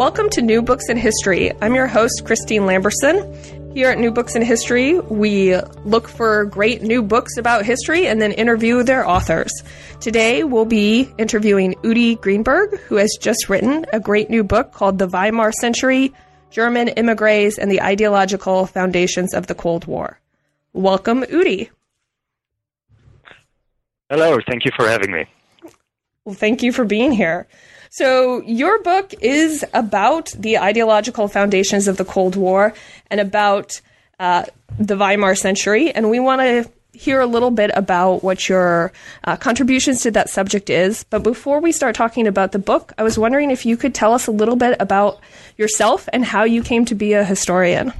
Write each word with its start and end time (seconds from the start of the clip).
Welcome 0.00 0.30
to 0.30 0.40
New 0.40 0.62
Books 0.62 0.88
in 0.88 0.96
History. 0.96 1.52
I'm 1.60 1.74
your 1.74 1.86
host, 1.86 2.24
Christine 2.24 2.62
Lamberson. 2.62 3.74
Here 3.74 3.90
at 3.90 3.98
New 3.98 4.10
Books 4.10 4.34
in 4.34 4.40
History, 4.40 4.98
we 4.98 5.54
look 5.84 6.08
for 6.08 6.46
great 6.46 6.80
new 6.80 7.02
books 7.02 7.36
about 7.36 7.66
history 7.66 8.06
and 8.06 8.18
then 8.18 8.32
interview 8.32 8.82
their 8.82 9.06
authors. 9.06 9.52
Today, 10.00 10.42
we'll 10.42 10.64
be 10.64 11.12
interviewing 11.18 11.74
Udi 11.82 12.18
Greenberg, 12.18 12.80
who 12.80 12.96
has 12.96 13.14
just 13.20 13.50
written 13.50 13.84
a 13.92 14.00
great 14.00 14.30
new 14.30 14.42
book 14.42 14.72
called 14.72 14.98
The 14.98 15.06
Weimar 15.06 15.52
Century 15.52 16.14
German 16.50 16.88
Immigrants 16.88 17.58
and 17.58 17.70
the 17.70 17.82
Ideological 17.82 18.64
Foundations 18.64 19.34
of 19.34 19.48
the 19.48 19.54
Cold 19.54 19.84
War. 19.84 20.18
Welcome, 20.72 21.24
Udi. 21.24 21.68
Hello, 24.08 24.38
thank 24.48 24.64
you 24.64 24.70
for 24.74 24.88
having 24.88 25.12
me. 25.12 25.26
Well, 26.24 26.34
thank 26.34 26.62
you 26.62 26.72
for 26.72 26.86
being 26.86 27.12
here. 27.12 27.46
So, 27.92 28.40
your 28.42 28.80
book 28.84 29.14
is 29.20 29.64
about 29.74 30.30
the 30.38 30.58
ideological 30.58 31.26
foundations 31.26 31.88
of 31.88 31.96
the 31.96 32.04
Cold 32.04 32.36
War 32.36 32.72
and 33.10 33.20
about 33.20 33.80
uh, 34.20 34.44
the 34.78 34.96
Weimar 34.96 35.34
century. 35.34 35.90
And 35.90 36.08
we 36.08 36.20
want 36.20 36.40
to 36.40 36.70
hear 36.92 37.20
a 37.20 37.26
little 37.26 37.50
bit 37.50 37.72
about 37.74 38.22
what 38.22 38.48
your 38.48 38.92
uh, 39.24 39.36
contributions 39.36 40.02
to 40.02 40.12
that 40.12 40.28
subject 40.28 40.70
is. 40.70 41.02
But 41.10 41.24
before 41.24 41.60
we 41.60 41.72
start 41.72 41.96
talking 41.96 42.28
about 42.28 42.52
the 42.52 42.60
book, 42.60 42.92
I 42.96 43.02
was 43.02 43.18
wondering 43.18 43.50
if 43.50 43.66
you 43.66 43.76
could 43.76 43.92
tell 43.92 44.14
us 44.14 44.28
a 44.28 44.32
little 44.32 44.56
bit 44.56 44.76
about 44.78 45.18
yourself 45.56 46.08
and 46.12 46.24
how 46.24 46.44
you 46.44 46.62
came 46.62 46.84
to 46.84 46.94
be 46.94 47.14
a 47.14 47.24
historian. 47.24 47.92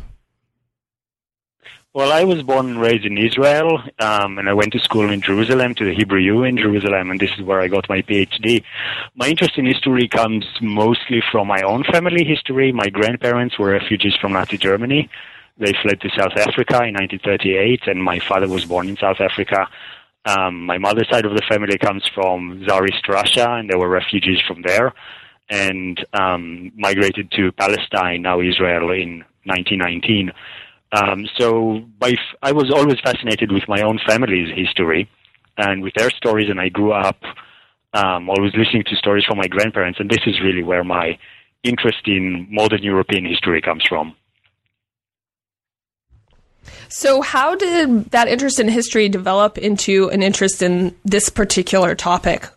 Well, 1.93 2.13
I 2.13 2.23
was 2.23 2.45
born 2.45 2.69
and 2.69 2.81
raised 2.81 3.05
in 3.05 3.19
Israel, 3.19 3.83
um, 3.99 4.39
and 4.39 4.49
I 4.49 4.55
went 4.55 4.73
to 4.75 4.79
school 4.79 5.11
in 5.11 5.21
Jerusalem, 5.21 5.75
to 5.75 5.85
the 5.85 5.93
Hebrew 5.93 6.21
U 6.21 6.45
in 6.45 6.57
Jerusalem, 6.57 7.11
and 7.11 7.19
this 7.19 7.33
is 7.37 7.43
where 7.45 7.61
I 7.61 7.67
got 7.67 7.89
my 7.89 8.01
PhD. 8.03 8.63
My 9.17 9.27
interest 9.27 9.59
in 9.59 9.67
history 9.67 10.07
comes 10.07 10.47
mostly 10.63 11.21
from 11.33 11.49
my 11.49 11.63
own 11.63 11.83
family 11.83 12.25
history. 12.25 12.71
My 12.71 12.91
grandparents 12.91 13.59
were 13.59 13.71
refugees 13.71 14.15
from 14.21 14.35
Nazi 14.35 14.57
Germany. 14.57 15.11
They 15.59 15.73
fled 15.83 16.01
to 16.03 16.11
South 16.11 16.37
Africa 16.37 16.85
in 16.85 16.95
1938, 16.95 17.89
and 17.89 18.01
my 18.01 18.21
father 18.21 18.47
was 18.47 18.65
born 18.65 18.89
in 18.89 18.97
South 18.97 19.21
Africa. 19.21 19.67
Um, 20.27 20.67
my 20.67 20.79
mother's 20.79 21.09
side 21.11 21.27
of 21.27 21.35
the 21.35 21.43
family 21.49 21.77
comes 21.77 22.09
from 22.15 22.63
Tsarist 22.69 23.09
Russia, 23.09 23.51
and 23.51 23.69
they 23.69 23.75
were 23.75 23.89
refugees 23.89 24.39
from 24.47 24.63
there, 24.63 24.95
and 25.49 25.99
um, 26.13 26.71
migrated 26.77 27.33
to 27.33 27.51
Palestine, 27.51 28.23
now 28.23 28.41
Israel, 28.41 28.93
in 28.93 29.25
1919. 29.43 30.31
Um, 30.93 31.27
so 31.39 31.83
by 31.99 32.11
f- 32.11 32.37
I 32.43 32.53
was 32.53 32.71
always 32.71 32.99
fascinated 33.01 33.53
with 33.53 33.63
my 33.69 33.83
own 33.83 34.01
family's 34.07 34.55
history 34.55 35.09
and 35.57 35.83
with 35.83 35.95
their 35.95 36.11
stories, 36.11 36.49
and 36.51 36.61
I 36.61 36.69
grew 36.69 36.93
up 36.93 37.23
um, 37.93 38.29
always 38.29 38.53
listening 38.57 38.85
to 38.87 38.97
stories 38.97 39.25
from 39.25 39.39
my 39.39 39.47
grandparents, 39.47 40.01
and 40.01 40.11
this 40.11 40.21
is 40.27 40.41
really 40.41 40.63
where 40.63 40.85
my 40.85 41.19
interest 41.63 42.07
in 42.07 42.47
modern 42.51 42.83
European 42.83 43.25
history 43.25 43.61
comes 43.61 43.85
from. 43.89 44.15
So, 46.89 47.21
how 47.23 47.55
did 47.55 48.11
that 48.11 48.29
interest 48.29 48.61
in 48.61 48.69
history 48.69 49.09
develop 49.09 49.59
into 49.59 50.11
an 50.11 50.23
interest 50.23 50.63
in 50.63 50.95
this 51.05 51.29
particular 51.29 51.95
topic? 51.95 52.49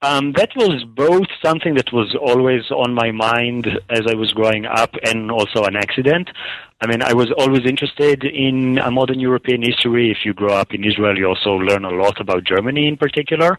Um, 0.00 0.32
that 0.36 0.50
was 0.54 0.84
both 0.84 1.26
something 1.44 1.74
that 1.74 1.92
was 1.92 2.14
always 2.14 2.70
on 2.70 2.94
my 2.94 3.10
mind 3.10 3.66
as 3.90 4.02
I 4.08 4.14
was 4.14 4.30
growing 4.32 4.64
up 4.64 4.94
and 5.02 5.28
also 5.28 5.64
an 5.64 5.74
accident. 5.74 6.30
I 6.80 6.86
mean, 6.86 7.02
I 7.02 7.14
was 7.14 7.32
always 7.36 7.62
interested 7.66 8.22
in 8.22 8.74
modern 8.92 9.18
European 9.18 9.60
history. 9.60 10.12
If 10.12 10.18
you 10.24 10.34
grow 10.34 10.54
up 10.54 10.72
in 10.72 10.84
Israel, 10.84 11.18
you 11.18 11.26
also 11.26 11.50
learn 11.50 11.84
a 11.84 11.90
lot 11.90 12.20
about 12.20 12.44
Germany 12.44 12.86
in 12.86 12.96
particular. 12.96 13.58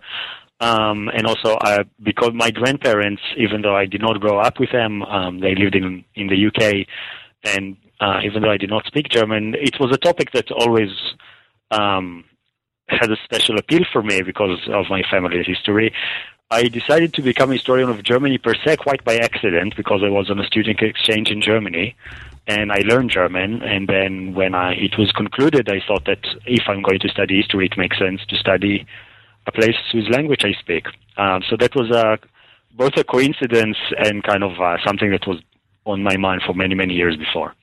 Um, 0.62 1.10
and 1.10 1.28
also, 1.28 1.56
uh, 1.56 1.84
because 2.04 2.32
my 2.34 2.52
grandparents, 2.52 3.22
even 3.36 3.62
though 3.62 3.76
I 3.76 3.86
did 3.86 4.02
not 4.02 4.22
grow 4.22 4.40
up 4.40 4.60
with 4.62 4.72
them, 4.72 5.04
um, 5.04 5.42
they 5.42 5.55
lived 5.55 5.76
in, 5.76 6.05
in 6.16 6.28
the 6.28 6.48
UK. 6.48 6.88
And 7.44 7.76
uh, 7.99 8.22
even 8.23 8.44
though 8.44 8.52
I 8.52 8.58
did 8.58 8.70
not 8.70 8.86
speak 8.86 9.10
German, 9.10 9.55
it 9.55 9.78
was 9.78 9.92
a 9.94 9.98
topic 9.98 10.32
that 10.32 10.52
always 10.52 10.89
um, 11.72 12.23
had 12.89 13.11
a 13.11 13.17
special 13.23 13.58
appeal 13.58 13.83
for 13.92 14.04
me 14.04 14.22
because 14.22 14.60
of 14.70 14.86
my 14.89 15.04
family 15.10 15.44
history. 15.44 15.94
I 16.52 16.64
decided 16.64 17.14
to 17.14 17.22
become 17.22 17.52
a 17.52 17.54
historian 17.54 17.89
of 17.89 18.04
Germany 18.04 18.39
per 18.39 18.55
se 18.66 18.77
quite 18.77 19.04
by 19.04 19.17
accident 19.17 19.76
because 19.77 20.02
I 20.04 20.10
was 20.10 20.30
on 20.32 20.39
a 20.39 20.45
student 20.45 20.82
exchange 20.82 21.30
in 21.30 21.42
Germany 21.42 21.95
and 22.48 22.72
I 22.72 22.80
learned 22.80 23.11
German. 23.11 23.61
And 23.61 23.88
then 23.88 24.33
when 24.33 24.55
I, 24.55 24.73
it 24.73 24.98
was 24.98 25.11
concluded, 25.11 25.70
I 25.70 25.80
thought 25.88 26.05
that 26.05 26.26
if 26.45 26.64
I'm 26.67 26.82
going 26.82 26.99
to 27.02 27.10
study 27.10 27.38
history, 27.38 27.67
it 27.67 27.78
makes 27.78 27.99
sense 27.99 28.22
to 28.30 28.36
study 28.38 28.88
a 29.45 29.52
place 29.52 29.76
whose 29.92 30.10
language 30.10 30.44
I 30.44 30.54
speak. 30.60 30.88
Um, 31.17 31.44
so 31.48 31.55
that 31.58 31.76
was 31.76 31.92
a, 31.92 32.17
both 32.76 32.98
a 32.98 33.04
coincidence 33.04 33.78
and 33.98 34.23
kind 34.23 34.44
of 34.44 34.60
uh, 34.60 34.78
something 34.83 35.11
that 35.11 35.28
was 35.28 35.39
on 35.86 36.02
my 36.02 36.17
mind 36.17 36.42
for 36.45 36.54
many, 36.54 36.73
many 36.73 36.95
years 36.95 37.16
before. 37.16 37.54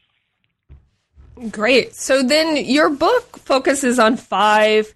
Great. 1.50 1.94
So 1.94 2.22
then 2.22 2.56
your 2.56 2.88
book 2.88 3.38
focuses 3.38 3.98
on 3.98 4.16
five 4.16 4.94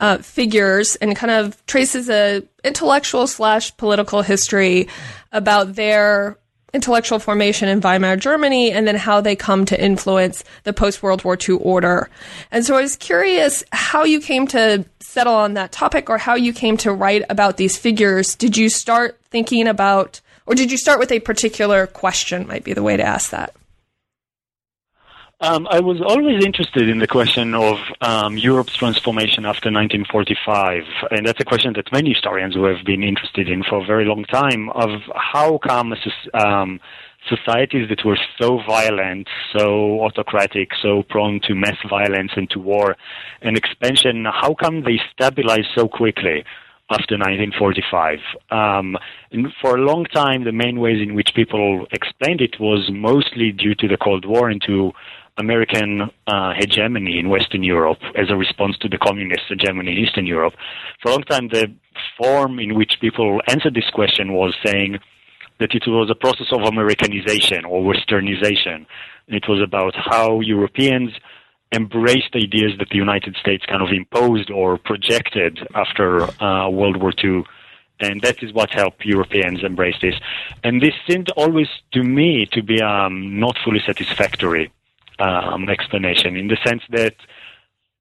uh, 0.00 0.18
figures 0.18 0.96
and 0.96 1.16
kind 1.16 1.30
of 1.30 1.64
traces 1.66 2.10
a 2.10 2.42
intellectual 2.62 3.26
slash 3.26 3.76
political 3.76 4.22
history 4.22 4.88
about 5.32 5.74
their 5.74 6.38
intellectual 6.74 7.18
formation 7.18 7.68
in 7.68 7.80
Weimar 7.80 8.16
Germany 8.16 8.70
and 8.70 8.86
then 8.86 8.96
how 8.96 9.20
they 9.20 9.34
come 9.34 9.64
to 9.64 9.82
influence 9.82 10.44
the 10.64 10.72
post 10.72 11.02
World 11.02 11.24
War 11.24 11.36
II 11.36 11.56
order. 11.56 12.10
And 12.50 12.64
so 12.64 12.76
I 12.76 12.82
was 12.82 12.96
curious 12.96 13.64
how 13.72 14.04
you 14.04 14.20
came 14.20 14.46
to 14.48 14.84
settle 15.00 15.34
on 15.34 15.54
that 15.54 15.72
topic 15.72 16.10
or 16.10 16.18
how 16.18 16.34
you 16.34 16.52
came 16.52 16.76
to 16.78 16.92
write 16.92 17.24
about 17.30 17.56
these 17.56 17.78
figures. 17.78 18.34
Did 18.34 18.56
you 18.56 18.68
start 18.68 19.18
thinking 19.30 19.66
about, 19.66 20.20
or 20.44 20.54
did 20.54 20.70
you 20.70 20.76
start 20.76 20.98
with 20.98 21.10
a 21.10 21.20
particular 21.20 21.86
question, 21.86 22.46
might 22.46 22.64
be 22.64 22.74
the 22.74 22.82
way 22.82 22.98
to 22.98 23.02
ask 23.02 23.30
that? 23.30 23.54
Um, 25.40 25.68
I 25.70 25.78
was 25.78 26.00
always 26.00 26.44
interested 26.44 26.88
in 26.88 26.98
the 26.98 27.06
question 27.06 27.54
of 27.54 27.78
um, 28.00 28.36
Europe's 28.36 28.74
transformation 28.74 29.44
after 29.46 29.70
1945, 29.70 30.82
and 31.12 31.24
that's 31.24 31.38
a 31.38 31.44
question 31.44 31.74
that 31.74 31.92
many 31.92 32.12
historians 32.12 32.56
who 32.56 32.64
have 32.64 32.84
been 32.84 33.04
interested 33.04 33.48
in 33.48 33.62
for 33.62 33.80
a 33.80 33.86
very 33.86 34.04
long 34.04 34.24
time. 34.24 34.68
Of 34.70 35.00
how 35.14 35.58
come 35.58 35.94
um, 36.34 36.80
societies 37.28 37.88
that 37.88 38.04
were 38.04 38.18
so 38.36 38.60
violent, 38.66 39.28
so 39.56 40.00
autocratic, 40.00 40.70
so 40.82 41.04
prone 41.04 41.38
to 41.46 41.54
mass 41.54 41.76
violence 41.88 42.32
and 42.34 42.50
to 42.50 42.58
war 42.58 42.96
and 43.40 43.56
expansion, 43.56 44.24
how 44.24 44.54
come 44.54 44.82
they 44.82 44.98
stabilized 45.12 45.68
so 45.76 45.86
quickly? 45.86 46.44
after 46.90 47.16
1945. 47.18 48.18
Um, 48.50 48.96
and 49.30 49.52
for 49.60 49.76
a 49.76 49.80
long 49.80 50.06
time, 50.06 50.44
the 50.44 50.52
main 50.52 50.80
ways 50.80 51.02
in 51.02 51.14
which 51.14 51.34
people 51.34 51.86
explained 51.92 52.40
it 52.40 52.58
was 52.58 52.90
mostly 52.90 53.52
due 53.52 53.74
to 53.74 53.88
the 53.88 53.98
Cold 53.98 54.24
War 54.24 54.48
and 54.48 54.62
to 54.62 54.92
American 55.38 56.10
uh, 56.26 56.52
hegemony 56.56 57.18
in 57.18 57.28
Western 57.28 57.62
Europe 57.62 57.98
as 58.16 58.30
a 58.30 58.36
response 58.36 58.76
to 58.78 58.88
the 58.88 58.98
communist 58.98 59.42
hegemony 59.48 59.92
in 59.92 59.98
Eastern 59.98 60.26
Europe. 60.26 60.54
For 61.02 61.10
a 61.10 61.12
long 61.12 61.22
time, 61.22 61.48
the 61.48 61.72
form 62.16 62.58
in 62.58 62.74
which 62.74 62.94
people 63.00 63.40
answered 63.48 63.74
this 63.74 63.88
question 63.92 64.32
was 64.32 64.54
saying 64.64 64.98
that 65.60 65.74
it 65.74 65.84
was 65.86 66.10
a 66.10 66.14
process 66.14 66.48
of 66.52 66.62
Americanization 66.62 67.64
or 67.64 67.82
Westernization. 67.82 68.86
It 69.28 69.44
was 69.48 69.60
about 69.62 69.94
how 69.96 70.40
Europeans 70.40 71.10
embraced 71.72 72.34
ideas 72.34 72.72
that 72.78 72.88
the 72.90 72.96
United 72.96 73.36
States 73.36 73.64
kind 73.66 73.82
of 73.82 73.90
imposed 73.92 74.50
or 74.50 74.78
projected 74.78 75.58
after 75.74 76.22
uh, 76.42 76.68
World 76.68 77.00
War 77.00 77.12
II. 77.22 77.44
And 78.00 78.20
that 78.22 78.42
is 78.42 78.52
what 78.52 78.70
helped 78.70 79.04
Europeans 79.04 79.64
embrace 79.64 79.96
this. 80.00 80.14
And 80.62 80.80
this 80.80 80.94
seemed 81.08 81.30
always 81.30 81.66
to 81.92 82.02
me 82.02 82.46
to 82.52 82.62
be 82.62 82.80
um, 82.80 83.38
not 83.40 83.56
fully 83.64 83.82
satisfactory 83.84 84.70
um, 85.18 85.68
explanation 85.68 86.36
in 86.36 86.48
the 86.48 86.58
sense 86.64 86.82
that 86.90 87.14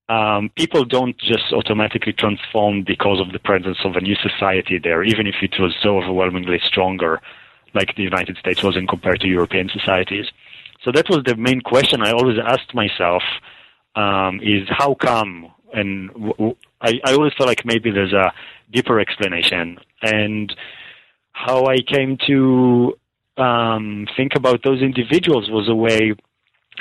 um, 0.09 0.49
people 0.55 0.85
don't 0.85 1.17
just 1.17 1.51
automatically 1.51 2.13
transform 2.13 2.83
because 2.83 3.19
of 3.19 3.33
the 3.33 3.39
presence 3.39 3.77
of 3.83 3.95
a 3.95 4.01
new 4.01 4.15
society 4.15 4.79
there, 4.81 5.03
even 5.03 5.27
if 5.27 5.35
it 5.41 5.55
was 5.59 5.75
so 5.81 5.97
overwhelmingly 5.97 6.59
stronger, 6.65 7.19
like 7.73 7.95
the 7.95 8.03
United 8.03 8.37
States 8.37 8.63
was 8.63 8.77
in 8.77 8.87
compared 8.87 9.19
to 9.21 9.27
European 9.27 9.69
societies. 9.69 10.25
So 10.83 10.91
that 10.93 11.09
was 11.09 11.23
the 11.25 11.35
main 11.35 11.61
question 11.61 12.01
I 12.01 12.11
always 12.11 12.37
asked 12.43 12.73
myself: 12.73 13.23
um, 13.95 14.39
is 14.41 14.67
how 14.69 14.93
come? 14.93 15.51
And 15.73 16.09
w- 16.13 16.33
w- 16.33 16.55
I, 16.79 16.93
I 17.03 17.13
always 17.13 17.33
felt 17.37 17.49
like 17.49 17.65
maybe 17.65 17.91
there's 17.91 18.13
a 18.13 18.31
deeper 18.71 18.99
explanation, 18.99 19.77
and 20.01 20.55
how 21.33 21.65
I 21.65 21.77
came 21.81 22.17
to 22.27 22.97
um, 23.37 24.07
think 24.15 24.33
about 24.35 24.63
those 24.63 24.81
individuals 24.81 25.49
was 25.49 25.67
a 25.67 25.75
way 25.75 26.13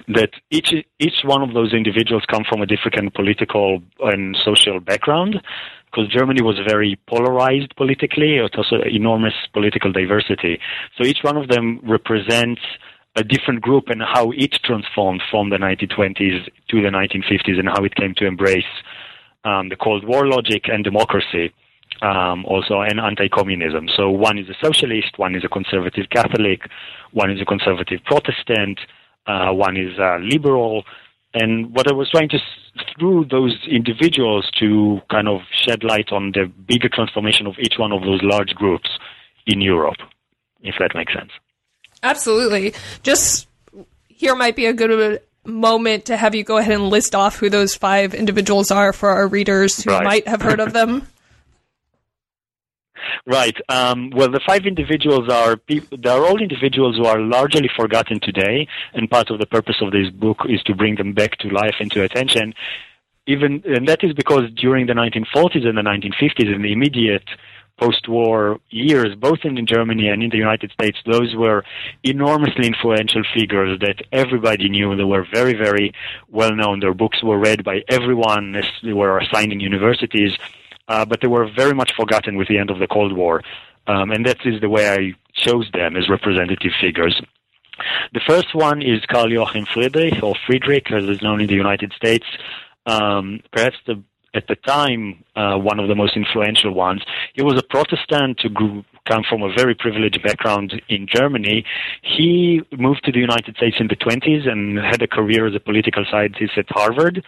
that 0.09 0.31
each 0.51 0.73
each 0.99 1.25
one 1.25 1.43
of 1.43 1.55
those 1.55 1.73
individuals 1.73 2.25
come 2.31 2.45
from 2.49 2.63
a 2.63 2.67
different 2.67 3.15
political 3.15 3.81
and 4.01 4.37
social 4.45 4.81
background 4.81 5.41
because 5.87 6.09
Germany 6.09 6.43
was 6.43 6.59
very 6.67 6.99
polarized 7.09 7.75
politically. 7.77 8.37
It 8.37 8.55
also 8.57 8.83
enormous 8.83 9.35
political 9.53 9.93
diversity. 9.93 10.61
So 10.97 11.07
each 11.07 11.21
one 11.23 11.37
of 11.37 11.49
them 11.49 11.81
represents 11.83 12.61
a 13.17 13.25
different 13.25 13.63
group 13.63 13.85
and 13.89 14.03
how 14.03 14.31
it 14.33 14.53
transformed 14.63 15.23
from 15.31 15.49
the 15.49 15.57
1920s 15.57 16.45
to 16.69 16.83
the 16.83 16.89
1950s 16.89 17.59
and 17.59 17.69
how 17.69 17.83
it 17.83 17.95
came 17.95 18.15
to 18.17 18.27
embrace 18.27 18.65
um, 19.45 19.71
the 19.71 19.77
Cold 19.77 20.05
War 20.07 20.27
logic 20.27 20.69
and 20.69 20.85
democracy. 20.85 21.53
um, 22.03 22.45
also 22.45 22.81
and 22.81 23.01
anti-communism. 23.01 23.89
So 23.97 24.11
one 24.11 24.39
is 24.39 24.49
a 24.49 24.55
socialist, 24.63 25.19
one 25.19 25.35
is 25.35 25.45
a 25.45 25.49
conservative 25.49 26.07
Catholic, 26.11 26.69
one 27.13 27.31
is 27.31 27.41
a 27.41 27.45
conservative 27.45 28.01
Protestant, 28.05 28.81
uh, 29.27 29.53
one 29.53 29.77
is 29.77 29.99
a 29.99 30.19
liberal. 30.21 30.85
And 31.35 31.75
what 31.75 31.87
I 31.89 31.93
was 31.93 32.11
trying 32.11 32.29
to 32.31 32.39
through 32.99 33.27
those 33.31 33.57
individuals 33.71 34.51
to 34.61 35.01
kind 35.11 35.29
of 35.29 35.41
shed 35.65 35.83
light 35.83 36.13
on 36.13 36.33
the 36.33 36.51
bigger 36.67 36.89
transformation 36.89 37.47
of 37.47 37.55
each 37.59 37.75
one 37.79 37.93
of 37.93 38.03
those 38.03 38.21
large 38.23 38.55
groups 38.55 38.89
in 39.47 39.61
Europe, 39.61 39.97
if 40.63 40.75
that 40.79 40.95
makes 40.95 41.13
sense. 41.15 41.31
Absolutely. 42.03 42.75
Just 43.03 43.49
here 44.09 44.35
might 44.35 44.57
be 44.57 44.67
a 44.67 44.73
good 44.73 45.21
moment 45.45 46.07
to 46.07 46.17
have 46.17 46.35
you 46.35 46.43
go 46.45 46.57
ahead 46.59 46.75
and 46.75 46.89
list 46.91 47.15
off 47.15 47.37
who 47.39 47.49
those 47.49 47.75
five 47.75 48.15
individuals 48.15 48.71
are 48.71 48.93
for 48.93 49.11
our 49.11 49.29
readers 49.29 49.83
who 49.83 49.91
Right. 49.91 50.05
might 50.05 50.29
have 50.29 50.43
heard 50.43 50.61
of 50.61 50.73
them. 50.73 51.07
Right. 53.27 53.57
Um, 53.69 54.11
well, 54.11 54.31
the 54.31 54.41
five 54.47 54.67
individuals 54.67 55.29
are 55.29 55.57
people. 55.57 55.99
They 55.99 56.11
are 56.11 56.25
all 56.25 56.41
individuals 56.41 56.97
who 56.97 57.05
are 57.05 57.21
largely 57.21 57.69
forgotten 57.75 58.21
today, 58.21 58.69
and 58.95 59.11
part 59.11 59.31
of 59.31 59.39
the 59.39 59.47
purpose 59.47 59.77
of 59.81 59.93
this 59.93 60.11
book 60.11 60.39
is 60.49 60.63
to 60.65 60.75
bring 60.75 60.97
them 60.97 61.13
back 61.13 61.39
to 61.39 61.49
life 61.49 61.77
and 61.81 61.91
to 61.93 62.03
attention. 62.03 62.55
Even, 63.27 63.63
and 63.65 63.89
that 63.89 64.05
is 64.05 64.13
because 64.13 64.51
during 64.55 64.87
the 64.87 64.93
1940s 64.93 65.67
and 65.67 65.77
the 65.77 65.83
1950s, 65.83 66.55
in 66.55 66.63
the 66.63 66.73
immediate 66.73 67.29
post-war 67.79 68.59
years, 68.71 69.15
both 69.17 69.41
in 69.45 69.67
Germany 69.67 70.09
and 70.09 70.23
in 70.23 70.31
the 70.31 70.37
United 70.37 70.71
States, 70.73 70.99
those 71.05 71.35
were 71.35 71.65
enormously 72.05 72.67
influential 72.67 73.23
figures 73.35 73.79
that 73.81 74.03
everybody 74.13 74.69
knew. 74.69 74.97
They 74.97 75.05
were 75.05 75.27
very, 75.31 75.55
very 75.55 75.93
well 76.29 76.55
known. 76.55 76.81
Their 76.81 76.95
books 76.95 77.23
were 77.23 77.39
read 77.39 77.65
by 77.65 77.83
everyone. 77.89 78.57
They 78.83 78.93
were 78.93 79.19
assigned 79.19 79.53
in 79.53 79.61
universities 79.61 80.33
uh, 80.89 81.05
but 81.05 81.21
they 81.21 81.29
were 81.29 81.49
very 81.55 81.75
much 81.75 81.93
forgotten 81.97 82.37
with 82.37 82.49
the 82.49 82.59
end 82.59 82.71
of 82.71 82.79
the 82.79 82.87
Cold 82.87 83.13
War. 83.13 83.43
Um, 83.87 84.11
and 84.11 84.27
that 84.27 84.39
is 84.45 84.61
the 84.61 84.69
way 84.69 84.91
I 84.91 85.15
chose 85.35 85.69
them 85.73 85.97
as 85.97 86.09
representative 86.09 86.73
figures. 86.81 87.21
The 88.13 88.21
first 88.27 88.55
one 88.55 88.83
is 88.83 89.05
Karl 89.07 89.31
Joachim 89.31 89.67
Friedrich, 89.67 90.23
or 90.23 90.35
Friedrich, 90.47 90.91
as 90.91 91.05
is 91.05 91.23
known 91.23 91.41
in 91.41 91.47
the 91.47 91.55
United 91.55 91.93
States. 91.93 92.27
Um, 92.87 93.41
perhaps 93.53 93.77
the, 93.87 94.03
at 94.37 94.47
the 94.49 94.57
time, 94.57 95.25
uh, 95.35 95.57
one 95.57 95.79
of 95.79 95.89
the 95.89 95.95
most 95.95 96.17
influential 96.17 96.73
ones. 96.73 97.03
He 97.35 97.43
was 97.43 97.59
a 97.59 97.63
Protestant 97.63 98.41
who 98.43 98.49
grew, 98.49 98.85
come 99.07 99.23
from 99.29 99.43
a 99.43 99.53
very 99.53 99.75
privileged 99.75 100.23
background 100.23 100.81
in 100.89 101.07
Germany. 101.07 101.65
He 102.03 102.63
moved 102.77 103.05
to 103.05 103.13
the 103.13 103.21
United 103.21 103.57
States 103.57 103.77
in 103.79 103.89
the 103.89 103.97
20s 103.97 104.49
and 104.49 104.79
had 104.79 105.01
a 105.03 105.07
career 105.07 105.47
as 105.47 105.55
a 105.55 105.61
political 105.61 106.05
scientist 106.11 106.53
at 106.57 106.67
Harvard, 106.71 107.25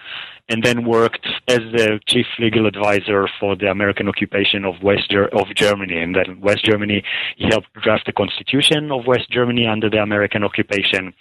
and 0.48 0.62
then 0.62 0.84
worked 0.84 1.26
as 1.46 1.60
the 1.72 2.00
chief 2.06 2.26
legal 2.38 2.66
advisor 2.66 3.28
for 3.38 3.54
the 3.54 3.70
American 3.70 4.08
occupation 4.08 4.64
of 4.64 4.82
West 4.82 5.10
Ger- 5.10 5.28
of 5.28 5.54
Germany. 5.54 5.98
And 5.98 6.14
then 6.14 6.40
West 6.40 6.64
Germany, 6.64 7.02
he 7.36 7.46
helped 7.46 7.72
draft 7.74 8.06
the 8.06 8.12
constitution 8.12 8.90
of 8.90 9.06
West 9.06 9.30
Germany 9.30 9.66
under 9.66 9.90
the 9.90 9.98
American 9.98 10.42
occupation, 10.42 11.14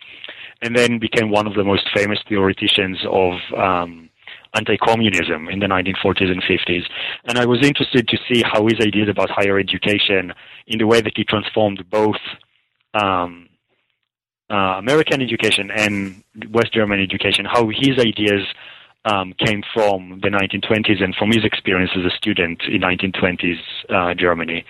and 0.61 0.75
then 0.75 0.99
became 0.99 1.29
one 1.29 1.45
of 1.45 1.53
the 1.53 1.63
most 1.63 1.87
famous 1.93 2.19
theoreticians 2.27 2.99
of 3.05 3.33
um, 3.55 4.06
anti-communism 4.57 5.47
in 5.49 5.59
the 5.59 5.67
1940s 5.67 6.31
and 6.31 6.43
50s. 6.43 6.83
And 7.25 7.37
I 7.37 7.45
was 7.45 7.59
interested 7.65 8.07
to 8.07 8.17
see 8.27 8.43
how 8.43 8.65
his 8.65 8.79
ideas 8.81 9.09
about 9.09 9.29
higher 9.29 9.57
education, 9.59 10.33
in 10.67 10.79
the 10.79 10.87
way 10.87 10.99
that 11.01 11.13
he 11.15 11.23
transformed 11.23 11.83
both 11.89 12.21
um, 12.93 13.47
uh, 14.49 14.75
American 14.83 15.21
education 15.21 15.69
and 15.71 16.23
West 16.51 16.73
German 16.73 17.01
education, 17.01 17.45
how 17.45 17.69
his 17.69 17.99
ideas 17.99 18.43
um, 19.05 19.33
came 19.45 19.63
from 19.73 20.19
the 20.21 20.29
1920s 20.29 21.01
and 21.03 21.15
from 21.15 21.29
his 21.31 21.45
experience 21.45 21.91
as 21.95 22.05
a 22.05 22.15
student 22.15 22.61
in 22.67 22.81
1920s 22.81 23.59
uh, 23.89 24.13
Germany. 24.13 24.65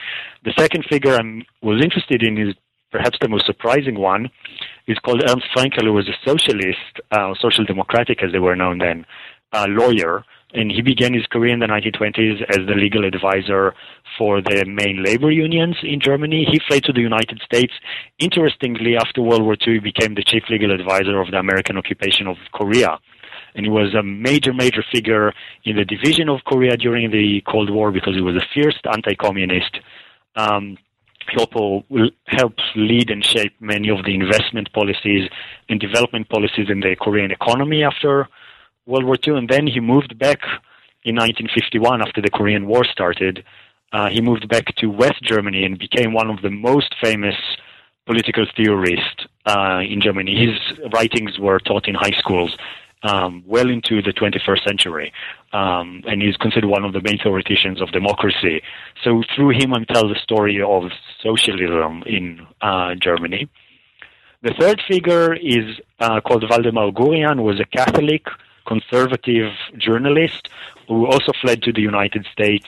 The 0.45 0.53
second 0.57 0.85
figure 0.89 1.15
I 1.15 1.23
was 1.61 1.81
interested 1.83 2.21
in 2.23 2.37
is 2.37 2.55
perhaps 2.91 3.17
the 3.21 3.29
most 3.29 3.45
surprising 3.45 3.99
one. 3.99 4.29
is 4.87 4.97
called 4.99 5.21
Ernst 5.27 5.45
Fraenkel, 5.55 5.83
who 5.83 5.93
was 5.93 6.07
a 6.07 6.17
socialist, 6.25 7.01
uh, 7.11 7.33
social 7.39 7.65
democratic 7.65 8.23
as 8.23 8.31
they 8.31 8.39
were 8.39 8.55
known 8.55 8.77
then, 8.77 9.05
uh, 9.53 9.65
lawyer. 9.69 10.23
And 10.53 10.71
he 10.71 10.81
began 10.81 11.13
his 11.13 11.27
career 11.27 11.53
in 11.53 11.59
the 11.59 11.67
1920s 11.67 12.41
as 12.49 12.65
the 12.67 12.73
legal 12.73 13.03
advisor 13.03 13.73
for 14.17 14.41
the 14.41 14.63
main 14.65 15.03
labor 15.03 15.29
unions 15.29 15.75
in 15.83 15.99
Germany. 15.99 16.47
He 16.49 16.61
fled 16.67 16.83
to 16.85 16.93
the 16.93 17.01
United 17.01 17.41
States. 17.43 17.73
Interestingly, 18.19 18.95
after 18.95 19.21
World 19.21 19.43
War 19.43 19.57
II, 19.67 19.73
he 19.73 19.79
became 19.79 20.15
the 20.15 20.23
chief 20.23 20.43
legal 20.49 20.71
advisor 20.71 21.19
of 21.19 21.31
the 21.31 21.37
American 21.37 21.77
occupation 21.77 22.27
of 22.27 22.37
Korea 22.53 22.97
and 23.57 23.65
he 23.65 23.71
was 23.71 23.93
a 23.95 24.03
major, 24.03 24.53
major 24.53 24.83
figure 24.91 25.33
in 25.65 25.75
the 25.75 25.83
division 25.83 26.29
of 26.29 26.43
Korea 26.45 26.77
during 26.77 27.09
the 27.11 27.41
Cold 27.47 27.71
War 27.71 27.91
because 27.91 28.13
he 28.15 28.21
was 28.21 28.35
a 28.35 28.45
fierce 28.53 28.77
anti-communist. 28.93 29.79
Um, 30.35 30.77
he 31.29 31.37
also 31.37 31.83
helped 32.27 32.61
lead 32.75 33.09
and 33.09 33.25
shape 33.25 33.53
many 33.59 33.89
of 33.89 34.05
the 34.05 34.13
investment 34.13 34.71
policies 34.73 35.29
and 35.67 35.79
development 35.79 36.29
policies 36.29 36.67
in 36.69 36.79
the 36.79 36.95
Korean 37.01 37.31
economy 37.31 37.83
after 37.83 38.29
World 38.87 39.05
War 39.05 39.17
II. 39.25 39.37
And 39.37 39.49
then 39.49 39.67
he 39.67 39.79
moved 39.79 40.17
back 40.17 40.39
in 41.03 41.15
1951 41.15 42.01
after 42.01 42.21
the 42.21 42.29
Korean 42.29 42.65
War 42.67 42.83
started. 42.85 43.43
Uh, 43.93 44.09
he 44.09 44.21
moved 44.21 44.49
back 44.49 44.75
to 44.77 44.87
West 44.87 45.21
Germany 45.21 45.63
and 45.63 45.77
became 45.77 46.13
one 46.13 46.29
of 46.29 46.41
the 46.41 46.49
most 46.49 46.95
famous 47.01 47.35
political 48.05 48.45
theorists 48.55 49.25
uh, 49.45 49.79
in 49.87 50.01
Germany. 50.01 50.33
His 50.35 50.89
writings 50.93 51.37
were 51.39 51.59
taught 51.59 51.87
in 51.87 51.95
high 51.95 52.17
schools 52.19 52.55
um, 53.03 53.43
well 53.45 53.69
into 53.69 54.01
the 54.01 54.11
21st 54.11 54.67
century, 54.67 55.13
um, 55.53 56.01
and 56.07 56.21
he's 56.21 56.35
considered 56.37 56.67
one 56.67 56.83
of 56.83 56.93
the 56.93 57.01
main 57.01 57.19
theoreticians 57.21 57.81
of 57.81 57.91
democracy. 57.91 58.61
So 59.03 59.23
through 59.35 59.51
him, 59.51 59.73
I 59.73 59.83
tell 59.83 60.07
the 60.07 60.19
story 60.23 60.61
of 60.61 60.83
socialism 61.21 62.03
in 62.05 62.45
uh, 62.61 62.95
Germany. 62.95 63.49
The 64.41 64.53
third 64.59 64.81
figure 64.87 65.33
is 65.33 65.79
uh, 65.99 66.21
called 66.21 66.43
Waldemar 66.49 66.91
Gurian, 66.91 67.43
was 67.43 67.59
a 67.59 67.65
Catholic, 67.65 68.23
conservative 68.67 69.53
journalist 69.77 70.49
who 70.87 71.05
also 71.05 71.31
fled 71.41 71.63
to 71.63 71.73
the 71.73 71.81
United 71.81 72.25
States. 72.31 72.65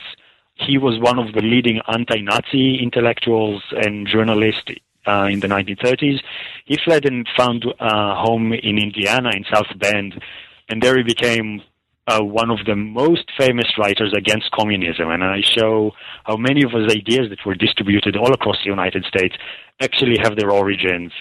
He 0.54 0.78
was 0.78 0.98
one 0.98 1.18
of 1.18 1.32
the 1.32 1.42
leading 1.42 1.80
anti-Nazi 1.88 2.82
intellectuals 2.82 3.62
and 3.72 4.06
journalists 4.06 4.72
uh, 5.06 5.28
in 5.30 5.40
the 5.40 5.48
1930s. 5.48 6.20
He 6.64 6.78
fled 6.84 7.06
and 7.06 7.26
found 7.36 7.64
uh, 7.78 8.14
home 8.14 8.52
in 8.52 8.78
Indiana, 8.78 9.30
in 9.34 9.44
South 9.52 9.66
Bend, 9.78 10.20
and 10.68 10.82
there 10.82 10.96
he 10.96 11.02
became 11.02 11.62
uh, 12.06 12.20
one 12.20 12.50
of 12.50 12.58
the 12.66 12.76
most 12.76 13.30
famous 13.38 13.66
writers 13.78 14.12
against 14.16 14.50
communism. 14.50 15.10
And 15.10 15.22
I 15.22 15.40
show 15.42 15.92
how 16.24 16.36
many 16.36 16.62
of 16.64 16.72
his 16.72 16.90
ideas 16.90 17.30
that 17.30 17.44
were 17.46 17.54
distributed 17.54 18.16
all 18.16 18.32
across 18.32 18.56
the 18.62 18.70
United 18.70 19.04
States 19.04 19.36
actually 19.80 20.18
have 20.22 20.36
their 20.36 20.50
origins 20.50 21.12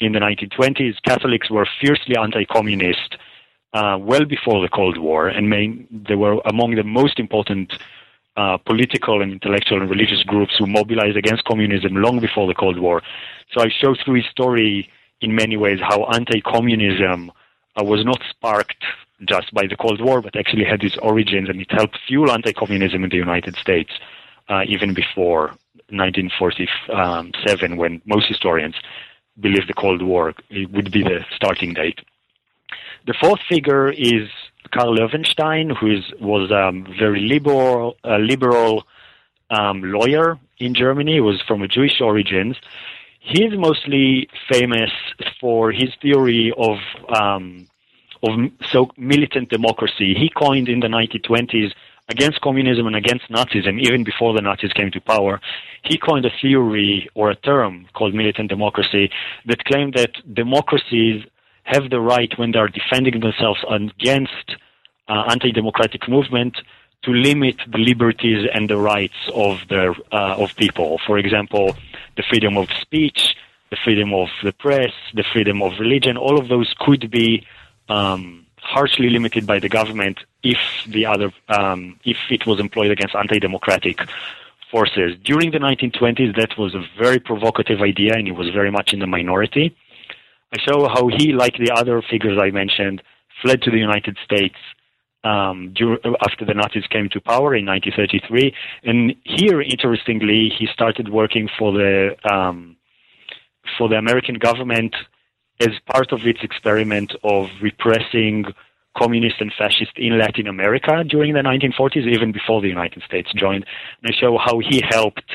in 0.00 0.12
the 0.12 0.18
1920s. 0.18 0.94
Catholics 1.02 1.50
were 1.50 1.66
fiercely 1.80 2.16
anti-communist 2.16 3.16
uh, 3.74 3.98
well 4.00 4.24
before 4.24 4.62
the 4.62 4.68
Cold 4.68 4.98
War, 4.98 5.28
and 5.28 5.52
they 6.08 6.14
were 6.14 6.40
among 6.46 6.76
the 6.76 6.84
most 6.84 7.18
important 7.18 7.74
uh, 8.36 8.56
political 8.56 9.20
and 9.20 9.32
intellectual 9.32 9.80
and 9.80 9.90
religious 9.90 10.22
groups 10.22 10.54
who 10.58 10.66
mobilized 10.66 11.16
against 11.16 11.44
communism 11.44 11.94
long 11.94 12.20
before 12.20 12.46
the 12.46 12.54
Cold 12.54 12.78
War. 12.78 13.02
So 13.52 13.60
I 13.62 13.68
show 13.68 13.94
through 13.94 14.14
his 14.14 14.26
story 14.26 14.88
in 15.20 15.34
many 15.34 15.56
ways 15.56 15.80
how 15.80 16.04
anti-communism 16.06 17.30
uh, 17.76 17.84
was 17.84 18.04
not 18.04 18.20
sparked 18.30 18.84
just 19.28 19.52
by 19.52 19.66
the 19.66 19.76
Cold 19.76 20.00
War, 20.00 20.20
but 20.22 20.36
actually 20.36 20.64
had 20.64 20.82
its 20.82 20.96
origins 20.98 21.48
and 21.48 21.60
it 21.60 21.70
helped 21.70 21.98
fuel 22.06 22.30
anti-communism 22.30 23.02
in 23.04 23.10
the 23.10 23.16
United 23.16 23.56
States 23.56 23.90
uh, 24.48 24.62
even 24.66 24.94
before 24.94 25.48
1947, 25.90 27.76
when 27.76 28.02
most 28.04 28.26
historians 28.26 28.74
believe 29.40 29.66
the 29.66 29.74
Cold 29.74 30.02
War 30.02 30.34
would 30.50 30.92
be 30.92 31.02
the 31.02 31.24
starting 31.34 31.74
date. 31.74 32.00
The 33.06 33.14
fourth 33.20 33.40
figure 33.48 33.90
is 33.90 34.28
Karl 34.72 34.96
Loewenstein, 34.96 35.76
who 35.76 35.90
is, 35.92 36.04
was 36.20 36.50
a 36.50 36.68
um, 36.68 36.86
very 36.98 37.20
liberal, 37.20 37.96
uh, 38.02 38.16
liberal 38.16 38.84
um, 39.50 39.82
lawyer 39.82 40.38
in 40.58 40.74
Germany. 40.74 41.14
He 41.14 41.20
was 41.20 41.42
from 41.46 41.66
Jewish 41.68 42.00
origins. 42.00 42.56
He 43.20 43.44
is 43.44 43.52
mostly 43.58 44.28
famous 44.50 44.90
for 45.38 45.70
his 45.70 45.90
theory 46.00 46.52
of 46.56 46.78
um, 47.14 47.68
of 48.22 48.38
so 48.70 48.90
militant 48.96 49.50
democracy. 49.50 50.14
He 50.14 50.30
coined 50.34 50.68
in 50.68 50.80
the 50.80 50.86
1920s 50.86 51.72
against 52.08 52.40
communism 52.40 52.86
and 52.86 52.96
against 52.96 53.28
Nazism, 53.30 53.80
even 53.80 54.02
before 54.02 54.34
the 54.34 54.40
Nazis 54.40 54.72
came 54.72 54.90
to 54.92 55.00
power. 55.00 55.40
He 55.82 55.98
coined 55.98 56.24
a 56.24 56.30
theory 56.40 57.08
or 57.14 57.30
a 57.30 57.36
term 57.36 57.86
called 57.94 58.14
militant 58.14 58.48
democracy 58.48 59.10
that 59.46 59.64
claimed 59.64 59.94
that 59.94 60.12
democracies 60.34 61.24
have 61.64 61.90
the 61.90 62.00
right 62.00 62.32
when 62.38 62.52
they 62.52 62.58
are 62.58 62.68
defending 62.68 63.20
themselves 63.20 63.60
against 63.68 64.56
uh, 65.08 65.24
anti-democratic 65.28 66.08
movement 66.08 66.56
to 67.02 67.10
limit 67.10 67.56
the 67.70 67.78
liberties 67.78 68.48
and 68.54 68.68
the 68.70 68.76
rights 68.76 69.14
of 69.34 69.60
the 69.68 69.94
uh, 70.12 70.36
of 70.42 70.54
people. 70.56 71.00
For 71.06 71.18
example, 71.18 71.76
the 72.16 72.22
freedom 72.22 72.56
of 72.56 72.68
speech, 72.80 73.36
the 73.70 73.76
freedom 73.84 74.14
of 74.14 74.28
the 74.42 74.52
press, 74.52 74.92
the 75.12 75.24
freedom 75.32 75.62
of 75.62 75.72
religion. 75.78 76.16
All 76.16 76.38
of 76.38 76.48
those 76.48 76.74
could 76.78 77.10
be 77.10 77.46
um, 77.88 78.46
harshly 78.56 79.10
limited 79.10 79.46
by 79.46 79.58
the 79.58 79.68
government 79.68 80.20
if 80.42 80.58
the 80.86 81.06
other 81.06 81.32
um, 81.48 81.98
if 82.04 82.16
it 82.30 82.46
was 82.46 82.58
employed 82.60 82.90
against 82.90 83.14
anti-democratic 83.14 84.00
forces. 84.70 85.16
During 85.22 85.50
the 85.50 85.58
1920s, 85.58 86.36
that 86.36 86.58
was 86.58 86.74
a 86.74 86.84
very 86.98 87.20
provocative 87.20 87.80
idea, 87.80 88.14
and 88.14 88.26
it 88.26 88.32
was 88.32 88.48
very 88.50 88.70
much 88.70 88.92
in 88.92 88.98
the 88.98 89.06
minority. 89.06 89.76
I 90.54 90.58
show 90.58 90.86
how 90.88 91.08
he, 91.08 91.32
like 91.32 91.54
the 91.58 91.72
other 91.74 92.00
figures 92.08 92.38
I 92.40 92.50
mentioned, 92.50 93.02
fled 93.42 93.60
to 93.62 93.70
the 93.72 93.78
United 93.78 94.16
States 94.24 94.54
um, 95.24 95.74
after 96.20 96.44
the 96.44 96.54
Nazis 96.54 96.86
came 96.90 97.08
to 97.10 97.20
power 97.20 97.56
in 97.56 97.66
1933. 97.66 98.54
And 98.84 99.16
here, 99.24 99.60
interestingly, 99.60 100.52
he 100.56 100.68
started 100.72 101.08
working 101.08 101.48
for 101.58 101.72
the 101.72 102.14
um, 102.30 102.76
for 103.78 103.88
the 103.88 103.96
American 103.96 104.36
government 104.36 104.94
as 105.60 105.70
part 105.90 106.12
of 106.12 106.20
its 106.24 106.40
experiment 106.42 107.12
of 107.24 107.48
repressing 107.60 108.44
communists 108.96 109.40
and 109.40 109.52
fascists 109.58 109.94
in 109.96 110.18
Latin 110.18 110.46
America 110.46 111.02
during 111.02 111.32
the 111.32 111.40
1940s, 111.40 112.06
even 112.06 112.30
before 112.30 112.60
the 112.60 112.68
United 112.68 113.02
States 113.02 113.32
joined. 113.34 113.64
And 114.02 114.14
I 114.14 114.20
show 114.20 114.38
how 114.38 114.60
he 114.60 114.82
helped 114.88 115.30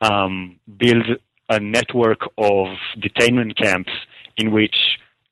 um, 0.00 0.60
build 0.76 1.06
a 1.48 1.58
network 1.58 2.20
of 2.38 2.68
detainment 2.98 3.56
camps 3.56 3.90
in 4.36 4.52
which 4.52 4.74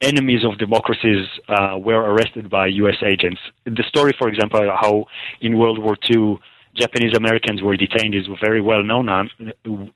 enemies 0.01 0.45
of 0.45 0.59
democracies 0.59 1.27
uh, 1.49 1.79
were 1.79 2.03
arrested 2.13 2.51
by 2.51 2.67
U.S. 2.67 2.97
agents. 3.05 3.41
The 3.65 3.85
story, 3.89 4.13
for 4.19 4.29
example, 4.29 4.61
how 4.81 5.05
in 5.41 5.57
World 5.57 5.79
War 5.79 5.97
II 6.11 6.39
Japanese 6.75 7.17
Americans 7.17 7.63
were 7.63 7.77
detained 7.77 8.15
is 8.15 8.27
very 8.41 8.61
well 8.61 8.83
known, 8.83 9.09
uh, 9.09 9.25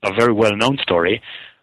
a 0.03 0.13
very 0.13 0.33
well 0.33 0.55
known 0.55 0.77
story. 0.81 1.21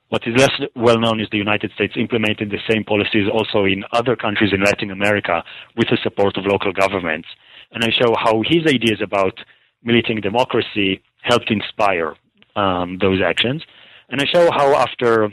What 0.08 0.22
is 0.26 0.34
less 0.36 0.52
well 0.76 0.98
known 0.98 1.20
is 1.20 1.28
the 1.30 1.38
United 1.38 1.72
States 1.72 1.94
implemented 1.96 2.50
the 2.50 2.60
same 2.70 2.84
policies 2.84 3.28
also 3.32 3.64
in 3.64 3.84
other 3.92 4.16
countries 4.16 4.52
in 4.52 4.62
Latin 4.62 4.90
America 4.90 5.42
with 5.76 5.88
the 5.88 5.98
support 6.02 6.36
of 6.36 6.44
local 6.46 6.72
governments. 6.72 7.28
And 7.72 7.82
I 7.82 7.90
show 7.90 8.14
how 8.16 8.42
his 8.44 8.66
ideas 8.66 9.00
about 9.02 9.38
militant 9.82 10.22
democracy 10.22 11.02
helped 11.22 11.50
inspire 11.50 12.14
um, 12.54 12.98
those 13.00 13.20
actions. 13.24 13.62
And 14.08 14.20
I 14.20 14.26
show 14.26 14.50
how 14.52 14.74
after 14.74 15.30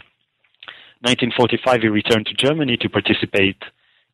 1945 1.02 1.82
he 1.82 1.88
returned 1.88 2.26
to 2.28 2.34
Germany 2.34 2.78
to 2.78 2.90
participate 2.90 3.62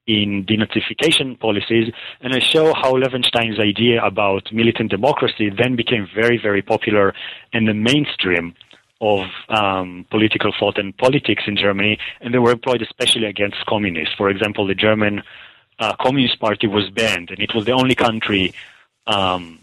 in 0.08 0.46
denazification 0.46 1.38
policies, 1.38 1.94
and 2.22 2.34
I 2.34 2.40
show 2.40 2.74
how 2.74 2.94
Loewenstein's 2.94 3.60
idea 3.60 4.02
about 4.04 4.52
militant 4.54 4.90
democracy 4.90 5.50
then 5.50 5.76
became 5.76 6.08
very, 6.16 6.38
very 6.42 6.62
popular 6.62 7.14
in 7.52 7.66
the 7.66 7.74
mainstream 7.74 8.56
of 9.02 9.28
um, 9.50 10.06
political 10.10 10.54
thought 10.58 10.78
and 10.78 10.98
politics 10.98 11.44
in 11.46 11.58
Germany, 11.58 12.00
and 12.22 12.34
they 12.34 12.40
were 12.40 12.52
employed 12.52 12.82
especially 12.82 13.26
against 13.26 13.58
communists. 13.68 14.16
For 14.16 14.30
example, 14.30 14.66
the 14.66 14.76
German 14.76 15.24
uh, 15.80 15.94
Communist 16.00 16.40
Party 16.40 16.68
was 16.68 16.90
banned, 16.90 17.30
and 17.30 17.40
it 17.40 17.54
was 17.54 17.66
the 17.66 17.74
only 17.74 17.96
country 17.96 18.54
um, 19.08 19.60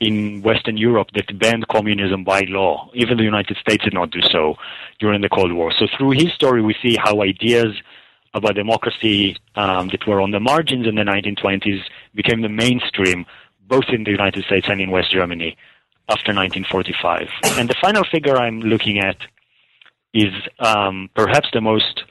in 0.00 0.42
Western 0.42 0.76
Europe 0.76 1.08
that 1.14 1.38
banned 1.38 1.68
communism 1.68 2.24
by 2.24 2.42
law. 2.48 2.90
Even 2.94 3.16
the 3.16 3.24
United 3.24 3.56
States 3.58 3.84
did 3.84 3.94
not 3.94 4.10
do 4.10 4.20
so 4.22 4.56
during 4.98 5.20
the 5.20 5.28
Cold 5.28 5.52
War. 5.52 5.72
So 5.78 5.86
through 5.96 6.12
his 6.12 6.32
story, 6.32 6.62
we 6.62 6.74
see 6.82 6.96
how 6.96 7.22
ideas 7.22 7.74
about 8.34 8.56
democracy 8.56 9.36
um, 9.54 9.88
that 9.88 10.06
were 10.06 10.20
on 10.20 10.32
the 10.32 10.40
margins 10.40 10.86
in 10.86 10.96
the 10.96 11.02
1920s 11.02 11.82
became 12.14 12.42
the 12.42 12.48
mainstream, 12.48 13.24
both 13.68 13.84
in 13.90 14.04
the 14.04 14.10
United 14.10 14.44
States 14.44 14.66
and 14.68 14.80
in 14.80 14.90
West 14.90 15.12
Germany 15.12 15.56
after 16.08 16.34
1945. 16.34 17.28
And 17.58 17.68
the 17.68 17.76
final 17.80 18.04
figure 18.10 18.36
I'm 18.36 18.60
looking 18.60 18.98
at 18.98 19.16
is 20.12 20.32
um, 20.58 21.08
perhaps 21.14 21.48
the 21.52 21.60
most 21.60 22.04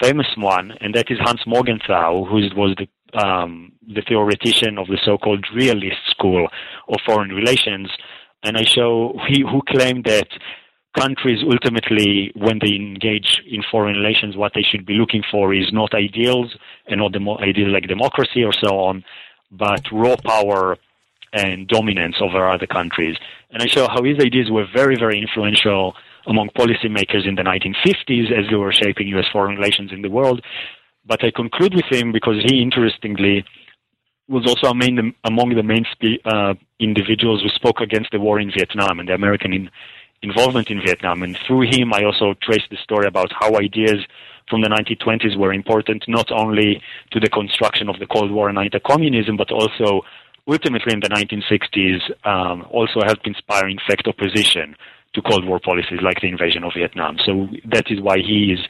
famous 0.00 0.26
one, 0.36 0.72
and 0.80 0.94
that 0.94 1.10
is 1.10 1.18
Hans 1.20 1.46
Morgenthau, 1.46 2.24
who 2.24 2.36
was 2.56 2.74
the 2.76 2.88
um, 3.14 3.72
the 3.86 4.02
theoretician 4.02 4.78
of 4.78 4.86
the 4.88 4.98
so-called 5.04 5.46
realist 5.54 6.00
school 6.10 6.48
of 6.88 6.96
foreign 7.06 7.30
relations, 7.30 7.90
and 8.42 8.56
I 8.56 8.64
show 8.64 9.18
he 9.28 9.42
who 9.42 9.62
claimed 9.66 10.04
that 10.04 10.28
countries 10.96 11.42
ultimately, 11.44 12.32
when 12.36 12.58
they 12.60 12.74
engage 12.76 13.42
in 13.46 13.62
foreign 13.70 13.96
relations, 13.96 14.36
what 14.36 14.52
they 14.54 14.62
should 14.62 14.86
be 14.86 14.94
looking 14.94 15.22
for 15.30 15.52
is 15.52 15.72
not 15.72 15.94
ideals 15.94 16.56
and 16.86 17.00
not 17.00 17.12
demo- 17.12 17.38
ideals 17.38 17.72
like 17.72 17.88
democracy 17.88 18.44
or 18.44 18.52
so 18.52 18.78
on, 18.78 19.04
but 19.50 19.82
raw 19.92 20.16
power 20.24 20.76
and 21.32 21.66
dominance 21.66 22.16
over 22.20 22.48
other 22.48 22.66
countries. 22.66 23.16
And 23.50 23.62
I 23.62 23.66
show 23.66 23.88
how 23.88 24.02
his 24.04 24.18
ideas 24.20 24.50
were 24.50 24.66
very, 24.72 24.96
very 24.96 25.20
influential 25.20 25.94
among 26.26 26.48
policymakers 26.50 27.26
in 27.26 27.34
the 27.34 27.42
1950s 27.42 28.30
as 28.30 28.48
they 28.48 28.56
were 28.56 28.72
shaping 28.72 29.08
U.S. 29.08 29.26
foreign 29.32 29.56
relations 29.56 29.92
in 29.92 30.02
the 30.02 30.08
world. 30.08 30.42
But 31.06 31.22
I 31.24 31.30
conclude 31.30 31.74
with 31.74 31.84
him 31.90 32.12
because 32.12 32.42
he, 32.44 32.62
interestingly, 32.62 33.44
was 34.28 34.46
also 34.46 34.68
among 34.68 35.54
the, 35.54 35.62
main 35.62 35.84
spe- 35.92 36.24
uh, 36.24 36.54
individuals 36.80 37.42
who 37.42 37.50
spoke 37.50 37.80
against 37.80 38.10
the 38.10 38.20
war 38.20 38.40
in 38.40 38.50
Vietnam 38.50 39.00
and 39.00 39.08
the 39.08 39.14
American 39.14 39.52
in, 39.52 39.70
involvement 40.22 40.70
in 40.70 40.80
Vietnam. 40.80 41.22
And 41.22 41.38
through 41.46 41.62
him, 41.70 41.92
I 41.92 42.04
also 42.04 42.34
traced 42.42 42.70
the 42.70 42.78
story 42.82 43.06
about 43.06 43.30
how 43.38 43.54
ideas 43.56 44.00
from 44.48 44.62
the 44.62 44.68
1920s 44.68 45.36
were 45.36 45.52
important 45.52 46.04
not 46.08 46.30
only 46.32 46.82
to 47.10 47.20
the 47.20 47.28
construction 47.28 47.88
of 47.88 47.98
the 47.98 48.06
Cold 48.06 48.30
War 48.30 48.48
and 48.48 48.58
anti-communism, 48.58 49.36
but 49.36 49.50
also 49.50 50.02
ultimately 50.48 50.92
in 50.92 51.00
the 51.00 51.08
1960s 51.08 52.26
um, 52.26 52.66
also 52.70 53.00
helped 53.04 53.26
inspire, 53.26 53.68
in 53.68 53.78
fact, 53.86 54.06
opposition 54.06 54.74
to 55.14 55.22
Cold 55.22 55.46
War 55.46 55.60
policies 55.60 56.00
like 56.02 56.20
the 56.20 56.28
invasion 56.28 56.64
of 56.64 56.72
Vietnam. 56.76 57.18
So 57.24 57.48
that 57.66 57.90
is 57.90 58.00
why 58.00 58.18
he 58.18 58.52
is 58.52 58.60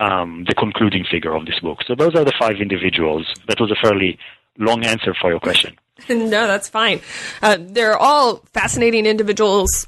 um, 0.00 0.44
the 0.48 0.54
concluding 0.54 1.04
figure 1.04 1.34
of 1.34 1.46
this 1.46 1.60
book. 1.60 1.78
So 1.86 1.94
those 1.94 2.14
are 2.16 2.24
the 2.24 2.32
five 2.38 2.56
individuals. 2.60 3.32
That 3.46 3.60
was 3.60 3.70
a 3.70 3.76
fairly 3.76 4.18
long 4.58 4.84
answer 4.84 5.14
for 5.14 5.30
your 5.30 5.40
question. 5.40 5.76
no, 6.08 6.46
that's 6.46 6.68
fine. 6.68 7.00
Uh, 7.42 7.58
they're 7.60 7.96
all 7.96 8.36
fascinating 8.52 9.06
individuals 9.06 9.86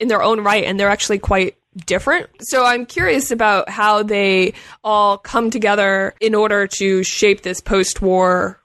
in 0.00 0.08
their 0.08 0.22
own 0.22 0.40
right, 0.40 0.64
and 0.64 0.80
they're 0.80 0.88
actually 0.88 1.18
quite 1.18 1.56
different. 1.86 2.30
So 2.40 2.64
I'm 2.64 2.86
curious 2.86 3.30
about 3.30 3.68
how 3.68 4.02
they 4.02 4.54
all 4.82 5.18
come 5.18 5.50
together 5.50 6.14
in 6.20 6.34
order 6.34 6.66
to 6.78 7.02
shape 7.02 7.42
this 7.42 7.60
post 7.60 8.00
war 8.00 8.60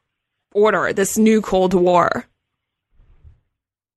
order, 0.53 0.93
this 0.93 1.17
new 1.17 1.41
Cold 1.41 1.73
War. 1.73 2.25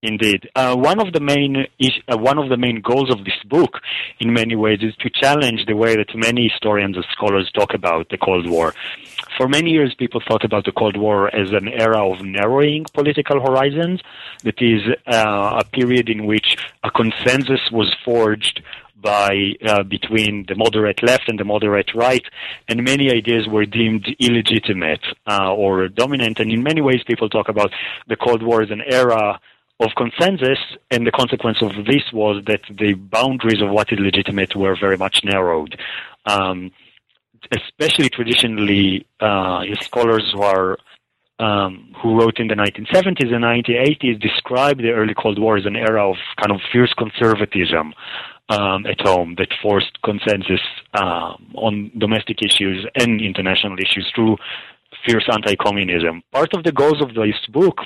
Indeed, 0.02 0.50
uh, 0.56 0.74
one 0.74 0.98
of 0.98 1.12
the 1.12 1.20
main 1.20 1.68
uh, 2.08 2.18
one 2.18 2.36
of 2.36 2.48
the 2.48 2.56
main 2.56 2.80
goals 2.80 3.08
of 3.08 3.24
this 3.24 3.40
book, 3.48 3.78
in 4.18 4.32
many 4.32 4.56
ways, 4.56 4.80
is 4.82 4.96
to 4.96 5.08
challenge 5.08 5.64
the 5.66 5.76
way 5.76 5.94
that 5.94 6.12
many 6.16 6.48
historians 6.48 6.96
and 6.96 7.04
scholars 7.12 7.48
talk 7.54 7.72
about 7.72 8.08
the 8.08 8.18
Cold 8.18 8.50
War. 8.50 8.74
For 9.36 9.46
many 9.48 9.70
years, 9.70 9.94
people 9.96 10.20
thought 10.26 10.44
about 10.44 10.64
the 10.64 10.72
Cold 10.72 10.96
War 10.96 11.32
as 11.32 11.52
an 11.52 11.68
era 11.68 12.04
of 12.04 12.20
narrowing 12.20 12.84
political 12.92 13.40
horizons. 13.40 14.00
That 14.42 14.60
is, 14.60 14.82
uh, 15.06 15.60
a 15.60 15.64
period 15.64 16.08
in 16.08 16.26
which 16.26 16.56
a 16.82 16.90
consensus 16.90 17.60
was 17.70 17.94
forged 18.04 18.60
by 19.00 19.52
uh, 19.64 19.84
between 19.84 20.46
the 20.48 20.56
moderate 20.56 21.00
left 21.02 21.28
and 21.28 21.38
the 21.38 21.44
moderate 21.44 21.94
right, 21.94 22.24
and 22.68 22.82
many 22.82 23.12
ideas 23.12 23.46
were 23.46 23.66
deemed 23.66 24.06
illegitimate 24.18 25.04
uh, 25.28 25.52
or 25.54 25.86
dominant. 25.88 26.40
And 26.40 26.50
in 26.50 26.62
many 26.64 26.80
ways, 26.80 27.02
people 27.06 27.28
talk 27.28 27.48
about 27.48 27.70
the 28.08 28.16
Cold 28.16 28.42
War 28.42 28.62
as 28.62 28.70
an 28.70 28.82
era 28.84 29.40
of 29.80 29.90
consensus, 29.96 30.58
and 30.90 31.06
the 31.06 31.10
consequence 31.10 31.58
of 31.60 31.72
this 31.86 32.02
was 32.12 32.42
that 32.46 32.60
the 32.70 32.94
boundaries 32.94 33.60
of 33.60 33.70
what 33.70 33.92
is 33.92 33.98
legitimate 33.98 34.54
were 34.54 34.76
very 34.78 34.96
much 34.96 35.20
narrowed. 35.24 35.78
Um, 36.26 36.70
especially 37.50 38.08
traditionally, 38.08 39.06
uh, 39.20 39.62
scholars 39.80 40.30
who 40.32 40.42
are 40.42 40.78
um, 41.38 41.92
who 42.00 42.20
wrote 42.20 42.38
in 42.38 42.46
the 42.46 42.54
1970s 42.54 43.34
and 43.34 43.42
1980s 43.42 44.20
described 44.20 44.80
the 44.80 44.90
early 44.90 45.14
Cold 45.14 45.40
War 45.40 45.56
as 45.56 45.66
an 45.66 45.74
era 45.74 46.08
of 46.08 46.16
kind 46.40 46.52
of 46.52 46.60
fierce 46.70 46.94
conservatism 46.94 47.94
um, 48.48 48.86
at 48.86 49.00
home 49.00 49.34
that 49.38 49.48
forced 49.60 50.00
consensus 50.02 50.60
um, 50.94 51.52
on 51.54 51.90
domestic 51.98 52.38
issues 52.44 52.86
and 52.94 53.20
international 53.20 53.76
issues 53.78 54.10
through 54.14 54.36
fierce 55.04 55.26
anti-communism. 55.32 56.22
Part 56.32 56.54
of 56.54 56.62
the 56.62 56.72
goals 56.72 57.02
of 57.02 57.14
this 57.14 57.34
book 57.48 57.78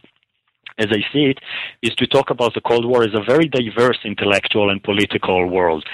as 0.79 0.87
I 0.91 1.01
see 1.13 1.25
it, 1.25 1.39
is 1.83 1.95
to 1.97 2.07
talk 2.07 2.31
about 2.31 2.55
the 2.55 2.61
Cold 2.61 2.85
War 2.85 3.03
as 3.03 3.15
a 3.15 3.23
very 3.23 3.49
diverse 3.49 3.99
intellectual 4.05 4.71
and 4.71 4.83
political 4.83 5.49
world, 5.49 5.85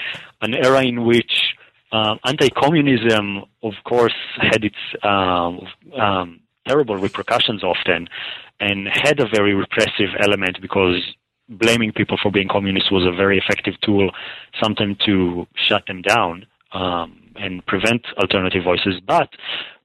an 0.41 0.53
era 0.53 0.83
in 0.83 1.05
which 1.05 1.55
uh, 1.91 2.15
anti-communism, 2.25 3.43
of 3.61 3.73
course, 3.85 4.15
had 4.37 4.63
its 4.63 4.75
um, 5.03 5.61
um, 5.97 6.39
terrible 6.67 6.97
repercussions 6.97 7.63
often, 7.63 8.09
and 8.59 8.87
had 8.87 9.19
a 9.19 9.27
very 9.27 9.53
repressive 9.53 10.09
element 10.19 10.59
because 10.61 11.01
blaming 11.49 11.91
people 11.91 12.17
for 12.21 12.31
being 12.31 12.47
communists 12.47 12.91
was 12.91 13.05
a 13.05 13.15
very 13.15 13.37
effective 13.37 13.75
tool, 13.81 14.09
sometimes 14.61 14.97
to 15.05 15.47
shut 15.67 15.85
them 15.87 16.01
down. 16.01 16.45
Um, 16.71 17.22
and 17.35 17.65
prevent 17.65 18.05
alternative 18.17 18.63
voices. 18.63 18.99
But 19.05 19.29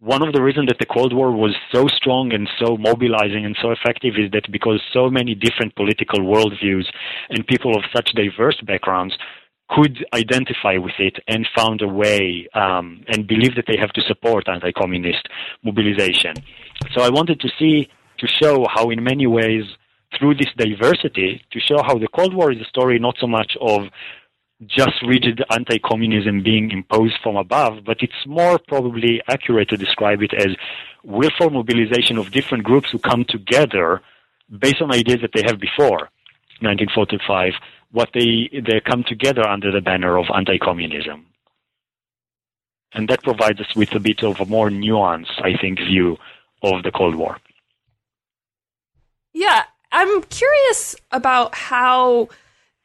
one 0.01 0.23
of 0.23 0.33
the 0.33 0.43
reasons 0.43 0.69
that 0.69 0.79
the 0.79 0.87
Cold 0.87 1.13
War 1.13 1.33
was 1.33 1.55
so 1.73 1.87
strong 1.89 2.33
and 2.33 2.49
so 2.59 2.77
mobilizing 2.77 3.45
and 3.45 3.57
so 3.61 3.71
effective 3.71 4.15
is 4.17 4.31
that 4.33 4.51
because 4.51 4.81
so 4.93 5.11
many 5.11 5.35
different 5.35 5.75
political 5.75 6.21
worldviews 6.21 6.87
and 7.31 7.47
people 7.47 7.77
of 7.77 7.83
such 7.95 8.13
diverse 8.15 8.61
backgrounds 8.67 9.17
could 9.69 10.05
identify 10.15 10.79
with 10.79 10.95
it 10.99 11.19
and 11.27 11.47
found 11.55 11.83
a 11.83 11.89
way 11.89 12.49
um, 12.55 13.05
and 13.09 13.27
believe 13.27 13.55
that 13.55 13.67
they 13.67 13.77
have 13.77 13.93
to 13.93 14.01
support 14.03 14.49
anti-communist 14.49 15.29
mobilization. 15.63 16.35
So 16.95 17.03
I 17.03 17.11
wanted 17.11 17.41
to 17.41 17.49
see, 17.59 17.89
to 18.19 18.27
show 18.27 18.65
how 18.73 18.91
in 18.91 19.05
many 19.05 19.27
ways, 19.27 19.65
through 20.19 20.37
this 20.37 20.49
diversity, 20.57 21.45
to 21.51 21.61
show 21.61 21.83
how 21.83 21.99
the 21.99 22.09
Cold 22.09 22.35
War 22.35 22.51
is 22.51 22.59
a 22.61 22.65
story 22.65 22.99
not 22.99 23.17
so 23.21 23.27
much 23.27 23.57
of 23.61 23.83
just 24.67 25.03
rigid 25.07 25.43
anti-communism 25.51 26.43
being 26.43 26.71
imposed 26.71 27.15
from 27.23 27.37
above, 27.37 27.85
but 27.85 27.99
it's 28.01 28.27
more 28.27 28.59
probably 28.59 29.21
accurate 29.29 29.69
to 29.69 29.77
describe 29.77 30.23
it 30.23 30.35
as 30.35 30.57
willful 31.05 31.51
mobilization 31.51 32.19
of 32.19 32.33
different 32.33 32.65
groups 32.65 32.91
who 32.91 32.99
come 32.99 33.25
together 33.29 34.03
based 34.59 34.83
on 34.83 34.93
ideas 34.93 35.21
that 35.21 35.31
they 35.33 35.43
have 35.47 35.61
before 35.61 36.11
1945, 36.61 37.53
what 37.93 38.09
they, 38.15 38.51
they 38.53 38.81
come 38.81 39.05
together 39.05 39.47
under 39.47 39.71
the 39.71 39.81
banner 39.81 40.19
of 40.19 40.27
anti-communism. 40.35 41.25
And 42.95 43.09
that 43.09 43.23
provides 43.23 43.61
us 43.61 43.77
with 43.77 43.95
a 43.95 44.01
bit 44.01 44.25
of 44.25 44.41
a 44.41 44.47
more 44.47 44.71
nuanced, 44.71 45.41
I 45.43 45.57
think, 45.57 45.79
view 45.79 46.17
of 46.63 46.83
the 46.83 46.91
Cold 46.91 47.15
War. 47.15 47.39
Yeah, 49.33 49.65
I'm 49.93 50.23
curious 50.25 50.97
about 51.13 51.55
how 51.55 52.29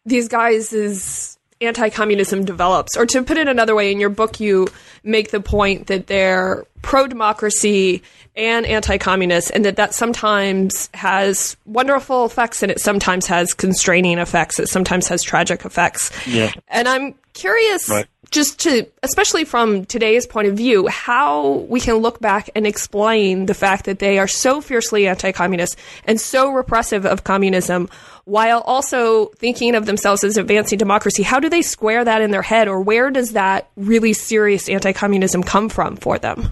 these 0.06 0.28
guys' 0.28 1.40
anti-communism 1.66 2.46
develops. 2.46 2.98
Or 2.98 3.06
to 3.06 3.24
put 3.24 3.38
it 3.38 3.48
another 3.48 3.76
way, 3.76 3.92
in 3.92 4.00
your 4.00 4.10
book, 4.10 4.40
you 4.40 4.68
make 5.04 5.32
the 5.32 5.40
point 5.40 5.88
that 5.88 6.08
they're 6.08 6.66
pro-democracy 6.82 8.04
and 8.36 8.66
anti-communist, 8.66 9.52
and 9.52 9.64
that 9.64 9.76
that 9.76 9.94
sometimes 9.94 10.90
has 10.96 11.56
wonderful 11.66 12.26
effects, 12.26 12.64
and 12.64 12.72
it 12.72 12.80
sometimes 12.80 13.28
has 13.28 13.54
constraining 13.54 14.18
effects. 14.18 14.60
It 14.60 14.70
sometimes 14.70 15.08
has 15.08 15.22
tragic 15.22 15.66
effects. 15.66 16.12
Yeah. 16.26 16.52
And 16.68 16.88
I'm 16.88 17.14
curious, 17.34 17.88
right. 17.90 18.08
Just 18.34 18.60
to, 18.62 18.88
especially 19.04 19.46
from 19.46 19.86
today's 19.86 20.26
point 20.26 20.48
of 20.48 20.58
view, 20.58 20.88
how 20.88 21.66
we 21.70 21.80
can 21.80 21.98
look 21.98 22.20
back 22.20 22.50
and 22.56 22.66
explain 22.66 23.46
the 23.46 23.54
fact 23.54 23.86
that 23.86 24.00
they 24.00 24.18
are 24.18 24.28
so 24.28 24.60
fiercely 24.60 25.08
anti-communist 25.08 25.78
and 26.06 26.20
so 26.20 26.52
repressive 26.52 27.06
of 27.06 27.24
communism 27.24 27.88
while 28.26 28.62
also 28.62 29.28
thinking 29.38 29.76
of 29.76 29.86
themselves 29.86 30.24
as 30.24 30.36
advancing 30.36 30.80
democracy. 30.80 31.22
How 31.22 31.40
do 31.40 31.48
they 31.48 31.62
square 31.62 32.04
that 32.04 32.22
in 32.22 32.32
their 32.32 32.42
head, 32.42 32.68
or 32.68 32.82
where 32.82 33.12
does 33.12 33.34
that 33.34 33.70
really 33.76 34.14
serious 34.14 34.68
anti 34.68 34.94
communism 34.94 35.44
come 35.44 35.70
from 35.70 35.96
for 35.96 36.18
them? 36.18 36.50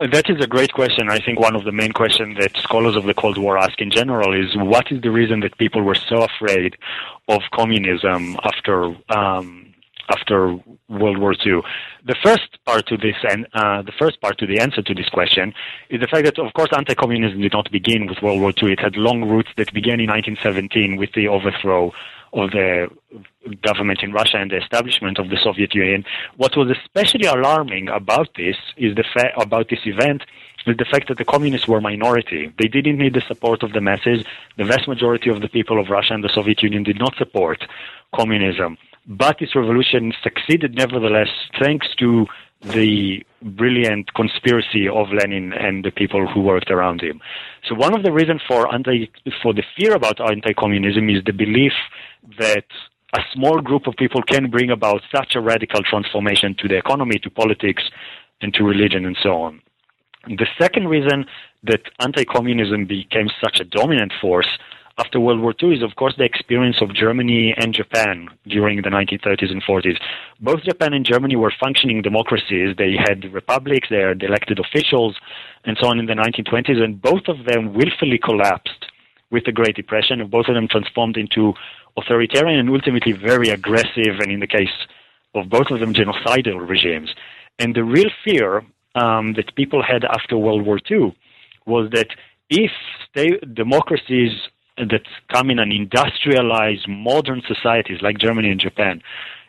That 0.00 0.28
is 0.28 0.42
a 0.42 0.46
great 0.46 0.72
question. 0.72 1.10
I 1.10 1.20
think 1.20 1.40
one 1.40 1.56
of 1.56 1.64
the 1.64 1.72
main 1.72 1.92
questions 1.92 2.36
that 2.38 2.56
scholars 2.58 2.96
of 2.96 3.04
the 3.04 3.14
Cold 3.14 3.38
War 3.38 3.58
ask 3.58 3.80
in 3.80 3.90
general 3.90 4.34
is 4.34 4.54
what 4.56 4.90
is 4.90 5.00
the 5.02 5.10
reason 5.10 5.40
that 5.40 5.56
people 5.58 5.82
were 5.82 5.94
so 5.94 6.22
afraid 6.22 6.76
of 7.28 7.40
communism 7.52 8.36
after 8.44 8.94
um, 9.08 9.66
after 10.08 10.58
World 10.88 11.18
War 11.18 11.34
II. 11.34 11.62
The 12.04 12.16
first 12.22 12.58
part 12.64 12.86
to 12.86 12.96
this, 12.96 13.16
and 13.28 13.46
uh, 13.54 13.82
the 13.82 13.92
first 13.98 14.20
part 14.20 14.38
to 14.38 14.46
the 14.46 14.60
answer 14.60 14.82
to 14.82 14.94
this 14.94 15.08
question, 15.08 15.52
is 15.90 16.00
the 16.00 16.06
fact 16.06 16.24
that, 16.24 16.38
of 16.38 16.52
course, 16.54 16.70
anti-communism 16.76 17.40
did 17.40 17.52
not 17.52 17.70
begin 17.70 18.06
with 18.06 18.22
World 18.22 18.40
War 18.40 18.52
II. 18.62 18.72
It 18.72 18.80
had 18.80 18.96
long 18.96 19.28
roots 19.28 19.50
that 19.56 19.72
began 19.72 20.00
in 20.00 20.08
1917 20.08 20.96
with 20.96 21.12
the 21.14 21.28
overthrow 21.28 21.92
of 22.32 22.50
the 22.50 22.88
government 23.62 24.00
in 24.02 24.12
Russia 24.12 24.36
and 24.38 24.50
the 24.50 24.58
establishment 24.58 25.18
of 25.18 25.30
the 25.30 25.38
Soviet 25.42 25.74
Union. 25.74 26.04
What 26.36 26.56
was 26.56 26.70
especially 26.70 27.26
alarming 27.26 27.88
about 27.88 28.28
this 28.36 28.56
is 28.76 28.94
the 28.94 29.04
fa- 29.14 29.32
about 29.36 29.68
this 29.70 29.80
event 29.86 30.22
is 30.66 30.76
the 30.76 30.84
fact 30.84 31.08
that 31.08 31.18
the 31.18 31.24
communists 31.24 31.68
were 31.68 31.80
minority. 31.80 32.52
They 32.58 32.68
didn't 32.68 32.98
need 32.98 33.14
the 33.14 33.22
support 33.26 33.62
of 33.62 33.72
the 33.72 33.80
masses. 33.80 34.24
The 34.56 34.64
vast 34.64 34.88
majority 34.88 35.30
of 35.30 35.40
the 35.40 35.48
people 35.48 35.80
of 35.80 35.88
Russia 35.88 36.14
and 36.14 36.24
the 36.24 36.32
Soviet 36.34 36.62
Union 36.62 36.82
did 36.82 36.98
not 36.98 37.14
support 37.16 37.64
communism. 38.14 38.76
But 39.06 39.36
this 39.38 39.54
revolution 39.54 40.12
succeeded 40.22 40.74
nevertheless 40.74 41.28
thanks 41.60 41.86
to 41.98 42.26
the 42.62 43.24
brilliant 43.42 44.12
conspiracy 44.14 44.88
of 44.88 45.08
Lenin 45.12 45.52
and 45.52 45.84
the 45.84 45.90
people 45.90 46.26
who 46.26 46.40
worked 46.40 46.70
around 46.70 47.02
him. 47.02 47.20
So 47.68 47.74
one 47.74 47.94
of 47.94 48.02
the 48.02 48.12
reasons 48.12 48.40
for 48.48 48.72
anti, 48.72 49.10
for 49.42 49.52
the 49.52 49.62
fear 49.76 49.94
about 49.94 50.20
anti-communism 50.20 51.08
is 51.08 51.22
the 51.24 51.32
belief 51.32 51.72
that 52.38 52.64
a 53.14 53.20
small 53.32 53.60
group 53.60 53.86
of 53.86 53.94
people 53.96 54.22
can 54.22 54.50
bring 54.50 54.70
about 54.70 55.02
such 55.14 55.36
a 55.36 55.40
radical 55.40 55.82
transformation 55.82 56.56
to 56.58 56.68
the 56.68 56.76
economy, 56.76 57.18
to 57.20 57.30
politics, 57.30 57.84
and 58.40 58.52
to 58.54 58.64
religion 58.64 59.06
and 59.06 59.16
so 59.22 59.40
on. 59.42 59.62
The 60.26 60.46
second 60.58 60.88
reason 60.88 61.26
that 61.62 61.82
anti-communism 62.00 62.86
became 62.86 63.28
such 63.42 63.60
a 63.60 63.64
dominant 63.64 64.12
force 64.20 64.48
after 64.98 65.20
World 65.20 65.40
War 65.40 65.54
II 65.62 65.76
is, 65.76 65.82
of 65.82 65.94
course, 65.96 66.14
the 66.16 66.24
experience 66.24 66.78
of 66.80 66.94
Germany 66.94 67.54
and 67.56 67.74
Japan 67.74 68.28
during 68.46 68.80
the 68.80 68.88
1930s 68.88 69.50
and 69.50 69.62
40s. 69.62 69.98
Both 70.40 70.62
Japan 70.62 70.94
and 70.94 71.04
Germany 71.04 71.36
were 71.36 71.52
functioning 71.60 72.00
democracies. 72.00 72.74
They 72.78 72.96
had 72.98 73.30
republics, 73.32 73.88
they 73.90 74.00
had 74.00 74.22
elected 74.22 74.58
officials, 74.58 75.16
and 75.64 75.76
so 75.80 75.88
on 75.88 75.98
in 75.98 76.06
the 76.06 76.14
1920s, 76.14 76.82
and 76.82 77.00
both 77.00 77.28
of 77.28 77.44
them 77.44 77.74
willfully 77.74 78.18
collapsed 78.18 78.86
with 79.30 79.44
the 79.44 79.52
Great 79.52 79.76
Depression, 79.76 80.20
and 80.20 80.30
both 80.30 80.46
of 80.48 80.54
them 80.54 80.68
transformed 80.68 81.18
into 81.18 81.52
authoritarian 81.98 82.58
and 82.58 82.70
ultimately 82.70 83.12
very 83.12 83.50
aggressive, 83.50 84.20
and 84.20 84.30
in 84.32 84.40
the 84.40 84.46
case 84.46 84.86
of 85.34 85.50
both 85.50 85.70
of 85.70 85.80
them, 85.80 85.92
genocidal 85.92 86.66
regimes. 86.66 87.14
And 87.58 87.74
the 87.74 87.84
real 87.84 88.10
fear 88.24 88.64
um, 88.94 89.34
that 89.34 89.54
people 89.56 89.82
had 89.82 90.04
after 90.04 90.38
World 90.38 90.64
War 90.64 90.78
II 90.90 91.14
was 91.66 91.90
that 91.92 92.08
if 92.48 92.70
democracies 93.54 94.32
that 94.78 95.02
come 95.32 95.50
in 95.50 95.58
an 95.58 95.72
industrialized 95.72 96.86
modern 96.88 97.42
societies 97.46 98.02
like 98.02 98.18
Germany 98.18 98.50
and 98.50 98.60
Japan, 98.60 99.02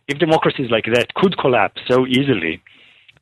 if 0.08 0.20
democracies 0.20 0.72
like 0.72 0.86
that 0.94 1.14
could 1.16 1.38
collapse 1.38 1.82
so 1.88 2.08
easily, 2.08 2.62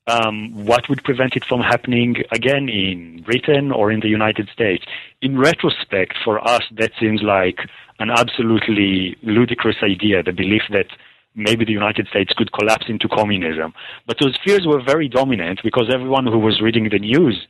um, 0.08 0.66
what 0.66 0.88
would 0.88 1.04
prevent 1.04 1.36
it 1.36 1.44
from 1.46 1.62
happening 1.62 2.18
again 2.32 2.70
in 2.70 3.24
Britain 3.24 3.72
or 3.72 3.92
in 3.92 4.02
the 4.02 4.08
United 4.08 4.50
States? 4.54 4.86
In 5.22 5.38
retrospect, 5.38 6.14
for 6.24 6.48
us, 6.48 6.62
that 6.78 6.92
seems 7.00 7.24
like 7.24 7.58
an 8.00 8.12
absolutely 8.12 9.18
ludicrous 9.24 9.78
idea, 9.82 10.22
the 10.22 10.32
belief 10.32 10.62
that 10.70 10.88
maybe 11.36 11.66
the 11.66 11.72
United 11.72 12.08
States 12.08 12.34
could 12.34 12.52
collapse 12.54 12.86
into 12.88 13.08
communism. 13.08 13.74
But 14.06 14.18
those 14.22 14.38
fears 14.46 14.66
were 14.66 14.82
very 14.82 15.10
dominant 15.10 15.62
because 15.64 15.92
everyone 15.92 16.28
who 16.28 16.40
was 16.40 16.62
reading 16.62 16.90
the 16.90 17.00
news 17.00 17.48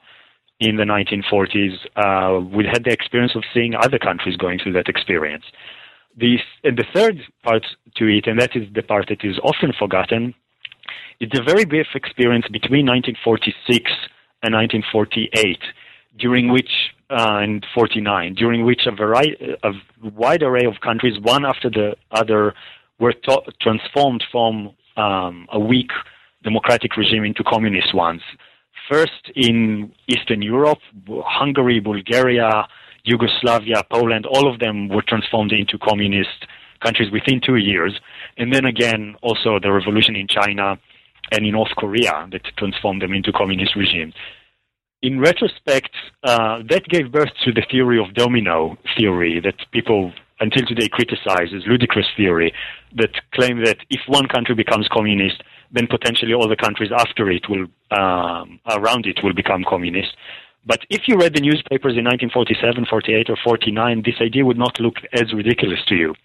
in 0.59 0.77
the 0.77 0.83
1940s, 0.83 1.75
uh, 1.95 2.39
we 2.45 2.65
had 2.65 2.85
the 2.85 2.91
experience 2.91 3.33
of 3.35 3.43
seeing 3.53 3.75
other 3.75 3.99
countries 3.99 4.37
going 4.37 4.59
through 4.59 4.73
that 4.73 4.87
experience. 4.87 5.43
The, 6.17 6.37
and 6.63 6.77
the 6.77 6.85
third 6.93 7.19
part 7.43 7.65
to 7.97 8.07
it, 8.07 8.27
and 8.27 8.39
that 8.39 8.55
is 8.55 8.63
the 8.73 8.81
part 8.81 9.07
that 9.09 9.23
is 9.23 9.37
often 9.43 9.73
forgotten, 9.77 10.33
is 11.19 11.29
the 11.33 11.43
very 11.45 11.65
brief 11.65 11.87
experience 11.93 12.45
between 12.47 12.85
1946 12.85 13.91
and 14.43 14.53
1948, 14.53 15.59
during 16.17 16.51
which, 16.51 16.69
uh, 17.09 17.39
and 17.41 17.65
49, 17.73 18.35
during 18.35 18.65
which 18.65 18.81
a, 18.85 18.91
variety, 18.91 19.55
a 19.63 19.71
wide 20.01 20.41
array 20.41 20.65
of 20.65 20.79
countries, 20.81 21.19
one 21.21 21.45
after 21.45 21.69
the 21.69 21.95
other, 22.11 22.53
were 22.97 23.13
transformed 23.61 24.23
from 24.31 24.73
um, 24.95 25.47
a 25.51 25.59
weak 25.59 25.91
democratic 26.43 26.95
regime 26.95 27.25
into 27.25 27.43
communist 27.43 27.93
ones 27.93 28.21
first 28.89 29.31
in 29.35 29.91
Eastern 30.07 30.41
Europe, 30.41 30.79
Hungary, 31.07 31.79
Bulgaria, 31.79 32.67
Yugoslavia, 33.03 33.83
Poland, 33.89 34.25
all 34.25 34.51
of 34.51 34.59
them 34.59 34.89
were 34.89 35.03
transformed 35.07 35.51
into 35.51 35.77
communist 35.77 36.45
countries 36.83 37.11
within 37.11 37.39
two 37.39 37.55
years. 37.55 37.99
And 38.37 38.53
then 38.53 38.65
again, 38.65 39.15
also 39.21 39.59
the 39.61 39.71
revolution 39.71 40.15
in 40.15 40.27
China 40.27 40.77
and 41.31 41.45
in 41.45 41.53
North 41.53 41.75
Korea 41.77 42.27
that 42.31 42.41
transformed 42.57 43.01
them 43.01 43.13
into 43.13 43.31
communist 43.31 43.75
regimes. 43.75 44.13
In 45.01 45.19
retrospect, 45.19 45.91
uh, 46.23 46.59
that 46.69 46.83
gave 46.89 47.11
birth 47.11 47.29
to 47.43 47.51
the 47.51 47.63
theory 47.69 47.99
of 47.99 48.13
domino 48.15 48.77
theory 48.97 49.39
that 49.43 49.55
people 49.71 50.11
until 50.39 50.65
today 50.65 50.89
criticize 50.89 51.53
as 51.55 51.63
ludicrous 51.67 52.07
theory 52.17 52.53
that 52.95 53.11
claim 53.33 53.63
that 53.63 53.77
if 53.89 54.01
one 54.07 54.27
country 54.27 54.55
becomes 54.55 54.87
communist, 54.91 55.43
then 55.71 55.87
potentially 55.87 56.33
all 56.33 56.47
the 56.47 56.55
countries 56.55 56.91
after 56.95 57.29
it 57.31 57.49
will, 57.49 57.65
um, 57.91 58.59
around 58.69 59.05
it 59.05 59.19
will 59.23 59.33
become 59.33 59.63
communist. 59.67 60.15
But 60.65 60.79
if 60.89 61.07
you 61.07 61.17
read 61.17 61.35
the 61.35 61.41
newspapers 61.41 61.95
in 61.97 62.05
1947, 62.05 62.85
48, 62.89 63.29
or 63.29 63.37
49, 63.43 64.01
this 64.03 64.15
idea 64.19 64.45
would 64.45 64.57
not 64.57 64.79
look 64.79 64.95
as 65.13 65.33
ridiculous 65.33 65.79
to 65.87 65.95
you. 65.95 66.15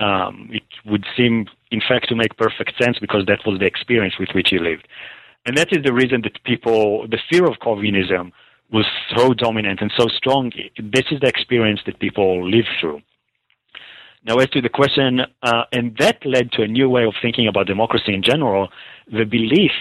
Um, 0.00 0.50
it 0.52 0.64
would 0.84 1.04
seem, 1.16 1.46
in 1.70 1.80
fact, 1.80 2.08
to 2.08 2.16
make 2.16 2.36
perfect 2.36 2.72
sense 2.82 2.98
because 2.98 3.26
that 3.26 3.40
was 3.46 3.58
the 3.58 3.66
experience 3.66 4.14
with 4.18 4.30
which 4.34 4.52
you 4.52 4.60
lived. 4.60 4.86
And 5.46 5.56
that 5.56 5.68
is 5.72 5.84
the 5.84 5.92
reason 5.92 6.22
that 6.22 6.42
people, 6.44 7.06
the 7.08 7.18
fear 7.30 7.46
of 7.46 7.58
communism 7.60 8.32
was 8.72 8.84
so 9.16 9.32
dominant 9.32 9.80
and 9.80 9.92
so 9.96 10.06
strong. 10.08 10.52
This 10.76 11.04
is 11.10 11.20
the 11.20 11.28
experience 11.28 11.80
that 11.86 12.00
people 12.00 12.48
live 12.48 12.66
through. 12.80 13.00
Now, 14.28 14.36
as 14.36 14.50
to 14.50 14.60
the 14.60 14.68
question, 14.68 15.20
uh, 15.42 15.62
and 15.72 15.96
that 16.00 16.18
led 16.26 16.52
to 16.52 16.62
a 16.62 16.68
new 16.68 16.90
way 16.90 17.04
of 17.04 17.14
thinking 17.22 17.48
about 17.48 17.66
democracy 17.66 18.12
in 18.12 18.22
general, 18.22 18.68
the 19.10 19.24
belief, 19.24 19.72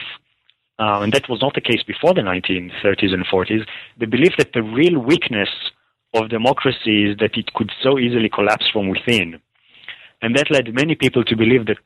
uh, 0.79 1.01
and 1.01 1.11
that 1.11 1.27
was 1.27 1.41
not 1.41 1.53
the 1.53 1.59
case 1.59 1.83
before 1.85 2.13
the 2.13 2.21
1930s 2.21 3.13
and 3.13 3.25
40s, 3.25 3.67
the 3.99 4.05
belief 4.05 4.31
that 4.37 4.53
the 4.53 4.63
real 4.63 4.99
weakness 4.99 5.49
of 6.13 6.29
democracy 6.29 7.11
is 7.11 7.17
that 7.17 7.35
it 7.35 7.53
could 7.55 7.69
so 7.83 7.99
easily 7.99 8.29
collapse 8.29 8.69
from 8.71 8.87
within. 8.87 9.41
And 10.21 10.33
that 10.37 10.49
led 10.49 10.73
many 10.73 10.95
people 10.95 11.25
to 11.25 11.35
believe 11.35 11.65
that 11.65 11.79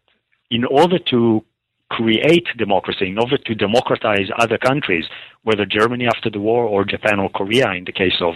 in 0.52 0.64
order 0.66 1.00
to 1.10 1.44
create 1.90 2.46
democracy, 2.60 3.08
in 3.08 3.18
order 3.18 3.40
to 3.40 3.56
democratize 3.56 4.30
other 4.38 4.60
countries, 4.60 5.06
whether 5.42 5.66
Germany 5.66 6.06
after 6.06 6.30
the 6.30 6.40
war 6.40 6.66
or 6.66 6.86
Japan 6.86 7.20
or 7.20 7.30
Korea 7.30 7.72
in 7.72 7.86
the 7.86 7.92
case 7.92 8.22
of 8.22 8.36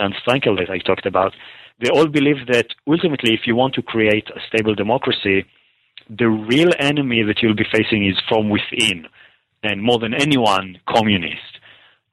Ernst 0.00 0.20
Fraenkel 0.26 0.56
that 0.56 0.70
I 0.70 0.78
talked 0.78 1.04
about, 1.04 1.34
they 1.80 1.90
all 1.90 2.06
believe 2.06 2.46
that 2.48 2.66
ultimately 2.86 3.34
if 3.34 3.46
you 3.46 3.54
want 3.54 3.74
to 3.74 3.82
create 3.82 4.28
a 4.30 4.40
stable 4.48 4.74
democracy, 4.74 5.44
the 6.10 6.28
real 6.28 6.70
enemy 6.78 7.22
that 7.22 7.42
you'll 7.42 7.54
be 7.54 7.66
facing 7.70 8.06
is 8.06 8.16
from 8.28 8.48
within, 8.48 9.06
and 9.62 9.82
more 9.82 9.98
than 9.98 10.14
anyone, 10.14 10.78
communist. 10.88 11.58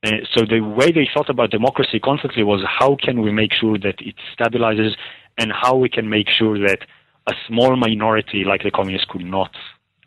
Uh, 0.04 0.12
so 0.34 0.46
the 0.46 0.60
way 0.60 0.92
they 0.92 1.08
thought 1.14 1.30
about 1.30 1.50
democracy 1.52 2.00
constantly 2.00 2.44
was 2.44 2.64
how 2.68 2.96
can 3.02 3.22
we 3.22 3.32
make 3.32 3.54
sure 3.54 3.78
that 3.78 3.96
it 4.00 4.16
stabilizes 4.38 4.92
and 5.38 5.52
how 5.52 5.76
we 5.76 5.90
can 5.90 6.10
make 6.10 6.28
sure 6.30 6.60
that 6.60 6.80
a 7.28 7.34
small 7.48 7.76
minority 7.76 8.44
like 8.46 8.64
the 8.64 8.72
communists 8.72 9.08
could 9.10 9.26
not 9.26 9.52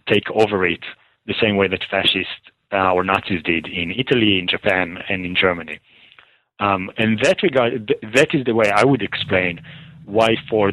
take 0.06 0.30
over 0.30 0.66
it 0.66 0.84
the 1.26 1.34
same 1.40 1.56
way 1.56 1.68
that 1.68 1.84
fascists 1.90 2.52
uh, 2.72 2.92
or 2.92 3.02
Nazis 3.02 3.42
did 3.42 3.66
in 3.66 3.92
Italy, 3.92 4.38
in 4.38 4.46
Japan, 4.46 4.98
and 5.08 5.24
in 5.24 5.34
Germany. 5.34 5.80
Um, 6.60 6.90
and 6.96 7.18
that 7.20 7.42
regard, 7.42 7.88
th- 7.88 8.14
that 8.14 8.34
is 8.34 8.44
the 8.44 8.54
way 8.54 8.70
I 8.70 8.84
would 8.84 9.02
explain 9.02 9.60
why 10.06 10.36
for 10.48 10.72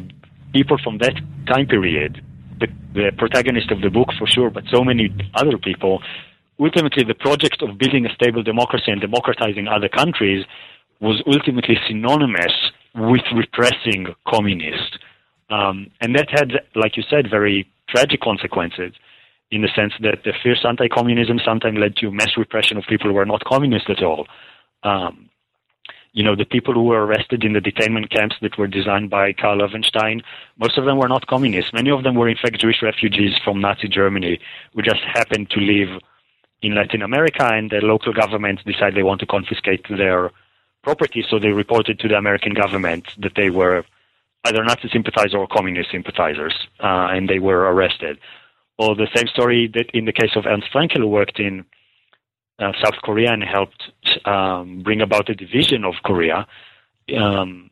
people 0.52 0.78
from 0.82 0.98
that 0.98 1.14
time 1.46 1.66
period, 1.66 2.22
the, 2.58 2.68
the 2.94 3.12
protagonist 3.16 3.70
of 3.70 3.80
the 3.82 3.90
book 3.90 4.08
for 4.18 4.26
sure, 4.26 4.50
but 4.50 4.64
so 4.70 4.82
many 4.82 5.14
other 5.34 5.58
people, 5.58 6.02
ultimately 6.58 7.04
the 7.04 7.14
project 7.14 7.62
of 7.62 7.78
building 7.78 8.06
a 8.06 8.14
stable 8.14 8.42
democracy 8.42 8.90
and 8.90 9.00
democratizing 9.00 9.68
other 9.68 9.88
countries 9.88 10.44
was 11.00 11.22
ultimately 11.26 11.76
synonymous 11.86 12.54
with 12.94 13.22
repressing 13.34 14.06
communists. 14.26 14.98
Um, 15.50 15.90
and 16.00 16.16
that 16.16 16.30
had, 16.30 16.52
like 16.74 16.96
you 16.96 17.04
said, 17.08 17.28
very 17.30 17.70
tragic 17.88 18.20
consequences 18.20 18.92
in 19.50 19.62
the 19.62 19.68
sense 19.76 19.92
that 20.00 20.24
the 20.24 20.32
fierce 20.42 20.64
anti-communism 20.66 21.38
sometimes 21.44 21.78
led 21.78 21.96
to 21.96 22.10
mass 22.10 22.30
repression 22.36 22.76
of 22.76 22.84
people 22.88 23.08
who 23.08 23.14
were 23.14 23.26
not 23.26 23.44
communist 23.44 23.88
at 23.90 24.02
all. 24.02 24.26
Um, 24.82 25.28
you 26.16 26.22
know, 26.22 26.34
the 26.34 26.46
people 26.46 26.72
who 26.72 26.84
were 26.84 27.04
arrested 27.04 27.44
in 27.44 27.52
the 27.52 27.60
detainment 27.60 28.08
camps 28.08 28.36
that 28.40 28.56
were 28.56 28.66
designed 28.66 29.10
by 29.10 29.34
Karl 29.34 29.58
Loewenstein, 29.58 30.22
most 30.58 30.78
of 30.78 30.86
them 30.86 30.96
were 30.96 31.08
not 31.08 31.26
communists. 31.26 31.74
Many 31.74 31.90
of 31.90 32.04
them 32.04 32.14
were, 32.14 32.26
in 32.26 32.38
fact, 32.42 32.58
Jewish 32.58 32.82
refugees 32.82 33.34
from 33.44 33.60
Nazi 33.60 33.86
Germany 33.86 34.40
who 34.72 34.80
just 34.80 35.02
happened 35.02 35.50
to 35.50 35.60
live 35.60 36.00
in 36.62 36.74
Latin 36.74 37.02
America, 37.02 37.44
and 37.44 37.68
the 37.70 37.82
local 37.82 38.14
governments 38.14 38.62
decided 38.64 38.94
they 38.94 39.02
want 39.02 39.20
to 39.20 39.26
confiscate 39.26 39.84
their 39.90 40.30
property, 40.82 41.22
so 41.28 41.38
they 41.38 41.50
reported 41.50 41.98
to 41.98 42.08
the 42.08 42.16
American 42.16 42.54
government 42.54 43.04
that 43.18 43.34
they 43.36 43.50
were 43.50 43.84
either 44.46 44.64
Nazi 44.64 44.88
sympathizers 44.90 45.34
or 45.34 45.46
communist 45.46 45.90
sympathizers, 45.90 46.54
uh, 46.80 47.08
and 47.10 47.28
they 47.28 47.40
were 47.40 47.70
arrested. 47.70 48.18
Or 48.78 48.96
the 48.96 49.08
same 49.14 49.26
story 49.26 49.70
that 49.74 49.90
in 49.92 50.06
the 50.06 50.14
case 50.14 50.34
of 50.34 50.46
Ernst 50.46 50.68
Fraenkel, 50.72 51.00
who 51.00 51.08
worked 51.08 51.38
in 51.38 51.66
uh, 52.58 52.72
South 52.82 52.94
Korea 53.02 53.32
and 53.32 53.42
helped 53.42 53.82
um, 54.24 54.82
bring 54.82 55.00
about 55.00 55.28
a 55.28 55.34
division 55.34 55.84
of 55.84 55.94
Korea. 56.04 56.46
Um, 57.16 57.70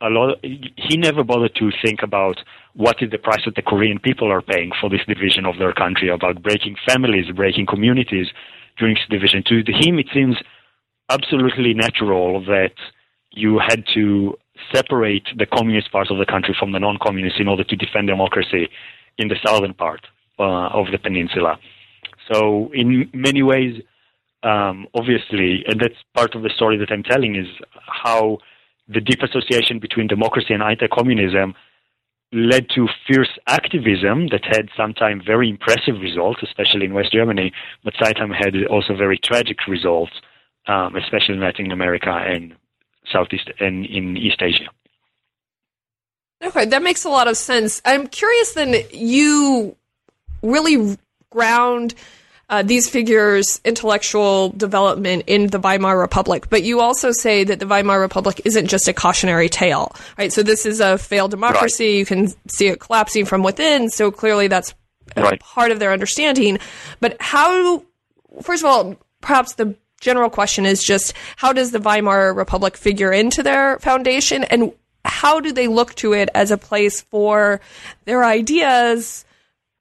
a 0.00 0.10
lot. 0.10 0.38
He 0.42 0.96
never 0.96 1.24
bothered 1.24 1.54
to 1.56 1.70
think 1.84 2.02
about 2.02 2.36
what 2.74 2.96
is 3.00 3.10
the 3.10 3.18
price 3.18 3.42
that 3.46 3.54
the 3.54 3.62
Korean 3.62 3.98
people 3.98 4.30
are 4.30 4.42
paying 4.42 4.70
for 4.80 4.90
this 4.90 5.00
division 5.08 5.46
of 5.46 5.58
their 5.58 5.72
country, 5.72 6.08
about 6.10 6.42
breaking 6.42 6.76
families, 6.86 7.30
breaking 7.34 7.66
communities 7.66 8.28
during 8.78 8.94
this 8.94 9.08
division. 9.08 9.42
To 9.46 9.72
him, 9.72 9.98
it 9.98 10.06
seems 10.12 10.36
absolutely 11.10 11.74
natural 11.74 12.44
that 12.44 12.74
you 13.30 13.58
had 13.58 13.84
to 13.94 14.36
separate 14.72 15.24
the 15.36 15.46
communist 15.46 15.90
part 15.90 16.10
of 16.10 16.18
the 16.18 16.26
country 16.26 16.54
from 16.58 16.72
the 16.72 16.78
non-communist 16.78 17.40
in 17.40 17.48
order 17.48 17.64
to 17.64 17.76
defend 17.76 18.06
democracy 18.06 18.68
in 19.18 19.28
the 19.28 19.36
southern 19.44 19.74
part 19.74 20.06
uh, 20.38 20.68
of 20.68 20.86
the 20.92 20.98
peninsula. 20.98 21.58
So, 22.32 22.70
in 22.72 23.10
many 23.12 23.42
ways, 23.42 23.82
um, 24.42 24.86
obviously, 24.94 25.64
and 25.66 25.80
that's 25.80 25.94
part 26.14 26.34
of 26.34 26.42
the 26.42 26.50
story 26.50 26.76
that 26.78 26.90
I'm 26.90 27.02
telling, 27.02 27.36
is 27.36 27.46
how 27.86 28.38
the 28.88 29.00
deep 29.00 29.22
association 29.22 29.78
between 29.78 30.06
democracy 30.06 30.52
and 30.52 30.62
anti-communism 30.62 31.54
led 32.32 32.68
to 32.70 32.88
fierce 33.06 33.28
activism 33.46 34.28
that 34.28 34.44
had 34.44 34.68
sometimes 34.76 35.22
very 35.24 35.50
impressive 35.50 36.00
results, 36.00 36.40
especially 36.42 36.86
in 36.86 36.94
West 36.94 37.12
Germany, 37.12 37.52
but 37.84 37.92
sometimes 38.02 38.34
had 38.38 38.54
also 38.70 38.96
very 38.96 39.18
tragic 39.18 39.66
results, 39.68 40.12
um, 40.66 40.96
especially 40.96 41.34
in 41.34 41.40
Latin 41.40 41.70
America 41.70 42.10
and 42.10 42.54
Southeast 43.12 43.50
and 43.60 43.84
in 43.84 44.16
East 44.16 44.40
Asia. 44.40 44.68
Okay, 46.42 46.64
that 46.64 46.82
makes 46.82 47.04
a 47.04 47.10
lot 47.10 47.28
of 47.28 47.36
sense. 47.36 47.82
I'm 47.84 48.06
curious 48.06 48.54
then, 48.54 48.74
you 48.90 49.76
really 50.42 50.96
ground 51.30 51.94
uh, 52.52 52.62
these 52.62 52.86
figures' 52.86 53.62
intellectual 53.64 54.50
development 54.50 55.24
in 55.26 55.46
the 55.46 55.58
Weimar 55.58 55.98
Republic. 55.98 56.50
But 56.50 56.62
you 56.62 56.80
also 56.80 57.10
say 57.10 57.44
that 57.44 57.58
the 57.58 57.66
Weimar 57.66 57.98
Republic 57.98 58.42
isn't 58.44 58.66
just 58.66 58.86
a 58.88 58.92
cautionary 58.92 59.48
tale, 59.48 59.96
right? 60.18 60.30
So 60.30 60.42
this 60.42 60.66
is 60.66 60.78
a 60.78 60.98
failed 60.98 61.30
democracy. 61.30 61.86
Right. 61.86 61.98
You 61.98 62.04
can 62.04 62.28
see 62.48 62.66
it 62.66 62.78
collapsing 62.78 63.24
from 63.24 63.42
within. 63.42 63.88
So 63.88 64.10
clearly 64.10 64.48
that's 64.48 64.74
right. 65.16 65.40
part 65.40 65.70
of 65.70 65.78
their 65.78 65.92
understanding. 65.92 66.58
But 67.00 67.16
how, 67.20 67.84
first 68.42 68.62
of 68.62 68.66
all, 68.68 68.96
perhaps 69.22 69.54
the 69.54 69.74
general 70.02 70.28
question 70.28 70.66
is 70.66 70.84
just 70.84 71.14
how 71.36 71.54
does 71.54 71.70
the 71.70 71.80
Weimar 71.80 72.34
Republic 72.34 72.76
figure 72.76 73.12
into 73.12 73.42
their 73.42 73.78
foundation 73.78 74.44
and 74.44 74.72
how 75.06 75.40
do 75.40 75.52
they 75.52 75.68
look 75.68 75.94
to 75.94 76.12
it 76.12 76.28
as 76.34 76.50
a 76.50 76.58
place 76.58 77.00
for 77.00 77.62
their 78.04 78.22
ideas 78.22 79.24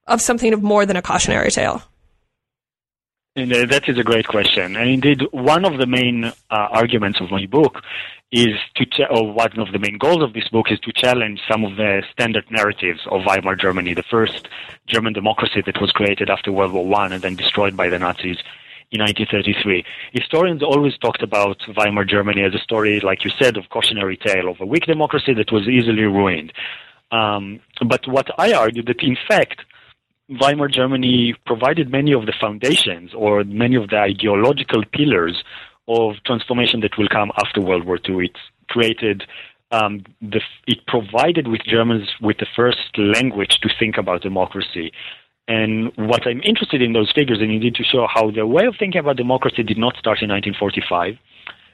of 0.07 0.21
something 0.21 0.53
of 0.53 0.63
more 0.63 0.85
than 0.85 0.95
a 0.95 1.01
cautionary 1.01 1.51
tale? 1.51 1.83
And, 3.35 3.53
uh, 3.53 3.65
that 3.67 3.87
is 3.87 3.97
a 3.97 4.03
great 4.03 4.27
question. 4.27 4.75
And 4.75 4.89
indeed, 4.89 5.21
one 5.31 5.63
of 5.63 5.77
the 5.79 5.87
main 5.87 6.25
uh, 6.25 6.31
arguments 6.49 7.21
of 7.21 7.31
my 7.31 7.45
book 7.45 7.81
is 8.31 8.55
to, 8.75 8.85
ch- 8.85 9.09
or 9.09 9.31
one 9.31 9.57
of 9.57 9.71
the 9.71 9.79
main 9.79 9.97
goals 9.97 10.21
of 10.21 10.33
this 10.33 10.47
book 10.49 10.67
is 10.69 10.79
to 10.81 10.91
challenge 10.93 11.39
some 11.49 11.63
of 11.63 11.77
the 11.77 12.03
standard 12.11 12.45
narratives 12.49 12.99
of 13.09 13.21
Weimar 13.25 13.55
Germany, 13.55 13.93
the 13.93 14.03
first 14.03 14.49
German 14.87 15.13
democracy 15.13 15.61
that 15.65 15.79
was 15.79 15.91
created 15.91 16.29
after 16.29 16.51
World 16.51 16.73
War 16.73 16.85
One 16.85 17.13
and 17.13 17.21
then 17.21 17.35
destroyed 17.35 17.75
by 17.77 17.87
the 17.87 17.99
Nazis 17.99 18.37
in 18.91 18.99
1933. 18.99 19.85
Historians 20.11 20.61
always 20.61 20.97
talked 20.97 21.23
about 21.23 21.57
Weimar 21.77 22.03
Germany 22.03 22.43
as 22.43 22.53
a 22.53 22.59
story, 22.59 22.99
like 22.99 23.23
you 23.23 23.31
said, 23.39 23.55
of 23.55 23.69
cautionary 23.69 24.17
tale 24.17 24.49
of 24.49 24.59
a 24.59 24.65
weak 24.65 24.85
democracy 24.85 25.33
that 25.33 25.53
was 25.53 25.69
easily 25.69 26.03
ruined. 26.03 26.51
Um, 27.11 27.61
but 27.85 28.07
what 28.07 28.27
I 28.37 28.53
argue 28.53 28.83
that 28.83 29.01
in 29.01 29.17
fact 29.27 29.61
Weimar 30.39 30.69
Germany 30.69 31.35
provided 31.45 31.91
many 31.91 32.13
of 32.13 32.25
the 32.25 32.33
foundations 32.39 33.11
or 33.13 33.43
many 33.43 33.75
of 33.75 33.89
the 33.89 33.97
ideological 33.97 34.83
pillars 34.93 35.43
of 35.89 36.13
transformation 36.25 36.79
that 36.81 36.97
will 36.97 37.09
come 37.09 37.31
after 37.43 37.59
World 37.59 37.85
War 37.85 37.99
II. 38.07 38.25
It 38.25 38.37
created, 38.69 39.23
um, 39.71 40.05
the, 40.21 40.39
it 40.67 40.85
provided 40.87 41.49
with 41.49 41.61
Germans 41.65 42.07
with 42.21 42.37
the 42.37 42.47
first 42.55 42.97
language 42.97 43.59
to 43.61 43.69
think 43.77 43.97
about 43.97 44.21
democracy. 44.21 44.93
And 45.49 45.91
what 45.97 46.25
I'm 46.25 46.41
interested 46.45 46.81
in 46.81 46.93
those 46.93 47.11
figures, 47.13 47.39
and 47.41 47.51
indeed 47.51 47.75
to 47.75 47.83
show 47.83 48.07
how 48.07 48.31
the 48.31 48.47
way 48.47 48.65
of 48.65 48.75
thinking 48.79 48.99
about 48.99 49.17
democracy 49.17 49.63
did 49.63 49.77
not 49.77 49.97
start 49.97 50.21
in 50.21 50.29
1945. 50.29 51.17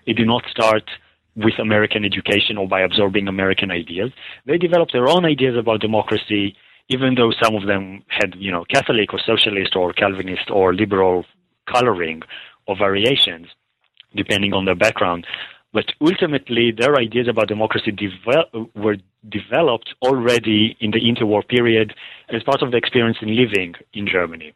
It 0.08 0.14
did 0.14 0.26
not 0.26 0.44
start 0.50 0.90
with 1.36 1.60
American 1.60 2.04
education 2.04 2.58
or 2.58 2.68
by 2.68 2.82
absorbing 2.82 3.28
American 3.28 3.70
ideas. 3.70 4.12
They 4.48 4.58
developed 4.58 4.94
their 4.94 5.08
own 5.08 5.26
ideas 5.26 5.56
about 5.56 5.82
democracy 5.82 6.56
even 6.90 7.16
though 7.16 7.32
some 7.42 7.56
of 7.56 7.68
them 7.68 8.04
had, 8.08 8.36
you 8.38 8.52
know, 8.52 8.66
Catholic 8.66 9.14
or 9.14 9.20
socialist 9.20 9.76
or 9.76 9.94
Calvinist 9.94 10.50
or 10.50 10.74
liberal 10.74 11.26
coloring 11.72 12.22
or 12.66 12.78
variations, 12.78 13.48
depending 14.16 14.54
on 14.54 14.66
their 14.66 14.76
background. 14.76 15.26
But 15.74 15.86
ultimately, 16.02 16.72
their 16.72 16.96
ideas 16.96 17.28
about 17.28 17.50
democracy 17.50 17.92
were 18.74 18.98
developed 19.28 19.94
already 20.02 20.78
in 20.80 20.92
the 20.92 21.02
interwar 21.02 21.46
period 21.48 21.94
as 22.30 22.42
part 22.44 22.62
of 22.62 22.72
the 22.72 22.78
experience 22.78 23.18
in 23.22 23.36
living 23.36 23.76
in 23.94 24.08
Germany. 24.08 24.54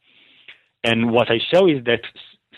And 0.83 1.11
what 1.11 1.29
I 1.29 1.39
show 1.53 1.67
is 1.67 1.83
that 1.83 2.01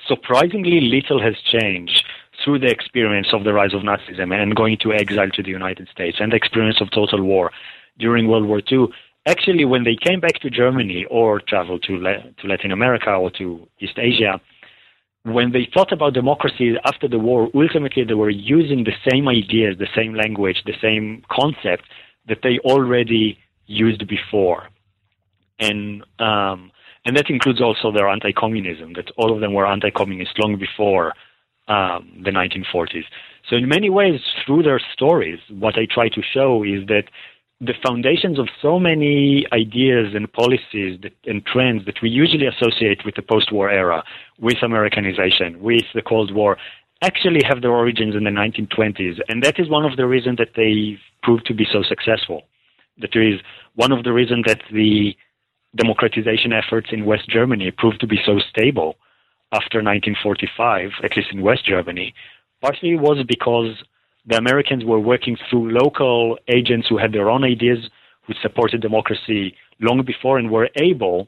surprisingly 0.07 0.81
little 0.81 1.21
has 1.21 1.35
changed 1.41 2.05
through 2.43 2.59
the 2.59 2.69
experience 2.69 3.27
of 3.33 3.43
the 3.43 3.53
rise 3.53 3.73
of 3.73 3.81
Nazism 3.81 4.33
and 4.33 4.55
going 4.55 4.77
to 4.81 4.93
exile 4.93 5.29
to 5.31 5.43
the 5.43 5.49
United 5.49 5.87
States 5.89 6.17
and 6.19 6.31
the 6.31 6.35
experience 6.35 6.79
of 6.81 6.91
total 6.91 7.21
war 7.23 7.51
during 7.97 8.27
World 8.27 8.45
War 8.45 8.61
II 8.71 8.87
actually, 9.25 9.65
when 9.65 9.83
they 9.83 9.95
came 9.95 10.19
back 10.19 10.39
to 10.41 10.49
Germany 10.49 11.05
or 11.09 11.39
traveled 11.39 11.83
to, 11.83 11.97
La- 11.97 12.23
to 12.39 12.47
Latin 12.47 12.71
America 12.71 13.11
or 13.11 13.31
to 13.31 13.67
East 13.79 13.97
Asia, 13.97 14.39
when 15.23 15.51
they 15.51 15.67
thought 15.73 15.91
about 15.91 16.13
democracy 16.13 16.75
after 16.85 17.07
the 17.07 17.19
war, 17.19 17.49
ultimately 17.55 18.03
they 18.03 18.13
were 18.13 18.29
using 18.29 18.83
the 18.83 18.93
same 19.09 19.27
ideas, 19.27 19.77
the 19.79 19.87
same 19.95 20.13
language, 20.13 20.61
the 20.65 20.75
same 20.81 21.23
concept 21.31 21.83
that 22.27 22.39
they 22.43 22.59
already 22.59 23.37
used 23.65 24.05
before. 24.07 24.67
And, 25.59 26.03
um, 26.19 26.71
and 27.05 27.15
that 27.15 27.29
includes 27.29 27.61
also 27.61 27.91
their 27.91 28.09
anti-communism, 28.09 28.93
that 28.93 29.11
all 29.17 29.33
of 29.33 29.39
them 29.39 29.53
were 29.53 29.65
anti-communist 29.65 30.37
long 30.39 30.57
before 30.57 31.13
um, 31.67 32.21
the 32.23 32.31
1940s. 32.31 33.05
So 33.49 33.55
in 33.55 33.67
many 33.67 33.89
ways, 33.89 34.19
through 34.45 34.63
their 34.63 34.81
stories, 34.93 35.39
what 35.49 35.77
I 35.77 35.85
try 35.89 36.09
to 36.09 36.21
show 36.21 36.63
is 36.63 36.85
that 36.87 37.03
the 37.65 37.73
foundations 37.85 38.37
of 38.39 38.47
so 38.61 38.77
many 38.77 39.45
ideas 39.53 40.13
and 40.13 40.31
policies 40.31 40.99
that, 41.01 41.13
and 41.25 41.45
trends 41.45 41.85
that 41.85 42.01
we 42.01 42.09
usually 42.09 42.45
associate 42.45 43.05
with 43.05 43.15
the 43.15 43.21
post-war 43.21 43.69
era, 43.69 44.03
with 44.39 44.61
Americanization, 44.61 45.61
with 45.61 45.85
the 45.93 46.01
Cold 46.01 46.33
War, 46.33 46.57
actually 47.01 47.41
have 47.47 47.61
their 47.61 47.71
origins 47.71 48.15
in 48.15 48.23
the 48.23 48.29
1920s, 48.29 49.19
and 49.29 49.43
that 49.43 49.59
is 49.59 49.69
one 49.69 49.85
of 49.85 49.97
the 49.97 50.05
reasons 50.05 50.37
that 50.37 50.55
they 50.55 50.97
proved 51.21 51.45
to 51.45 51.53
be 51.53 51.65
so 51.71 51.83
successful. 51.83 52.43
That 52.97 53.15
is 53.15 53.39
one 53.75 53.91
of 53.91 54.03
the 54.03 54.13
reasons 54.13 54.45
that 54.47 54.61
the 54.71 55.15
democratization 55.75 56.53
efforts 56.53 56.89
in 56.91 57.05
West 57.05 57.27
Germany 57.29 57.71
proved 57.71 57.99
to 58.01 58.07
be 58.07 58.19
so 58.25 58.39
stable 58.39 58.95
after 59.51 59.79
1945, 59.79 60.91
at 61.03 61.15
least 61.15 61.29
in 61.31 61.41
West 61.41 61.65
Germany, 61.65 62.13
partly 62.61 62.95
was 62.95 63.23
because 63.27 63.83
the 64.25 64.37
Americans 64.37 64.85
were 64.85 64.99
working 64.99 65.37
through 65.49 65.71
local 65.71 66.37
agents 66.47 66.87
who 66.87 66.97
had 66.97 67.11
their 67.11 67.29
own 67.29 67.43
ideas, 67.43 67.89
who 68.25 68.33
supported 68.41 68.81
democracy 68.81 69.55
long 69.79 70.03
before, 70.05 70.37
and 70.37 70.49
were 70.49 70.69
able 70.75 71.27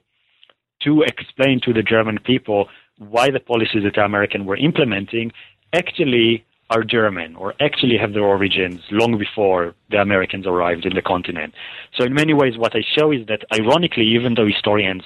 to 0.84 1.02
explain 1.02 1.60
to 1.62 1.74
the 1.74 1.84
German 1.84 2.20
people 2.20 2.68
why 2.98 3.30
the 3.30 3.40
policies 3.40 3.84
that 3.84 3.96
the 3.96 4.02
Americans 4.02 4.46
were 4.46 4.58
implementing 4.58 5.32
actually 5.74 6.46
are 6.70 6.84
German 6.84 7.36
or 7.36 7.54
actually 7.60 7.98
have 7.98 8.14
their 8.14 8.24
origins 8.24 8.82
long 8.90 9.18
before 9.20 9.76
the 9.92 9.98
Americans 9.98 10.48
arrived 10.48 10.86
in 10.86 10.96
the 10.96 11.02
continent. 11.02 11.54
So 11.96 12.06
in 12.06 12.14
many 12.14 12.34
ways, 12.34 12.58
what 12.58 12.76
I 12.76 12.82
show 12.98 13.12
is 13.12 13.28
that 13.28 13.44
ironically, 13.54 14.08
even 14.08 14.34
though 14.34 14.48
historians 14.48 15.04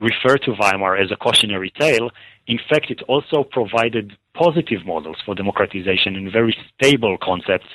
refer 0.00 0.38
to 0.38 0.52
Weimar 0.52 0.96
as 0.96 1.10
a 1.10 1.16
cautionary 1.16 1.72
tale, 1.78 2.10
in 2.46 2.58
fact, 2.68 2.90
it 2.90 3.02
also 3.08 3.44
provided 3.44 4.12
positive 4.34 4.86
models 4.86 5.16
for 5.24 5.34
democratization 5.34 6.16
and 6.16 6.32
very 6.32 6.56
stable 6.74 7.16
concepts 7.22 7.66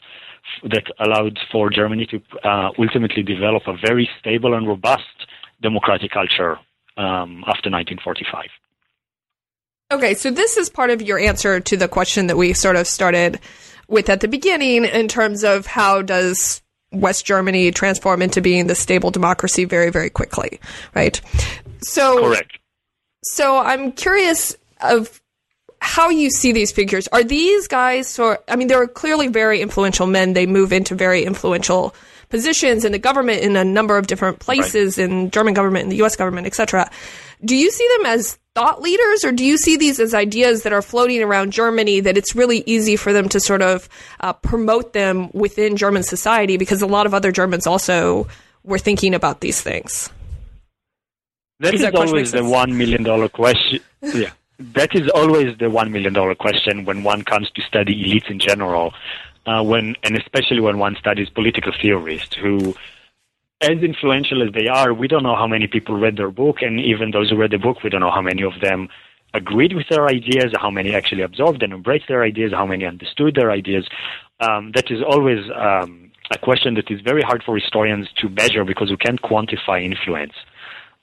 that 0.63 0.83
allowed 0.99 1.37
for 1.51 1.69
Germany 1.69 2.05
to 2.07 2.21
uh, 2.43 2.69
ultimately 2.79 3.23
develop 3.23 3.63
a 3.67 3.77
very 3.85 4.09
stable 4.19 4.53
and 4.53 4.67
robust 4.67 5.03
democratic 5.61 6.11
culture 6.11 6.57
um, 6.97 7.43
after 7.47 7.69
1945. 7.69 8.45
Okay, 9.91 10.13
so 10.15 10.31
this 10.31 10.57
is 10.57 10.69
part 10.69 10.89
of 10.89 11.01
your 11.01 11.19
answer 11.19 11.59
to 11.59 11.77
the 11.77 11.87
question 11.87 12.27
that 12.27 12.37
we 12.37 12.53
sort 12.53 12.75
of 12.75 12.87
started 12.87 13.39
with 13.87 14.09
at 14.09 14.21
the 14.21 14.27
beginning 14.27 14.85
in 14.85 15.07
terms 15.07 15.43
of 15.43 15.65
how 15.67 16.01
does 16.01 16.61
West 16.91 17.25
Germany 17.25 17.71
transform 17.71 18.21
into 18.21 18.41
being 18.41 18.67
the 18.67 18.75
stable 18.75 19.11
democracy 19.11 19.65
very, 19.65 19.89
very 19.89 20.09
quickly, 20.09 20.59
right? 20.95 21.19
So, 21.83 22.19
correct. 22.19 22.59
So 23.23 23.57
I'm 23.57 23.91
curious 23.91 24.55
of 24.81 25.21
how 25.79 26.09
you 26.09 26.29
see 26.29 26.51
these 26.51 26.71
figures. 26.71 27.07
Are 27.09 27.23
these 27.23 27.67
guys, 27.67 28.17
or 28.17 28.39
I 28.47 28.55
mean, 28.55 28.67
they're 28.67 28.87
clearly 28.87 29.27
very 29.27 29.61
influential 29.61 30.07
men. 30.07 30.33
They 30.33 30.45
move 30.45 30.71
into 30.71 30.95
very 30.95 31.23
influential 31.23 31.93
positions 32.29 32.85
in 32.85 32.91
the 32.91 32.99
government 32.99 33.41
in 33.41 33.55
a 33.55 33.63
number 33.63 33.97
of 33.97 34.07
different 34.07 34.39
places 34.39 34.97
right. 34.97 35.09
in 35.09 35.29
German 35.29 35.53
government, 35.53 35.83
in 35.83 35.89
the 35.89 35.97
U.S. 35.97 36.15
government, 36.15 36.47
etc. 36.47 36.89
Do 37.43 37.55
you 37.55 37.69
see 37.69 37.87
them 37.97 38.07
as 38.07 38.39
thought 38.55 38.81
leaders, 38.81 39.25
or 39.25 39.31
do 39.31 39.43
you 39.43 39.57
see 39.57 39.77
these 39.77 39.99
as 39.99 40.13
ideas 40.13 40.63
that 40.63 40.73
are 40.73 40.81
floating 40.81 41.21
around 41.21 41.51
Germany 41.51 41.99
that 41.99 42.17
it's 42.17 42.35
really 42.35 42.63
easy 42.65 42.95
for 42.95 43.11
them 43.11 43.27
to 43.29 43.39
sort 43.39 43.61
of 43.61 43.89
uh, 44.19 44.33
promote 44.33 44.93
them 44.93 45.29
within 45.33 45.75
German 45.75 46.03
society 46.03 46.57
because 46.57 46.81
a 46.81 46.87
lot 46.87 47.05
of 47.05 47.13
other 47.13 47.31
Germans 47.31 47.67
also 47.67 48.27
were 48.63 48.79
thinking 48.79 49.13
about 49.13 49.41
these 49.41 49.61
things? 49.61 50.09
That 51.59 51.73
is 51.73 51.81
that 51.81 51.95
always 51.95 52.31
the 52.31 52.43
one 52.43 52.77
million 52.77 53.03
dollar 53.03 53.29
question. 53.29 53.79
yeah, 54.01 54.31
that 54.59 54.95
is 54.95 55.09
always 55.09 55.57
the 55.57 55.69
one 55.69 55.91
million 55.91 56.13
dollar 56.13 56.35
question 56.35 56.85
when 56.85 57.03
one 57.03 57.23
comes 57.23 57.49
to 57.51 57.61
study 57.61 58.03
elites 58.03 58.29
in 58.29 58.39
general. 58.39 58.93
Uh, 59.45 59.61
when 59.61 59.95
and 60.03 60.15
especially 60.15 60.61
when 60.61 60.77
one 60.79 60.95
studies 60.95 61.29
political 61.29 61.73
theorists 61.81 62.35
who 62.35 62.73
as 63.61 63.81
influential 63.81 64.43
as 64.45 64.53
they 64.53 64.67
are, 64.67 64.93
we 64.93 65.07
don't 65.07 65.23
know 65.23 65.35
how 65.35 65.47
many 65.47 65.67
people 65.67 65.97
read 65.97 66.17
their 66.17 66.31
book, 66.31 66.61
and 66.61 66.79
even 66.79 67.11
those 67.11 67.29
who 67.29 67.37
read 67.37 67.51
the 67.51 67.57
book, 67.57 67.83
we 67.83 67.89
don't 67.89 68.01
know 68.01 68.11
how 68.11 68.21
many 68.21 68.43
of 68.43 68.53
them 68.61 68.89
agreed 69.33 69.73
with 69.73 69.87
their 69.89 70.07
ideas, 70.07 70.53
how 70.59 70.69
many 70.69 70.93
actually 70.93 71.21
absorbed 71.21 71.63
and 71.63 71.73
embraced 71.73 72.07
their 72.07 72.23
ideas, 72.23 72.51
how 72.51 72.65
many 72.65 72.85
understood 72.85 73.35
their 73.35 73.51
ideas. 73.51 73.87
Um, 74.39 74.71
that 74.75 74.91
is 74.91 75.01
always 75.01 75.49
um, 75.55 76.11
a 76.31 76.37
question 76.37 76.75
that 76.75 76.91
is 76.91 77.01
very 77.01 77.21
hard 77.21 77.41
for 77.43 77.57
historians 77.57 78.09
to 78.17 78.29
measure 78.29 78.63
because 78.65 78.89
we 78.89 78.97
can't 78.97 79.21
quantify 79.21 79.83
influence. 79.83 80.33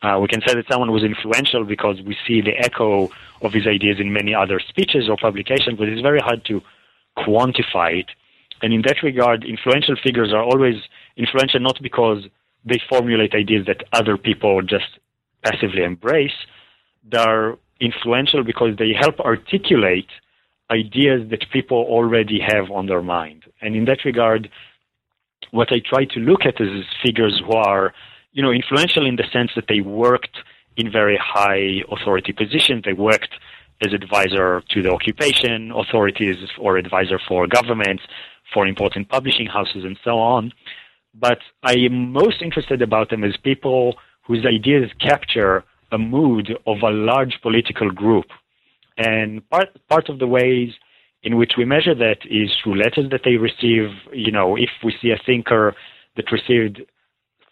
Uh, 0.03 0.19
we 0.21 0.29
can 0.29 0.41
say 0.47 0.55
that 0.55 0.65
someone 0.71 0.91
was 0.91 1.03
influential 1.03 1.65
because 1.65 2.01
we 2.03 2.17
see 2.27 2.41
the 2.41 2.57
echo 2.59 3.11
of 3.43 3.53
his 3.53 3.67
ideas 3.67 3.99
in 4.01 4.13
many 4.13 4.35
other 4.35 4.59
speeches 4.59 5.09
or 5.09 5.17
publications, 5.17 5.79
but 5.79 5.89
it's 5.89 6.01
very 6.01 6.21
hard 6.21 6.45
to 6.47 6.63
quantify 7.19 8.01
it. 8.01 8.07
And 8.63 8.73
in 8.73 8.83
that 8.83 9.03
regard, 9.03 9.45
influential 9.45 9.97
figures 10.03 10.33
are 10.33 10.43
always 10.43 10.77
influential 11.17 11.61
not 11.61 11.79
because 11.83 12.25
they 12.65 12.81
formulate 12.89 13.35
ideas 13.35 13.67
that 13.67 13.85
other 13.93 14.17
people 14.17 14.63
just 14.63 14.99
passively 15.45 15.83
embrace. 15.83 16.33
They're 17.11 17.57
influential 17.81 18.45
because 18.45 18.77
they 18.79 18.93
help 18.99 19.21
articulate 19.21 20.09
ideas 20.71 21.29
that 21.31 21.51
people 21.53 21.79
already 21.79 22.39
have 22.41 22.71
on 22.71 22.87
their 22.87 23.03
mind. 23.03 23.45
And 23.61 23.75
in 23.75 23.87
that 23.87 24.05
regard, 24.05 24.51
what 25.51 25.73
I 25.73 25.81
try 25.81 26.05
to 26.05 26.21
look 26.21 26.43
at 26.45 26.61
is 26.61 26.85
figures 27.05 27.43
who 27.45 27.53
are, 27.53 27.93
you 28.33 28.43
know, 28.43 28.53
influential 28.53 29.07
in 29.07 29.17
the 29.17 29.25
sense 29.33 29.51
that 29.57 29.67
they 29.69 29.81
worked 29.81 30.37
in 30.77 30.91
very 30.91 31.19
high 31.23 31.83
authority 31.91 32.33
positions. 32.33 32.83
They 32.85 32.93
worked 32.93 33.35
as 33.85 33.93
advisor 33.93 34.63
to 34.71 34.83
the 34.83 34.91
occupation 34.91 35.73
authorities 35.73 36.37
or 36.59 36.77
advisor 36.77 37.19
for 37.27 37.47
governments, 37.47 38.03
for 38.53 38.67
important 38.67 39.09
publishing 39.09 39.47
houses 39.47 39.85
and 39.85 39.99
so 40.05 40.19
on. 40.19 40.53
But 41.15 41.39
I 41.63 41.75
am 41.75 42.13
most 42.13 42.43
interested 42.43 42.83
about 42.83 43.11
them 43.11 43.25
as 43.25 43.37
people 43.37 43.97
whose 44.27 44.47
ideas 44.47 44.91
capture 45.01 45.65
a 45.93 45.99
mood 45.99 46.57
of 46.67 46.79
a 46.83 46.91
large 46.91 47.39
political 47.43 47.91
group. 47.91 48.27
And 48.97 49.49
part, 49.51 49.69
part 49.89 50.09
of 50.09 50.19
the 50.19 50.27
ways 50.27 50.71
in 51.23 51.37
which 51.37 51.53
we 51.59 51.65
measure 51.65 51.95
that 51.95 52.19
is 52.31 52.51
through 52.63 52.77
letters 52.77 53.11
that 53.11 53.23
they 53.25 53.37
receive. 53.37 53.91
You 54.13 54.31
know, 54.31 54.57
if 54.57 54.71
we 54.85 54.95
see 55.01 55.11
a 55.11 55.21
thinker 55.25 55.75
that 56.17 56.31
received 56.31 56.83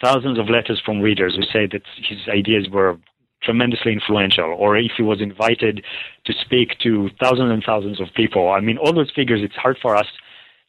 thousands 0.02 0.38
of 0.38 0.48
letters 0.48 0.80
from 0.84 1.00
readers 1.00 1.37
who 1.37 1.42
say 1.42 1.66
that 1.66 1.82
his 1.96 2.18
ideas 2.28 2.68
were 2.70 2.98
tremendously 3.42 3.92
influential, 3.92 4.54
or 4.58 4.76
if 4.76 4.92
he 4.96 5.02
was 5.02 5.20
invited 5.20 5.84
to 6.24 6.32
speak 6.32 6.78
to 6.80 7.08
thousands 7.20 7.52
and 7.52 7.62
thousands 7.62 8.00
of 8.00 8.08
people. 8.14 8.50
I 8.50 8.61
mean, 8.61 8.78
all 8.78 8.92
those 8.92 9.11
figures, 9.11 9.40
it's 9.42 9.54
hard 9.54 9.78
for 9.80 9.94
us 9.94 10.06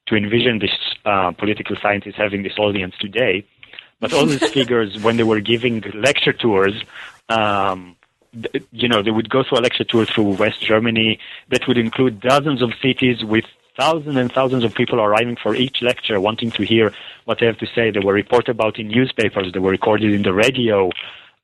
to 0.07 0.15
envision 0.15 0.59
this 0.59 0.71
uh, 1.05 1.31
political 1.31 1.75
scientist 1.81 2.17
having 2.17 2.43
this 2.43 2.57
audience 2.57 2.95
today. 2.99 3.45
But 3.99 4.13
all 4.13 4.25
these 4.25 4.47
figures, 4.51 5.01
when 5.01 5.17
they 5.17 5.23
were 5.23 5.39
giving 5.39 5.81
lecture 5.93 6.33
tours, 6.33 6.83
um, 7.27 7.95
you 8.71 8.87
know, 8.87 9.01
they 9.01 9.11
would 9.11 9.29
go 9.29 9.43
through 9.43 9.59
a 9.59 9.61
lecture 9.61 9.83
tour 9.83 10.05
through 10.05 10.35
West 10.35 10.61
Germany 10.61 11.19
that 11.49 11.67
would 11.67 11.77
include 11.77 12.21
dozens 12.21 12.61
of 12.61 12.71
cities 12.81 13.23
with 13.23 13.45
thousands 13.79 14.17
and 14.17 14.31
thousands 14.31 14.63
of 14.63 14.73
people 14.73 14.99
arriving 14.99 15.37
for 15.41 15.55
each 15.55 15.77
lecture, 15.81 16.19
wanting 16.19 16.51
to 16.51 16.63
hear 16.63 16.93
what 17.25 17.39
they 17.39 17.45
have 17.45 17.57
to 17.59 17.67
say. 17.75 17.91
They 17.91 17.99
were 17.99 18.13
reported 18.13 18.51
about 18.51 18.77
in 18.77 18.89
newspapers. 18.89 19.51
They 19.53 19.59
were 19.59 19.71
recorded 19.71 20.11
in 20.11 20.23
the 20.23 20.33
radio. 20.33 20.89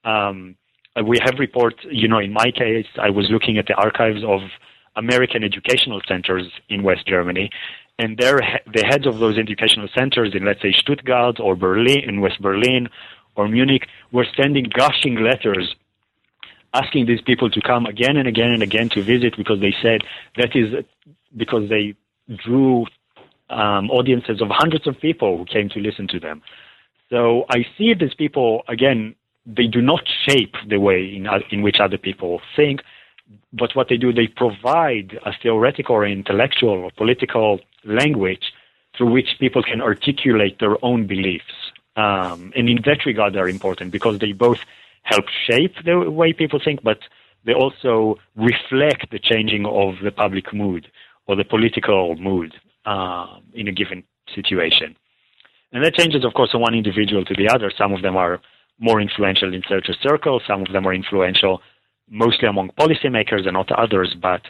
Um, 0.04 0.56
we 1.04 1.18
have 1.24 1.40
reports, 1.40 1.80
you 1.90 2.08
know, 2.08 2.20
in 2.20 2.34
my 2.34 2.52
case, 2.52 2.88
I 3.02 3.10
was 3.10 3.30
looking 3.30 3.58
at 3.58 3.68
the 3.68 3.76
archives 3.76 4.24
of 4.24 4.42
American 4.96 5.44
educational 5.44 6.02
centers 6.08 6.50
in 6.70 6.84
West 6.84 7.06
Germany, 7.08 7.50
and 8.00 8.18
they're 8.18 8.42
the 8.74 8.86
heads 8.90 9.06
of 9.06 9.20
those 9.20 9.38
educational 9.38 9.90
centers 9.98 10.34
in, 10.34 10.46
let's 10.46 10.62
say, 10.62 10.74
Stuttgart 10.74 11.40
or 11.40 11.56
Berlin, 11.56 12.02
in 12.08 12.22
West 12.22 12.42
Berlin 12.42 12.90
or 13.36 13.48
Munich, 13.48 13.88
were 14.12 14.26
sending 14.38 14.66
gushing 14.66 15.16
letters 15.16 15.76
asking 16.74 17.06
these 17.06 17.22
people 17.22 17.50
to 17.50 17.62
come 17.62 17.86
again 17.86 18.18
and 18.18 18.28
again 18.28 18.52
and 18.52 18.62
again 18.62 18.90
to 18.90 19.02
visit 19.02 19.36
because 19.38 19.62
they 19.62 19.74
said 19.82 20.02
that 20.36 20.54
is 20.56 20.84
because 21.38 21.70
they 21.70 21.96
drew 22.34 22.86
um, 23.50 23.90
audiences 23.92 24.42
of 24.42 24.50
hundreds 24.50 24.88
of 24.88 25.00
people 25.00 25.38
who 25.38 25.46
came 25.46 25.70
to 25.70 25.80
listen 25.80 26.08
to 26.10 26.20
them. 26.20 26.42
So 27.10 27.46
I 27.50 27.66
see 27.78 27.94
these 27.94 28.16
people, 28.16 28.64
again, 28.68 29.16
they 29.46 29.68
do 29.68 29.82
not 29.82 30.02
shape 30.28 30.56
the 30.68 30.80
way 30.80 31.16
in, 31.16 31.28
in 31.52 31.62
which 31.62 31.80
other 31.80 31.98
people 31.98 32.42
think, 32.56 32.82
but 33.54 33.76
what 33.76 33.90
they 33.90 33.98
do, 33.98 34.12
they 34.12 34.28
provide 34.28 35.20
a 35.26 35.32
theoretical 35.42 35.96
or 35.96 36.06
intellectual 36.06 36.72
or 36.72 36.92
political 36.92 37.60
language 37.84 38.54
through 38.98 39.12
which 39.12 39.38
people 39.40 39.62
can 39.62 39.82
articulate 39.82 40.60
their 40.60 40.84
own 40.84 41.06
beliefs. 41.06 41.72
Um, 41.96 42.52
and 42.56 42.70
in 42.70 42.82
that 42.86 43.06
regard, 43.06 43.34
they're 43.34 43.48
important 43.48 43.92
because 43.92 44.20
they 44.20 44.32
both 44.32 44.60
help 45.04 45.26
shape 45.48 45.76
the 45.86 46.10
way 46.10 46.34
people 46.34 46.60
think, 46.64 46.82
but 46.84 47.00
they 47.46 47.54
also 47.54 48.18
reflect 48.36 49.12
the 49.12 49.20
changing 49.20 49.66
of 49.66 49.96
the 50.04 50.12
public 50.12 50.54
mood 50.54 50.88
or 51.28 51.36
the 51.36 51.44
political 51.44 52.16
mood 52.16 52.54
uh, 52.86 53.38
in 53.54 53.68
a 53.68 53.72
given 53.72 54.04
situation. 54.34 54.96
And 55.72 55.84
that 55.84 55.96
changes, 55.96 56.24
of 56.24 56.34
course, 56.34 56.52
from 56.52 56.62
one 56.62 56.76
individual 56.76 57.26
to 57.26 57.34
the 57.36 57.50
other. 57.50 57.72
Some 57.76 57.94
of 57.94 58.02
them 58.02 58.16
are 58.16 58.40
more 58.80 59.02
influential 59.02 59.54
in 59.54 59.64
certain 59.68 59.96
circles, 60.02 60.44
some 60.48 60.62
of 60.62 60.72
them 60.72 60.86
are 60.88 60.94
influential 60.94 61.62
mostly 62.10 62.48
among 62.48 62.70
policymakers 62.78 63.46
and 63.46 63.54
not 63.54 63.72
others, 63.72 64.16
but 64.22 64.42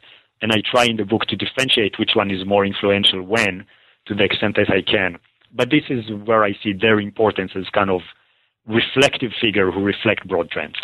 and 0.42 0.52
I 0.52 0.62
try 0.70 0.86
in 0.86 0.98
the 0.98 1.06
book 1.06 1.26
to 1.28 1.36
differentiate 1.36 1.98
which 1.98 2.12
one 2.14 2.30
is 2.30 2.46
more 2.46 2.66
influential 2.66 3.22
when, 3.24 3.66
to 4.08 4.14
the 4.14 4.24
extent 4.24 4.58
that 4.58 4.70
I 4.70 4.82
can. 4.82 5.18
but 5.54 5.70
this 5.70 5.84
is 5.90 6.04
where 6.26 6.44
I 6.44 6.52
see 6.62 6.74
their 6.74 7.00
importance 7.00 7.52
as 7.56 7.64
kind 7.70 7.90
of 7.90 8.02
reflective 8.68 9.32
figure 9.40 9.72
who 9.72 9.82
reflect 9.82 10.28
broad 10.28 10.52
trends. 10.52 10.76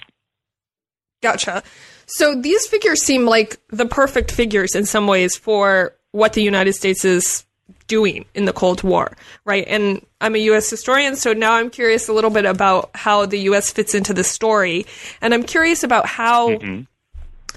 Gotcha. 1.22 1.64
So 2.08 2.36
these 2.36 2.66
figures 2.68 3.02
seem 3.02 3.26
like 3.26 3.60
the 3.70 3.86
perfect 3.86 4.32
figures 4.32 4.76
in 4.76 4.86
some 4.86 5.08
ways 5.08 5.36
for 5.36 5.96
what 6.12 6.34
the 6.34 6.44
United 6.44 6.74
States 6.74 7.06
is 7.06 7.46
doing 7.88 8.26
in 8.34 8.46
the 8.46 8.54
Cold 8.54 8.84
War, 8.84 9.16
right? 9.46 9.66
And 9.68 10.06
I'm 10.20 10.36
a 10.36 10.40
U.S. 10.40 10.70
historian, 10.70 11.16
so 11.16 11.34
now 11.34 11.54
I'm 11.54 11.70
curious 11.70 12.08
a 12.08 12.14
little 12.14 12.30
bit 12.30 12.46
about 12.46 12.90
how 12.96 13.26
the 13.26 13.38
U.S. 13.40 13.72
fits 13.72 13.96
into 13.96 14.14
the 14.14 14.24
story. 14.24 14.86
And 15.22 15.34
I'm 15.34 15.44
curious 15.44 15.84
about 15.84 16.06
how 16.06 16.50
mm-hmm. 16.50 16.84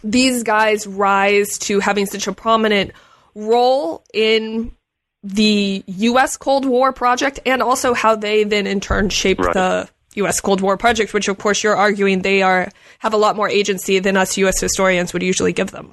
these 0.03 0.43
guys 0.43 0.87
rise 0.87 1.59
to 1.59 1.81
having 1.81 2.07
such 2.07 2.27
a 2.27 2.33
prominent 2.33 2.93
role 3.35 4.05
in 4.13 4.73
the 5.23 5.83
U.S. 5.87 6.37
Cold 6.37 6.67
War 6.67 6.93
project 6.93 7.41
and 7.47 7.63
also 7.63 7.95
how 7.95 8.15
they 8.15 8.45
then 8.45 8.67
in 8.67 8.81
turn 8.81 9.09
shaped 9.09 9.41
right. 9.41 9.55
the 9.55 9.89
U.S. 10.15 10.41
Cold 10.41 10.61
War 10.61 10.77
project, 10.77 11.13
which 11.13 11.29
of 11.29 11.39
course 11.39 11.63
you're 11.63 11.77
arguing 11.77 12.23
they 12.23 12.43
are 12.43 12.71
have 13.01 13.13
a 13.13 13.17
lot 13.17 13.37
more 13.37 13.49
agency 13.49 13.99
than 13.99 14.17
us 14.17 14.37
U.S. 14.39 14.61
historians 14.61 15.13
would 15.13 15.23
usually 15.23 15.53
give 15.53 15.71
them. 15.71 15.93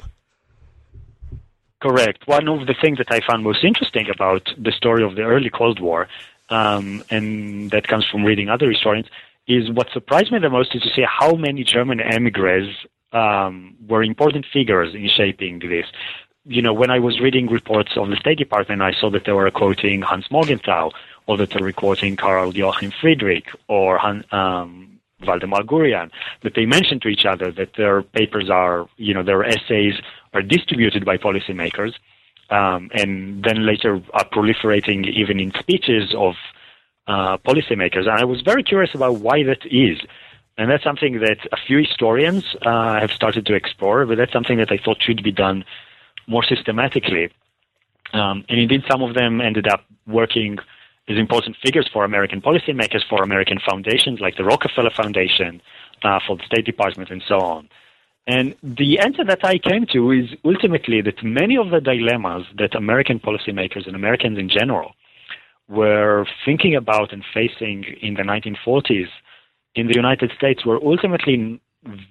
Correct. 1.81 2.27
One 2.27 2.47
of 2.47 2.67
the 2.67 2.75
things 2.79 2.99
that 2.99 3.11
I 3.11 3.21
found 3.27 3.43
most 3.43 3.63
interesting 3.63 4.07
about 4.13 4.47
the 4.57 4.71
story 4.71 5.03
of 5.03 5.15
the 5.15 5.23
early 5.23 5.49
Cold 5.49 5.79
War, 5.79 6.07
um, 6.49 7.03
and 7.09 7.71
that 7.71 7.87
comes 7.87 8.05
from 8.05 8.23
reading 8.23 8.49
other 8.49 8.69
historians, 8.69 9.07
is 9.47 9.71
what 9.71 9.89
surprised 9.91 10.31
me 10.31 10.37
the 10.39 10.49
most 10.49 10.75
is 10.75 10.83
to 10.83 10.89
see 10.89 11.03
how 11.07 11.33
many 11.33 11.63
German 11.63 11.99
emigres 11.99 12.67
um, 13.13 13.75
were 13.87 14.03
important 14.03 14.45
figures 14.53 14.93
in 14.93 15.09
shaping 15.09 15.59
this. 15.59 15.87
You 16.45 16.61
know, 16.61 16.73
when 16.73 16.91
I 16.91 16.99
was 16.99 17.19
reading 17.19 17.47
reports 17.47 17.91
of 17.95 18.09
the 18.09 18.15
State 18.15 18.37
Department, 18.37 18.81
I 18.81 18.93
saw 18.93 19.09
that 19.11 19.25
they 19.25 19.31
were 19.31 19.49
quoting 19.51 20.01
Hans 20.01 20.29
Morgenthau, 20.31 20.91
or 21.27 21.37
that 21.37 21.51
they 21.51 21.71
quoting 21.71 22.15
Karl 22.15 22.53
Joachim 22.55 22.91
Friedrich, 22.99 23.47
or 23.67 23.99
um, 24.05 24.99
Waldemar 25.21 25.63
Gurian, 25.63 26.09
that 26.41 26.55
they 26.55 26.65
mentioned 26.65 27.01
to 27.03 27.07
each 27.07 27.25
other 27.25 27.51
that 27.51 27.75
their 27.77 28.01
papers 28.01 28.49
are, 28.49 28.87
you 28.97 29.13
know, 29.13 29.23
their 29.23 29.43
essays 29.43 29.95
are 30.33 30.41
distributed 30.41 31.05
by 31.05 31.17
policymakers, 31.17 31.93
um, 32.49 32.89
and 32.93 33.43
then 33.43 33.65
later 33.65 34.01
are 34.13 34.25
proliferating 34.25 35.07
even 35.07 35.39
in 35.39 35.51
speeches 35.59 36.13
of 36.15 36.35
uh, 37.07 37.37
policymakers. 37.37 38.07
And 38.07 38.19
I 38.19 38.25
was 38.25 38.41
very 38.41 38.63
curious 38.63 38.93
about 38.93 39.15
why 39.15 39.43
that 39.43 39.65
is. 39.65 39.99
And 40.57 40.69
that's 40.69 40.83
something 40.83 41.19
that 41.19 41.37
a 41.51 41.57
few 41.57 41.79
historians 41.79 42.43
uh, 42.61 42.99
have 42.99 43.11
started 43.11 43.45
to 43.47 43.55
explore, 43.55 44.05
but 44.05 44.17
that's 44.17 44.33
something 44.33 44.57
that 44.57 44.71
I 44.71 44.77
thought 44.77 45.01
should 45.01 45.23
be 45.23 45.31
done 45.31 45.63
more 46.27 46.43
systematically. 46.43 47.31
Um, 48.13 48.43
and 48.49 48.59
indeed, 48.59 48.83
some 48.89 49.01
of 49.01 49.15
them 49.15 49.41
ended 49.41 49.67
up 49.67 49.85
working 50.05 50.59
important 51.17 51.57
figures 51.63 51.89
for 51.91 52.03
American 52.03 52.41
policymakers, 52.41 53.03
for 53.07 53.23
American 53.23 53.59
foundations 53.59 54.19
like 54.19 54.37
the 54.37 54.43
Rockefeller 54.43 54.91
Foundation, 54.91 55.61
uh, 56.03 56.19
for 56.25 56.37
the 56.37 56.43
State 56.43 56.65
Department, 56.65 57.09
and 57.09 57.23
so 57.27 57.39
on. 57.39 57.69
And 58.27 58.55
the 58.61 58.99
answer 58.99 59.23
that 59.25 59.43
I 59.43 59.57
came 59.57 59.85
to 59.87 60.11
is 60.11 60.29
ultimately 60.45 61.01
that 61.01 61.23
many 61.23 61.57
of 61.57 61.71
the 61.71 61.81
dilemmas 61.81 62.45
that 62.57 62.75
American 62.75 63.19
policymakers 63.19 63.87
and 63.87 63.95
Americans 63.95 64.37
in 64.37 64.47
general 64.47 64.93
were 65.67 66.27
thinking 66.45 66.75
about 66.75 67.13
and 67.13 67.23
facing 67.33 67.83
in 68.01 68.13
the 68.15 68.23
1940s 68.23 69.09
in 69.75 69.87
the 69.87 69.95
United 69.95 70.31
States 70.37 70.65
were 70.65 70.79
ultimately 70.83 71.59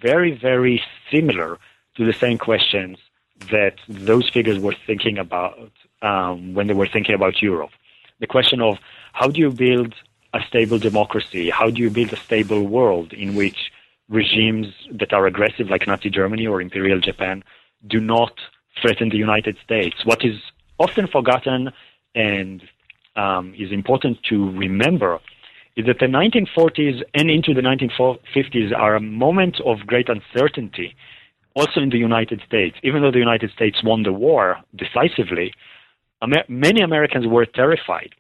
very, 0.03 0.33
very 0.33 0.83
similar 1.11 1.59
to 1.97 2.05
the 2.05 2.13
same 2.13 2.39
questions 2.39 2.99
that 3.51 3.77
those 3.89 4.29
figures 4.29 4.59
were 4.59 4.75
thinking 4.87 5.19
about 5.19 5.71
um, 6.03 6.55
when 6.55 6.67
they 6.67 6.75
were 6.75 6.89
thinking 6.89 7.15
about 7.15 7.41
Europe. 7.43 7.71
The 8.21 8.27
question 8.27 8.61
of 8.61 8.79
how 9.13 9.29
do 9.29 9.41
you 9.41 9.51
build 9.51 9.95
a 10.33 10.41
stable 10.47 10.79
democracy? 10.79 11.51
How 11.51 11.71
do 11.71 11.83
you 11.83 11.91
build 11.91 12.13
a 12.13 12.17
stable 12.17 12.67
world 12.67 13.13
in 13.13 13.35
which 13.35 13.73
regimes 14.09 14.67
that 14.93 15.13
are 15.13 15.27
aggressive, 15.27 15.69
like 15.71 15.87
Nazi 15.87 16.11
Germany 16.11 16.47
or 16.47 16.61
Imperial 16.61 17.01
Japan, 17.01 17.43
do 17.87 18.01
not 18.01 18.33
threaten 18.83 19.09
the 19.09 19.17
United 19.17 19.57
States. 19.65 19.97
What 20.05 20.25
is 20.25 20.37
often 20.79 21.07
forgotten 21.07 21.71
and 22.15 22.63
um, 23.17 23.55
is 23.57 23.73
important 23.73 24.23
to 24.25 24.51
remember 24.51 25.21
is 25.77 25.87
that 25.87 25.99
the 26.01 26.07
1940s 26.07 27.03
and 27.15 27.31
into 27.31 27.55
the 27.55 27.61
1950s 27.61 28.77
are 28.77 28.97
a 28.97 29.01
moment 29.01 29.61
of 29.65 29.87
great 29.87 30.09
uncertainty, 30.09 30.97
also 31.55 31.81
in 31.81 31.91
the 31.91 31.99
United 31.99 32.43
States. 32.45 32.77
Even 32.83 33.03
though 33.03 33.13
the 33.13 33.19
United 33.19 33.51
States 33.53 33.83
won 33.83 34.03
the 34.03 34.13
war 34.13 34.59
decisively, 34.75 35.53
Amer- 36.23 36.45
many 36.49 36.81
Americans 36.81 37.27
were 37.27 37.47
terrified 37.47 38.15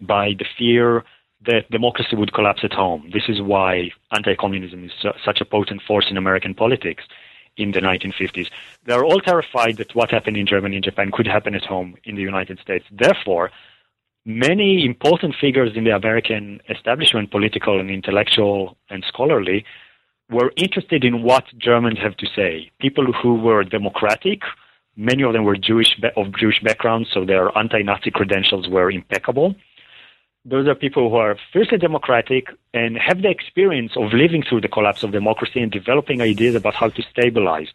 by 0.00 0.34
the 0.38 0.46
fear 0.58 1.04
that 1.44 1.70
democracy 1.70 2.16
would 2.16 2.32
collapse 2.32 2.62
at 2.64 2.72
home. 2.72 3.10
This 3.12 3.28
is 3.28 3.40
why 3.40 3.90
anti-communism 4.12 4.84
is 4.84 4.92
su- 5.00 5.12
such 5.24 5.40
a 5.40 5.44
potent 5.44 5.82
force 5.82 6.06
in 6.10 6.16
American 6.16 6.54
politics 6.54 7.04
in 7.56 7.72
the 7.72 7.80
1950s. 7.80 8.48
They're 8.84 9.04
all 9.04 9.20
terrified 9.20 9.76
that 9.78 9.94
what 9.94 10.10
happened 10.10 10.36
in 10.36 10.46
Germany 10.46 10.76
and 10.76 10.84
Japan 10.84 11.10
could 11.12 11.26
happen 11.26 11.54
at 11.54 11.64
home 11.64 11.96
in 12.04 12.16
the 12.16 12.22
United 12.22 12.58
States. 12.60 12.84
Therefore, 12.90 13.50
many 14.24 14.84
important 14.84 15.34
figures 15.40 15.76
in 15.76 15.84
the 15.84 15.94
American 15.94 16.60
establishment, 16.68 17.30
political 17.30 17.80
and 17.80 17.90
intellectual 17.90 18.76
and 18.90 19.04
scholarly, 19.06 19.64
were 20.30 20.52
interested 20.56 21.04
in 21.04 21.22
what 21.22 21.44
Germans 21.56 21.98
have 21.98 22.16
to 22.16 22.26
say. 22.34 22.70
People 22.80 23.12
who 23.12 23.34
were 23.34 23.62
democratic, 23.62 24.42
many 24.96 25.22
of 25.22 25.32
them 25.32 25.44
were 25.44 25.56
Jewish 25.56 25.98
of 26.16 26.36
Jewish 26.36 26.60
background, 26.62 27.06
so 27.12 27.24
their 27.24 27.56
anti-Nazi 27.56 28.10
credentials 28.10 28.68
were 28.68 28.90
impeccable 28.90 29.54
those 30.48 30.68
are 30.68 30.76
people 30.76 31.10
who 31.10 31.16
are 31.16 31.36
fiercely 31.52 31.76
democratic 31.76 32.46
and 32.72 32.96
have 32.96 33.20
the 33.20 33.28
experience 33.28 33.92
of 33.96 34.12
living 34.12 34.44
through 34.48 34.60
the 34.60 34.68
collapse 34.68 35.02
of 35.02 35.10
democracy 35.10 35.60
and 35.60 35.72
developing 35.72 36.20
ideas 36.20 36.54
about 36.54 36.74
how 36.74 36.88
to 36.88 37.02
stabilize 37.10 37.66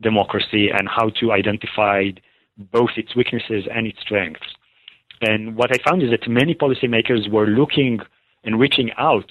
democracy 0.00 0.70
and 0.70 0.88
how 0.88 1.08
to 1.08 1.32
identify 1.32 2.10
both 2.56 2.90
its 2.96 3.16
weaknesses 3.16 3.64
and 3.74 3.88
its 3.88 4.00
strengths. 4.00 4.46
And 5.20 5.56
what 5.56 5.72
I 5.72 5.78
found 5.82 6.02
is 6.02 6.10
that 6.10 6.28
many 6.28 6.54
policymakers 6.54 7.28
were 7.28 7.46
looking 7.46 8.00
and 8.44 8.60
reaching 8.60 8.92
out 8.98 9.30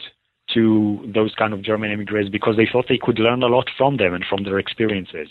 to 0.54 1.10
those 1.16 1.34
kind 1.36 1.54
of 1.54 1.62
German 1.62 1.92
immigrants 1.92 2.30
because 2.30 2.58
they 2.58 2.68
thought 2.70 2.88
they 2.90 3.00
could 3.02 3.20
learn 3.20 3.42
a 3.42 3.48
lot 3.48 3.70
from 3.78 3.98
them 3.98 4.14
and 4.14 4.26
from 4.26 4.44
their 4.44 4.60
experiences. 4.60 5.30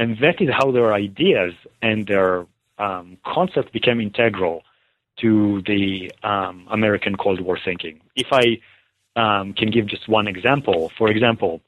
And 0.00 0.16
that 0.22 0.40
is 0.40 0.48
how 0.50 0.70
their 0.70 0.94
ideas 0.94 1.52
and 1.82 2.06
their 2.06 2.46
um, 2.78 3.18
concepts 3.22 3.70
became 3.70 4.00
integral 4.00 4.62
to 5.18 5.60
the 5.66 6.10
um, 6.22 6.66
American 6.70 7.16
Cold 7.16 7.42
War 7.42 7.58
thinking. 7.62 8.00
If 8.16 8.28
I 8.32 8.46
um, 9.14 9.52
can 9.52 9.70
give 9.70 9.84
just 9.88 10.08
one 10.08 10.26
example, 10.26 10.90
for 10.96 11.10
example, 11.10 11.60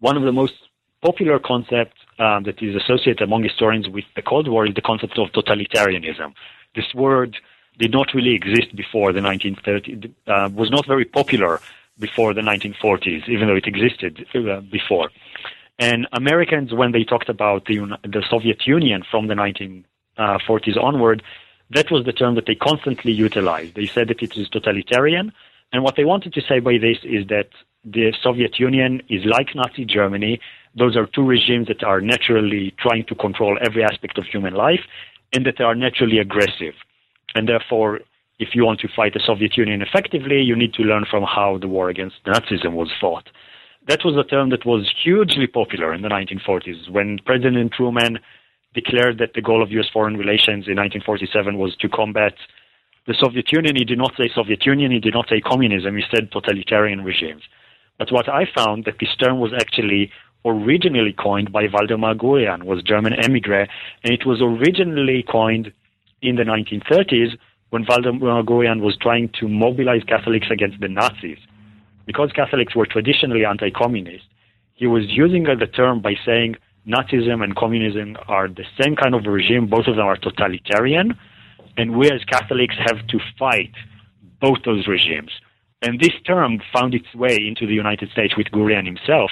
one 0.00 0.16
of 0.16 0.22
the 0.22 0.32
most 0.32 0.54
popular 1.02 1.38
concepts 1.38 1.98
um, 2.18 2.44
that 2.44 2.62
is 2.62 2.74
associated 2.74 3.20
among 3.20 3.42
historians 3.42 3.86
with 3.86 4.06
the 4.14 4.22
Cold 4.22 4.48
War 4.48 4.66
is 4.66 4.74
the 4.74 4.80
concept 4.80 5.18
of 5.18 5.28
totalitarianism. 5.32 6.32
This 6.74 6.94
word 6.94 7.36
did 7.78 7.92
not 7.92 8.14
really 8.14 8.34
exist 8.34 8.74
before 8.74 9.12
the 9.12 9.20
1930s, 9.20 10.10
uh, 10.26 10.48
was 10.54 10.70
not 10.70 10.86
very 10.86 11.04
popular 11.04 11.60
before 11.98 12.32
the 12.32 12.40
1940s, 12.40 13.28
even 13.28 13.48
though 13.48 13.56
it 13.56 13.66
existed 13.66 14.26
uh, 14.34 14.60
before. 14.60 15.10
And 15.78 16.06
Americans, 16.12 16.72
when 16.72 16.92
they 16.92 17.04
talked 17.04 17.28
about 17.28 17.66
the, 17.66 17.98
the 18.02 18.24
Soviet 18.30 18.66
Union 18.66 19.04
from 19.10 19.26
the 19.26 19.34
1940s 19.34 20.76
onward, 20.82 21.22
that 21.70 21.90
was 21.90 22.04
the 22.04 22.12
term 22.12 22.34
that 22.36 22.46
they 22.46 22.54
constantly 22.54 23.12
utilized. 23.12 23.74
They 23.74 23.86
said 23.86 24.08
that 24.08 24.22
it 24.22 24.36
is 24.36 24.48
totalitarian, 24.48 25.32
and 25.72 25.82
what 25.82 25.96
they 25.96 26.04
wanted 26.04 26.32
to 26.34 26.40
say 26.40 26.60
by 26.60 26.78
this 26.78 26.98
is 27.02 27.26
that 27.26 27.48
the 27.84 28.12
Soviet 28.22 28.58
Union 28.58 29.02
is 29.08 29.24
like 29.24 29.54
Nazi 29.54 29.84
Germany. 29.84 30.40
Those 30.74 30.96
are 30.96 31.06
two 31.06 31.24
regimes 31.24 31.68
that 31.68 31.82
are 31.82 32.00
naturally 32.00 32.74
trying 32.78 33.04
to 33.06 33.14
control 33.14 33.58
every 33.60 33.84
aspect 33.84 34.18
of 34.18 34.24
human 34.24 34.54
life, 34.54 34.80
and 35.32 35.44
that 35.46 35.56
they 35.58 35.64
are 35.64 35.74
naturally 35.74 36.18
aggressive. 36.18 36.74
And 37.34 37.48
therefore, 37.48 38.00
if 38.38 38.54
you 38.54 38.64
want 38.64 38.80
to 38.80 38.88
fight 38.88 39.14
the 39.14 39.20
Soviet 39.24 39.56
Union 39.56 39.82
effectively, 39.82 40.40
you 40.40 40.56
need 40.56 40.74
to 40.74 40.82
learn 40.82 41.04
from 41.10 41.24
how 41.24 41.58
the 41.58 41.68
war 41.68 41.88
against 41.88 42.16
Nazism 42.24 42.72
was 42.72 42.90
fought. 43.00 43.28
That 43.88 44.04
was 44.04 44.16
a 44.16 44.24
term 44.28 44.50
that 44.50 44.66
was 44.66 44.92
hugely 45.02 45.46
popular 45.46 45.94
in 45.94 46.02
the 46.02 46.08
1940s 46.08 46.90
when 46.90 47.20
President 47.24 47.72
Truman 47.72 48.18
declared 48.74 49.18
that 49.18 49.34
the 49.34 49.40
goal 49.40 49.62
of 49.62 49.70
U.S. 49.70 49.86
foreign 49.92 50.16
relations 50.16 50.66
in 50.66 50.76
1947 50.76 51.56
was 51.56 51.76
to 51.76 51.88
combat 51.88 52.34
the 53.06 53.14
Soviet 53.18 53.52
Union. 53.52 53.76
He 53.76 53.84
did 53.84 53.98
not 53.98 54.12
say 54.18 54.28
Soviet 54.34 54.66
Union. 54.66 54.90
He 54.90 54.98
did 54.98 55.14
not 55.14 55.28
say 55.28 55.40
communism. 55.40 55.96
He 55.96 56.02
said 56.10 56.32
totalitarian 56.32 57.04
regimes. 57.04 57.42
But 57.96 58.10
what 58.10 58.28
I 58.28 58.44
found 58.54 58.84
that 58.86 58.98
this 58.98 59.14
term 59.16 59.38
was 59.38 59.52
actually 59.54 60.10
originally 60.44 61.12
coined 61.12 61.52
by 61.52 61.68
Waldemar 61.68 62.14
Gurian, 62.14 62.64
was 62.64 62.82
German 62.82 63.14
emigre, 63.14 63.68
and 64.02 64.12
it 64.12 64.26
was 64.26 64.42
originally 64.42 65.24
coined 65.30 65.72
in 66.22 66.36
the 66.36 66.42
1930s 66.42 67.38
when 67.70 67.84
Waldemar 67.84 68.42
Gurian 68.42 68.80
was 68.80 68.96
trying 68.96 69.30
to 69.40 69.48
mobilize 69.48 70.02
Catholics 70.04 70.48
against 70.50 70.80
the 70.80 70.88
Nazis. 70.88 71.38
Because 72.06 72.30
Catholics 72.32 72.74
were 72.74 72.86
traditionally 72.86 73.44
anti-communist, 73.44 74.24
he 74.74 74.86
was 74.86 75.04
using 75.08 75.44
the 75.44 75.66
term 75.66 76.00
by 76.00 76.14
saying 76.24 76.56
Nazism 76.86 77.42
and 77.42 77.56
communism 77.56 78.16
are 78.28 78.46
the 78.48 78.64
same 78.80 78.94
kind 78.94 79.14
of 79.14 79.26
regime. 79.26 79.66
Both 79.66 79.86
of 79.88 79.96
them 79.96 80.06
are 80.06 80.16
totalitarian. 80.16 81.18
And 81.76 81.96
we 81.96 82.10
as 82.10 82.22
Catholics 82.24 82.76
have 82.78 83.06
to 83.08 83.18
fight 83.38 83.72
both 84.40 84.58
those 84.64 84.86
regimes. 84.86 85.32
And 85.82 86.00
this 86.00 86.12
term 86.24 86.60
found 86.72 86.94
its 86.94 87.12
way 87.14 87.36
into 87.36 87.66
the 87.66 87.74
United 87.74 88.10
States 88.10 88.36
with 88.36 88.46
Gurian 88.48 88.86
himself. 88.86 89.30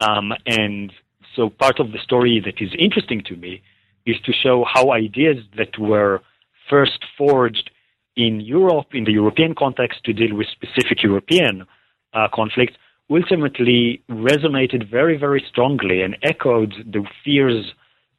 Um, 0.00 0.32
and 0.46 0.92
so 1.34 1.50
part 1.50 1.80
of 1.80 1.92
the 1.92 1.98
story 1.98 2.40
that 2.44 2.62
is 2.62 2.70
interesting 2.78 3.22
to 3.24 3.36
me 3.36 3.62
is 4.06 4.16
to 4.20 4.32
show 4.32 4.64
how 4.70 4.92
ideas 4.92 5.38
that 5.56 5.78
were 5.78 6.22
first 6.70 7.04
forged 7.18 7.70
in 8.16 8.40
Europe, 8.40 8.86
in 8.92 9.04
the 9.04 9.12
European 9.12 9.54
context, 9.54 10.04
to 10.04 10.12
deal 10.12 10.36
with 10.36 10.46
specific 10.48 11.02
European 11.02 11.66
uh, 12.12 12.28
conflicts, 12.32 12.74
ultimately 13.10 14.02
resonated 14.10 14.88
very, 14.90 15.16
very 15.16 15.44
strongly 15.48 16.02
and 16.02 16.16
echoed 16.22 16.72
the 16.86 17.04
fears 17.24 17.72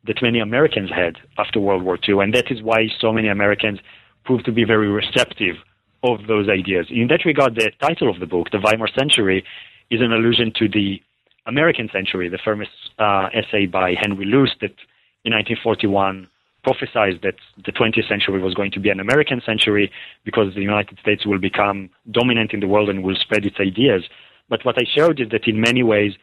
that 0.06 0.22
many 0.22 0.40
Americans 0.40 0.92
had 0.92 1.18
after 1.38 1.60
World 1.60 1.84
War 1.84 1.98
II. 2.08 2.20
And 2.20 2.34
that 2.34 2.52
is 2.52 2.62
why 2.62 2.88
so 3.00 3.12
many 3.12 3.28
Americans 3.28 3.80
proved 4.24 4.46
to 4.46 4.52
be 4.52 4.64
very 4.64 4.88
receptive 4.88 5.56
of 6.04 6.28
those 6.28 6.48
ideas. 6.50 6.88
In 6.90 7.08
that 7.08 7.26
regard, 7.26 7.56
the 7.56 7.72
title 7.82 8.10
of 8.10 8.20
the 8.20 8.28
book, 8.28 8.52
The 8.52 8.60
Weimar 8.60 8.88
Century, 8.88 9.44
is 9.90 10.02
an 10.02 10.12
allusion 10.12 10.52
to 10.58 10.68
the 10.68 11.02
American 11.48 11.90
century, 11.92 12.30
the 12.30 12.40
famous 12.44 12.68
uh, 13.00 13.30
essay 13.34 13.66
by 13.66 13.94
Henry 14.00 14.26
Luce 14.26 14.56
that 14.62 14.76
in 15.24 15.34
1941 15.34 16.28
prophesied 16.66 17.22
that 17.22 17.36
the 17.64 17.72
20th 17.72 18.08
century 18.08 18.42
was 18.42 18.56
going 18.56 18.72
to 18.72 18.80
be 18.80 18.90
an 18.90 19.00
American 19.00 19.40
century 19.46 19.92
because 20.24 20.48
the 20.56 20.62
United 20.62 20.98
States 21.00 21.24
will 21.24 21.38
become 21.38 21.92
dominant 22.10 22.54
in 22.54 22.60
the 22.60 22.68
world 22.74 22.90
and 22.90 23.04
will 23.04 23.16
spread 23.26 23.46
its 23.46 23.60
ideas. 23.60 24.02
But 24.50 24.66
what 24.66 24.78
I 24.80 24.86
showed 24.98 25.20
is 25.20 25.30
that 25.30 25.48
in 25.48 25.62
many 25.62 25.84
ways, 25.84 26.14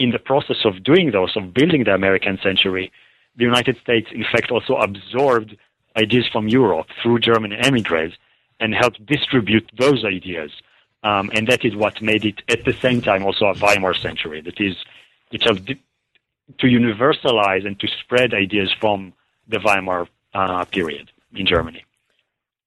in 0.00 0.10
the 0.10 0.18
process 0.18 0.60
of 0.64 0.82
doing 0.82 1.12
those, 1.12 1.36
of 1.36 1.54
building 1.54 1.84
the 1.84 1.94
American 1.94 2.36
century, 2.42 2.90
the 3.36 3.44
United 3.44 3.76
States, 3.84 4.08
in 4.12 4.24
fact, 4.32 4.50
also 4.50 4.74
absorbed 4.74 5.56
ideas 5.96 6.26
from 6.32 6.48
Europe 6.48 6.88
through 7.00 7.20
German 7.20 7.52
emigres 7.52 8.12
and 8.58 8.74
helped 8.74 9.06
distribute 9.06 9.70
those 9.78 10.04
ideas. 10.04 10.50
Um, 11.04 11.30
and 11.34 11.46
that 11.46 11.64
is 11.64 11.76
what 11.76 12.02
made 12.02 12.24
it, 12.24 12.42
at 12.48 12.64
the 12.64 12.72
same 12.72 13.00
time, 13.00 13.22
also 13.24 13.44
a 13.46 13.54
Weimar 13.54 13.94
century. 13.94 14.40
That 14.40 14.60
is, 14.60 14.74
it 15.30 15.42
helped 15.44 15.66
to 16.62 16.66
universalize 16.66 17.64
and 17.64 17.78
to 17.78 17.86
spread 18.00 18.34
ideas 18.34 18.70
from 18.80 19.12
the 19.48 19.58
Weimar 19.58 20.08
uh, 20.32 20.64
period 20.66 21.10
in 21.34 21.46
Germany. 21.46 21.84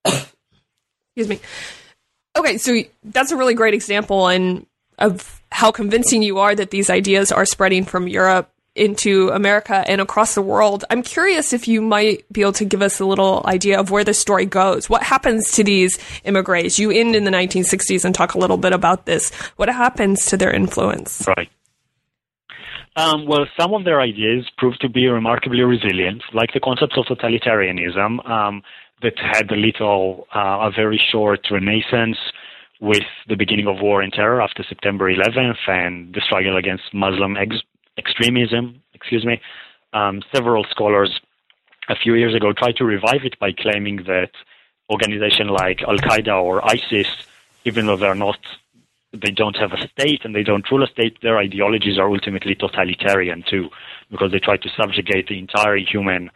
Excuse 0.05 1.27
me. 1.27 1.39
Okay, 2.35 2.57
so 2.57 2.77
that's 3.03 3.31
a 3.31 3.37
really 3.37 3.55
great 3.55 3.73
example 3.73 4.27
and 4.27 4.65
of 4.99 5.41
how 5.51 5.71
convincing 5.71 6.21
you 6.21 6.39
are 6.39 6.53
that 6.53 6.69
these 6.69 6.89
ideas 6.89 7.31
are 7.31 7.45
spreading 7.45 7.83
from 7.83 8.07
Europe 8.07 8.51
into 8.77 9.29
America 9.29 9.83
and 9.87 9.99
across 9.99 10.35
the 10.35 10.41
world. 10.41 10.85
I'm 10.89 11.01
curious 11.01 11.51
if 11.51 11.67
you 11.67 11.81
might 11.81 12.31
be 12.31 12.41
able 12.41 12.53
to 12.53 12.65
give 12.65 12.81
us 12.81 12.99
a 12.99 13.05
little 13.05 13.41
idea 13.45 13.79
of 13.79 13.89
where 13.89 14.03
the 14.03 14.13
story 14.13 14.45
goes. 14.45 14.89
What 14.89 15.03
happens 15.03 15.51
to 15.53 15.63
these 15.63 15.97
immigrants? 16.23 16.77
You 16.77 16.91
end 16.91 17.15
in 17.15 17.23
the 17.23 17.31
1960s 17.31 18.05
and 18.05 18.13
talk 18.13 18.35
a 18.35 18.37
little 18.37 18.57
bit 18.57 18.73
about 18.73 19.05
this. 19.05 19.33
What 19.55 19.69
happens 19.69 20.27
to 20.27 20.37
their 20.37 20.51
influence? 20.51 21.25
Right. 21.27 21.49
Um, 22.97 23.27
well, 23.27 23.45
some 23.55 23.75
of 23.75 23.83
their 23.85 24.01
ideas 24.01 24.49
proved 24.57 24.81
to 24.81 24.89
be 24.89 25.05
remarkably 25.05 25.61
resilient, 25.61 26.23
like 26.33 26.51
the 26.53 26.59
concept 26.59 26.97
of 26.97 27.05
totalitarianism 27.05 28.27
um, 28.27 28.63
that 29.03 29.13
had 29.19 29.51
a 29.51 29.55
little, 29.55 30.25
uh, 30.35 30.67
a 30.67 30.71
very 30.75 30.99
short 31.11 31.41
renaissance 31.51 32.17
with 32.81 33.03
the 33.27 33.35
beginning 33.35 33.67
of 33.67 33.81
war 33.81 34.01
and 34.01 34.11
terror 34.11 34.41
after 34.41 34.63
September 34.67 35.13
11th 35.13 35.57
and 35.67 36.15
the 36.15 36.21
struggle 36.21 36.57
against 36.57 36.91
Muslim 36.91 37.37
ex- 37.37 37.61
extremism, 37.99 38.81
excuse 38.95 39.23
me. 39.23 39.39
Um, 39.93 40.23
several 40.33 40.65
scholars 40.71 41.21
a 41.89 41.95
few 41.95 42.15
years 42.15 42.33
ago 42.33 42.51
tried 42.51 42.77
to 42.77 42.83
revive 42.83 43.23
it 43.23 43.37
by 43.37 43.51
claiming 43.51 43.97
that 44.07 44.31
organizations 44.89 45.51
like 45.51 45.83
Al 45.83 45.97
Qaeda 45.97 46.41
or 46.43 46.67
ISIS, 46.67 47.07
even 47.63 47.85
though 47.85 47.97
they're 47.97 48.15
not, 48.15 48.39
they 49.13 49.31
don't 49.31 49.55
have 49.55 49.73
a 49.73 49.87
state 49.87 50.25
and 50.25 50.35
they 50.35 50.43
don't 50.43 50.69
rule 50.69 50.83
a 50.83 50.87
state, 50.87 51.17
their 51.21 51.37
ideologies 51.37 51.97
are 51.97 52.09
ultimately 52.09 52.55
totalitarian 52.55 53.43
too, 53.43 53.69
because 54.11 54.31
they 54.31 54.39
try 54.39 54.57
to 54.57 54.69
subjugate 54.69 55.27
the 55.27 55.39
entire 55.39 55.77
human 55.77 56.29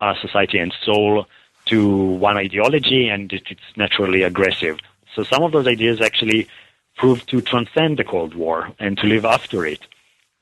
uh, 0.00 0.14
society 0.20 0.58
and 0.58 0.74
soul 0.84 1.26
to 1.66 1.96
one 1.96 2.36
ideology, 2.36 3.08
and 3.08 3.32
it, 3.32 3.42
it's 3.50 3.76
naturally 3.76 4.22
aggressive. 4.22 4.78
So 5.14 5.22
some 5.22 5.42
of 5.42 5.52
those 5.52 5.66
ideas 5.66 6.00
actually 6.00 6.48
proved 6.96 7.28
to 7.28 7.40
transcend 7.40 7.98
the 7.98 8.04
Cold 8.04 8.34
War 8.34 8.72
and 8.78 8.98
to 8.98 9.06
live 9.06 9.24
after 9.24 9.64
it 9.66 9.80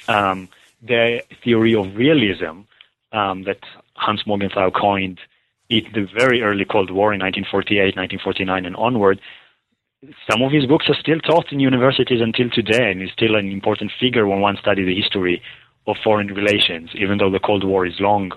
um, 0.08 0.48
the 0.82 1.22
theory 1.42 1.74
of 1.74 1.96
realism 1.96 2.60
um, 3.12 3.44
that 3.44 3.60
Hans 3.94 4.26
Morgenthau 4.26 4.70
coined 4.70 5.20
in 5.68 5.86
the 5.94 6.04
very 6.04 6.42
early 6.42 6.64
Cold 6.64 6.90
War 6.90 7.12
in 7.12 7.20
1948, 7.20 7.96
1949, 7.96 8.66
and 8.66 8.76
onward. 8.76 9.20
Some 10.30 10.42
of 10.42 10.52
his 10.52 10.66
books 10.66 10.86
are 10.88 10.96
still 11.00 11.18
taught 11.20 11.52
in 11.52 11.60
universities 11.60 12.20
until 12.20 12.50
today, 12.50 12.90
and 12.90 13.02
is 13.02 13.10
still 13.12 13.34
an 13.36 13.50
important 13.50 13.90
figure 13.98 14.26
when 14.26 14.40
one 14.40 14.56
studies 14.60 14.86
the 14.86 14.94
history 14.94 15.42
of 15.86 15.96
foreign 16.02 16.28
relations, 16.28 16.90
even 16.94 17.18
though 17.18 17.30
the 17.30 17.38
Cold 17.38 17.64
War 17.64 17.86
is 17.86 17.94
long 18.00 18.32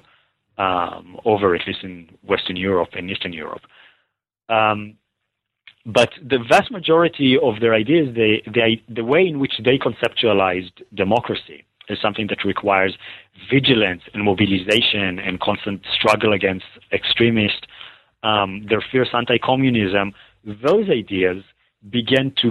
um, 0.58 1.18
over, 1.26 1.56
at 1.56 1.66
least 1.68 1.84
in 1.84 2.10
Western 2.24 2.56
Europe 2.56 2.90
and 2.94 3.10
Eastern 3.10 3.34
Europe. 3.34 3.62
Um, 4.50 4.96
but 5.86 6.10
the 6.22 6.40
vast 6.50 6.72
majority 6.72 7.38
of 7.42 7.60
their 7.62 7.74
ideas, 7.74 8.14
they, 8.16 8.44
they, 8.54 8.82
the 8.90 9.04
way 9.04 9.26
in 9.26 9.40
which 9.40 9.54
they 9.64 9.78
conceptualized 9.78 10.74
democracy 10.94 11.66
is 11.88 12.00
something 12.02 12.28
that 12.28 12.44
requires 12.46 12.96
vigilance 13.52 14.02
and 14.14 14.24
mobilization 14.24 15.18
and 15.20 15.40
constant 15.40 15.82
struggle 15.92 16.34
against 16.34 16.66
extremists, 16.92 17.62
um, 18.24 18.66
their 18.70 18.84
fierce 18.92 19.10
anti-communism, 19.14 20.14
those 20.46 20.90
ideas 20.90 21.44
began 21.90 22.34
to, 22.42 22.50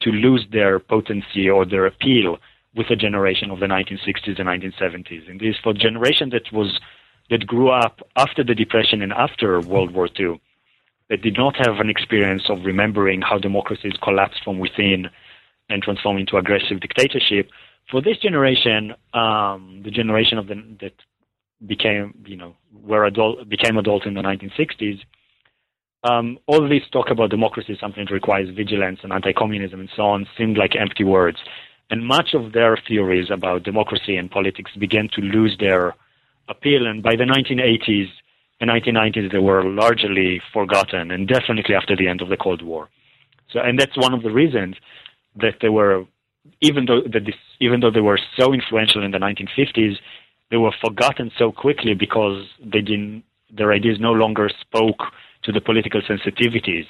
to 0.00 0.10
lose 0.10 0.46
their 0.50 0.78
potency 0.78 1.48
or 1.48 1.64
their 1.64 1.86
appeal 1.86 2.38
with 2.74 2.88
the 2.88 2.96
generation 2.96 3.50
of 3.50 3.60
the 3.60 3.66
1960s 3.66 4.38
and 4.38 4.48
1970s. 4.48 5.28
And 5.28 5.40
this 5.40 5.56
for 5.62 5.72
generation 5.72 6.30
that 6.30 6.52
was 6.52 6.80
that 7.30 7.46
grew 7.46 7.70
up 7.70 8.00
after 8.16 8.42
the 8.42 8.54
Depression 8.54 9.02
and 9.02 9.12
after 9.12 9.60
World 9.60 9.92
War 9.92 10.08
II 10.18 10.40
that 11.10 11.22
did 11.22 11.36
not 11.36 11.56
have 11.56 11.78
an 11.78 11.90
experience 11.90 12.44
of 12.48 12.64
remembering 12.64 13.22
how 13.22 13.38
democracies 13.38 13.94
collapsed 14.02 14.40
from 14.44 14.58
within 14.58 15.08
and 15.68 15.82
transformed 15.82 16.20
into 16.20 16.36
aggressive 16.36 16.80
dictatorship. 16.80 17.50
For 17.90 18.02
this 18.02 18.18
generation, 18.18 18.94
um, 19.14 19.82
the 19.84 19.90
generation 19.90 20.38
of 20.38 20.48
the, 20.48 20.54
that 20.80 20.94
became, 21.66 22.14
you 22.26 22.36
know, 22.36 22.56
were 22.72 23.04
adult, 23.04 23.48
became 23.48 23.78
adult 23.78 24.06
in 24.06 24.14
the 24.14 24.20
1960s, 24.20 25.00
um, 26.04 26.38
all 26.46 26.68
this 26.68 26.82
talk 26.92 27.10
about 27.10 27.30
democracy, 27.30 27.76
something 27.80 28.04
that 28.04 28.14
requires 28.14 28.54
vigilance 28.54 29.00
and 29.02 29.12
anti-communism 29.12 29.80
and 29.80 29.90
so 29.96 30.02
on, 30.02 30.26
seemed 30.36 30.56
like 30.56 30.76
empty 30.76 31.04
words. 31.04 31.38
And 31.90 32.06
much 32.06 32.34
of 32.34 32.52
their 32.52 32.78
theories 32.86 33.30
about 33.30 33.64
democracy 33.64 34.16
and 34.16 34.30
politics 34.30 34.70
began 34.78 35.08
to 35.14 35.22
lose 35.22 35.56
their 35.58 35.94
appeal. 36.48 36.86
And 36.86 37.02
by 37.02 37.16
the 37.16 37.24
1980s, 37.24 38.08
and 38.60 38.70
1990s 38.70 39.32
they 39.32 39.38
were 39.38 39.64
largely 39.64 40.40
forgotten, 40.52 41.10
and 41.10 41.26
definitely 41.28 41.74
after 41.74 41.96
the 41.96 42.08
end 42.08 42.20
of 42.20 42.28
the 42.28 42.36
Cold 42.36 42.62
War. 42.62 42.88
So, 43.50 43.60
and 43.60 43.78
that's 43.78 43.96
one 43.96 44.12
of 44.12 44.22
the 44.22 44.30
reasons 44.30 44.76
that 45.36 45.54
they 45.62 45.68
were, 45.68 46.04
even 46.60 46.86
though 46.86 47.00
that 47.02 47.24
this, 47.24 47.36
even 47.60 47.80
though 47.80 47.90
they 47.90 48.00
were 48.00 48.18
so 48.36 48.52
influential 48.52 49.02
in 49.04 49.12
the 49.12 49.18
1950s, 49.18 49.96
they 50.50 50.56
were 50.56 50.72
forgotten 50.82 51.30
so 51.38 51.52
quickly 51.52 51.94
because 51.94 52.44
they 52.60 52.80
didn't, 52.80 53.24
their 53.50 53.72
ideas 53.72 53.98
no 54.00 54.12
longer 54.12 54.50
spoke 54.60 55.02
to 55.48 55.52
the 55.52 55.60
political 55.62 56.02
sensitivities 56.02 56.84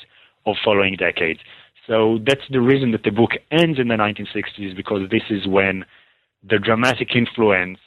of 0.45 0.57
following 0.65 0.97
decades. 0.97 1.39
So 1.87 2.19
that's 2.27 2.43
the 2.51 2.61
reason 2.61 2.91
that 2.91 3.05
the 3.05 3.13
book 3.13 3.31
ends 3.53 3.79
in 3.79 3.87
the 3.87 3.95
1960s 3.95 4.77
because 4.77 5.09
this 5.11 5.23
is 5.31 5.47
when 5.47 5.85
the 6.43 6.59
dramatic 6.59 7.15
influence 7.15 7.79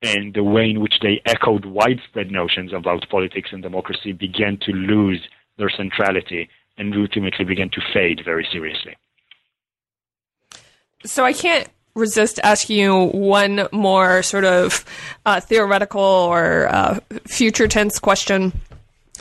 and 0.00 0.32
the 0.32 0.44
way 0.44 0.70
in 0.70 0.80
which 0.80 0.94
they 1.02 1.20
echoed 1.26 1.64
widespread 1.64 2.30
notions 2.30 2.72
about 2.72 3.08
politics 3.10 3.50
and 3.52 3.62
democracy 3.62 4.12
began 4.12 4.58
to 4.62 4.72
lose 4.72 5.20
their 5.58 5.70
centrality 5.70 6.48
and 6.78 6.94
ultimately 6.94 7.44
began 7.44 7.68
to 7.70 7.80
fade 7.92 8.22
very 8.24 8.46
seriously. 8.50 8.96
So 11.04 11.24
I 11.24 11.32
can't 11.32 11.68
resist 11.94 12.38
asking 12.44 12.78
you 12.78 13.06
one 13.06 13.68
more 13.72 14.22
sort 14.22 14.44
of 14.44 14.84
uh, 15.26 15.40
theoretical 15.40 16.00
or 16.00 16.68
uh, 16.68 17.00
future 17.26 17.66
tense 17.66 17.98
question 17.98 18.52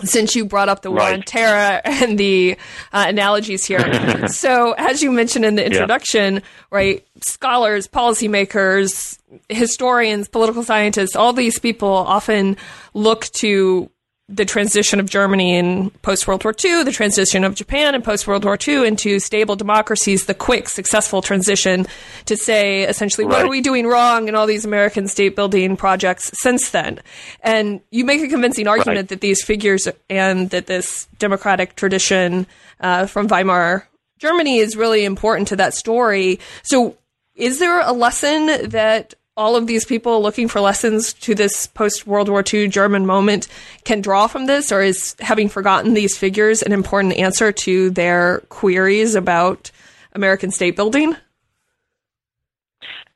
since 0.04 0.36
you 0.36 0.45
brought 0.45 0.70
up 0.70 0.82
the 0.82 0.91
war 0.91 1.02
on 1.02 1.22
terror 1.22 1.82
and 1.84 2.18
the 2.18 2.58
uh, 2.93 3.06
analogies 3.08 3.66
here. 3.66 4.28
so, 4.28 4.74
as 4.78 5.02
you 5.02 5.12
mentioned 5.12 5.45
in 5.45 5.56
the 5.56 5.66
introduction, 5.66 6.36
yeah. 6.36 6.41
right, 6.72 7.08
scholars, 7.24 7.88
policymakers, 7.88 9.20
historians, 9.49 10.28
political 10.28 10.64
scientists, 10.64 11.16
all 11.16 11.34
these 11.34 11.60
people 11.60 11.89
often 11.89 12.58
look 12.93 13.26
to 13.39 13.89
the 14.32 14.45
transition 14.45 14.99
of 14.99 15.09
Germany 15.09 15.57
in 15.57 15.89
post 16.01 16.27
World 16.27 16.43
War 16.43 16.53
II, 16.63 16.84
the 16.84 16.91
transition 16.91 17.43
of 17.43 17.53
Japan 17.53 17.93
in 17.93 18.01
post 18.01 18.25
World 18.25 18.45
War 18.45 18.57
II 18.65 18.88
into 18.88 19.19
stable 19.19 19.55
democracies, 19.55 20.25
the 20.25 20.34
quick, 20.34 20.69
successful 20.69 21.21
transition 21.21 21.86
to 22.25 22.38
say 22.38 22.84
essentially, 22.84 23.25
right. 23.25 23.34
what 23.34 23.45
are 23.45 23.49
we 23.49 23.61
doing 23.61 23.86
wrong 23.86 24.27
in 24.27 24.36
all 24.36 24.47
these 24.47 24.63
American 24.63 25.07
state 25.07 25.36
building 25.36 25.75
projects 25.75 26.32
since 26.41 26.69
then? 26.69 26.99
And 27.41 27.82
you 27.91 28.05
make 28.05 28.21
a 28.21 28.27
convincing 28.29 28.67
argument 28.67 28.97
right. 28.97 29.07
that 29.09 29.21
these 29.21 29.43
figures 29.43 29.88
and 30.09 30.49
that 30.51 30.67
this 30.67 31.07
democratic 31.19 31.75
tradition 31.75 32.47
uh, 32.79 33.05
from 33.05 33.27
Weimar 33.27 33.88
Germany 34.21 34.59
is 34.59 34.77
really 34.77 35.03
important 35.03 35.47
to 35.47 35.55
that 35.55 35.73
story. 35.73 36.39
So, 36.61 36.95
is 37.34 37.57
there 37.57 37.82
a 37.82 37.91
lesson 37.91 38.69
that 38.69 39.15
all 39.38 39.55
of 39.55 39.67
these 39.67 39.86
people 39.86 40.21
looking 40.21 40.47
for 40.47 40.59
lessons 40.59 41.13
to 41.13 41.34
this 41.34 41.67
post 41.67 42.05
World 42.05 42.29
War 42.29 42.43
II 42.53 42.67
German 42.67 43.05
moment 43.05 43.47
can 43.86 44.01
draw 44.01 44.27
from 44.27 44.45
this, 44.45 44.71
or 44.71 44.82
is 44.82 45.15
having 45.19 45.49
forgotten 45.49 45.93
these 45.93 46.17
figures 46.17 46.61
an 46.61 46.71
important 46.71 47.13
answer 47.13 47.51
to 47.51 47.89
their 47.91 48.39
queries 48.49 49.15
about 49.15 49.71
American 50.13 50.51
state 50.51 50.75
building? 50.75 51.15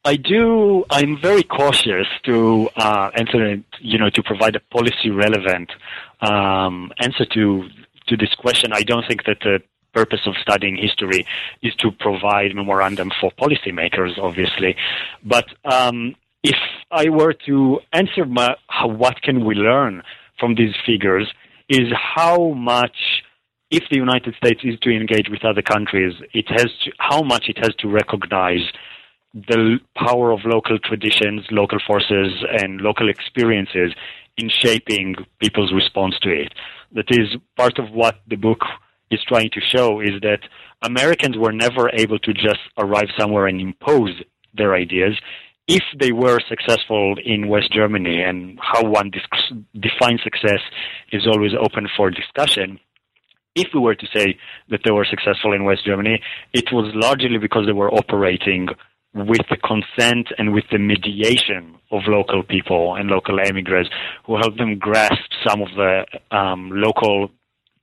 I 0.06 0.16
do. 0.18 0.86
I'm 0.92 1.20
very 1.20 1.44
cautious 1.44 2.08
to 2.26 2.70
uh, 2.78 3.10
answer, 3.16 3.58
you 3.82 3.98
know, 3.98 4.10
to 4.12 4.24
provide 4.24 4.56
a 4.56 4.60
policy 4.60 5.10
relevant 5.10 5.72
um, 6.22 6.92
answer 7.00 7.26
to 7.26 7.68
to 8.08 8.16
this 8.16 8.34
question. 8.36 8.72
I 8.72 8.82
don't 8.82 9.04
think 9.08 9.26
that 9.26 9.40
the 9.42 9.64
purpose 10.00 10.24
of 10.30 10.36
studying 10.46 10.76
history 10.88 11.26
is 11.68 11.74
to 11.76 11.88
provide 12.06 12.50
memorandum 12.54 13.10
for 13.20 13.32
policymakers, 13.44 14.12
obviously. 14.28 14.76
But 15.24 15.46
um, 15.64 16.16
if 16.44 16.60
I 16.92 17.06
were 17.10 17.34
to 17.48 17.80
answer 17.94 18.24
my, 18.26 18.50
how, 18.68 18.88
what 19.04 19.22
can 19.22 19.38
we 19.48 19.56
learn 19.56 20.04
from 20.40 20.56
these 20.56 20.76
figures, 20.86 21.28
is 21.70 21.88
how 22.18 22.38
much, 22.74 22.98
if 23.72 23.84
the 23.90 23.98
United 24.08 24.36
States 24.36 24.62
is 24.64 24.78
to 24.82 24.90
engage 24.96 25.28
with 25.30 25.44
other 25.44 25.62
countries, 25.62 26.14
it 26.34 26.46
has 26.50 26.70
to, 26.84 26.92
how 27.00 27.22
much 27.24 27.46
it 27.48 27.58
has 27.58 27.74
to 27.80 27.88
recognize 27.88 28.66
the 29.34 29.80
power 29.98 30.32
of 30.32 30.40
local 30.46 30.78
traditions, 30.80 31.42
local 31.52 31.80
forces, 31.88 32.32
and 32.60 32.82
local 32.82 33.10
experiences 33.10 33.94
in 34.38 34.50
shaping 34.50 35.16
people's 35.42 35.74
response 35.74 36.16
to 36.22 36.30
it. 36.30 36.54
That 36.92 37.10
is 37.10 37.36
part 37.58 37.80
of 37.80 37.92
what 37.92 38.16
the 38.28 38.36
book 38.36 38.62
is 39.12 39.24
trying 39.28 39.50
to 39.52 39.62
show 39.62 40.00
is 40.00 40.22
that 40.22 40.40
Americans 40.82 41.38
were 41.38 41.52
never 41.52 41.90
able 41.94 42.20
to 42.20 42.34
just 42.34 42.60
arrive 42.78 43.10
somewhere 43.18 43.48
and 43.48 43.62
impose 43.62 44.22
their 44.54 44.76
ideas. 44.76 45.18
If 45.68 45.84
they 46.00 46.12
were 46.12 46.40
successful 46.48 47.16
in 47.24 47.48
West 47.48 47.72
Germany, 47.72 48.22
and 48.22 48.60
how 48.62 48.84
one 48.84 49.12
defines 49.80 50.22
success 50.24 50.60
is 51.12 51.26
always 51.26 51.54
open 51.60 51.88
for 51.98 52.12
discussion, 52.12 52.80
if 53.56 53.70
we 53.74 53.80
were 53.80 53.96
to 53.96 54.08
say 54.14 54.38
that 54.70 54.82
they 54.84 54.92
were 54.92 55.08
successful 55.10 55.54
in 55.54 55.64
West 55.64 55.86
Germany, 55.86 56.22
it 56.54 56.66
was 56.72 56.92
largely 56.94 57.38
because 57.38 57.66
they 57.66 57.72
were 57.72 57.92
operating 57.92 58.68
with 59.16 59.42
the 59.50 59.58
consent 59.58 60.28
and 60.38 60.54
with 60.54 60.66
the 60.72 60.78
mediation 60.78 61.78
of 61.90 62.02
local 62.06 62.44
people 62.44 62.96
and 62.96 63.10
local 63.10 63.40
immigrants 63.40 63.90
who 64.26 64.36
helped 64.36 64.58
them 64.58 64.78
grasp 64.78 65.32
some 65.48 65.62
of 65.62 65.70
the 65.76 66.06
um, 66.36 66.70
local 66.74 67.32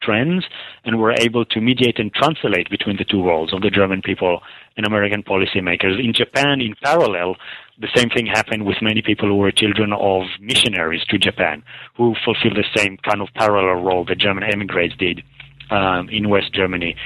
trends 0.03 0.45
and 0.85 0.99
were 0.99 1.13
able 1.13 1.45
to 1.47 1.61
mediate 1.61 1.99
and 1.99 2.13
translate 2.13 2.69
between 2.71 2.97
the 2.97 3.05
two 3.05 3.21
worlds 3.21 3.53
of 3.53 3.63
the 3.63 3.71
German 3.71 4.03
people 4.03 4.41
and 4.77 4.87
American 4.87 5.23
policymakers. 5.23 6.03
In 6.03 6.13
Japan, 6.13 6.61
in 6.61 6.75
parallel, 6.83 7.37
the 7.79 7.89
same 7.95 8.11
thing 8.11 8.27
happened 8.27 8.65
with 8.65 8.77
many 8.83 9.03
people 9.03 9.29
who 9.29 9.37
were 9.37 9.53
children 9.53 9.93
of 9.93 10.23
missionaries 10.41 11.05
to 11.09 11.19
Japan, 11.19 11.63
who 11.97 12.15
fulfilled 12.25 12.57
the 12.57 12.65
same 12.77 12.99
kind 12.99 13.21
of 13.21 13.29
parallel 13.35 13.83
role 13.83 14.05
that 14.07 14.19
German 14.19 14.45
immigrants 14.51 14.97
did 14.99 15.23
um, 15.71 16.09
in 16.09 16.29
West 16.29 16.53
Germany. 16.53 16.97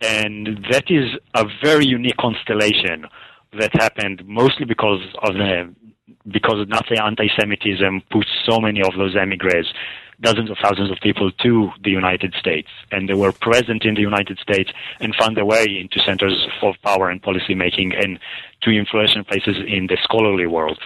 And 0.00 0.64
that 0.70 0.90
is 0.90 1.10
a 1.34 1.44
very 1.62 1.86
unique 1.86 2.16
constellation 2.18 3.06
that 3.58 3.70
happened 3.74 4.22
mostly 4.26 4.66
because 4.66 5.00
of 5.22 5.34
the 5.34 5.74
because 6.30 6.66
Nazi 6.68 6.96
anti-Semitism 6.98 8.02
pushed 8.10 8.28
so 8.44 8.60
many 8.60 8.80
of 8.80 8.94
those 8.98 9.16
emigres 9.16 9.72
dozens 10.20 10.50
of 10.50 10.56
thousands 10.62 10.90
of 10.90 10.98
people 11.02 11.30
to 11.30 11.70
the 11.82 11.90
United 11.90 12.34
States, 12.38 12.68
and 12.90 13.08
they 13.08 13.14
were 13.14 13.32
present 13.32 13.84
in 13.84 13.94
the 13.94 14.00
United 14.00 14.38
States 14.38 14.70
and 15.00 15.14
found 15.14 15.36
their 15.36 15.44
way 15.44 15.64
into 15.64 16.00
centers 16.00 16.48
of 16.62 16.74
power 16.82 17.10
and 17.10 17.22
policy 17.22 17.54
making 17.54 17.92
and 17.94 18.18
to 18.62 18.70
influential 18.70 19.24
places 19.24 19.56
in 19.66 19.86
the 19.86 19.98
scholarly 20.02 20.46
world. 20.46 20.78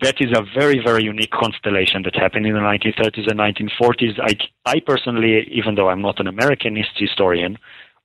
That 0.00 0.20
is 0.20 0.30
a 0.32 0.44
very, 0.56 0.78
very 0.78 1.02
unique 1.02 1.32
constellation 1.32 2.02
that 2.04 2.14
happened 2.14 2.46
in 2.46 2.54
the 2.54 2.60
1930s 2.60 3.28
and 3.28 3.40
1940s. 3.40 4.20
I, 4.22 4.36
I 4.64 4.80
personally, 4.80 5.48
even 5.50 5.74
though 5.74 5.88
I'm 5.88 6.02
not 6.02 6.20
an 6.20 6.26
Americanist 6.26 6.94
historian 6.96 7.58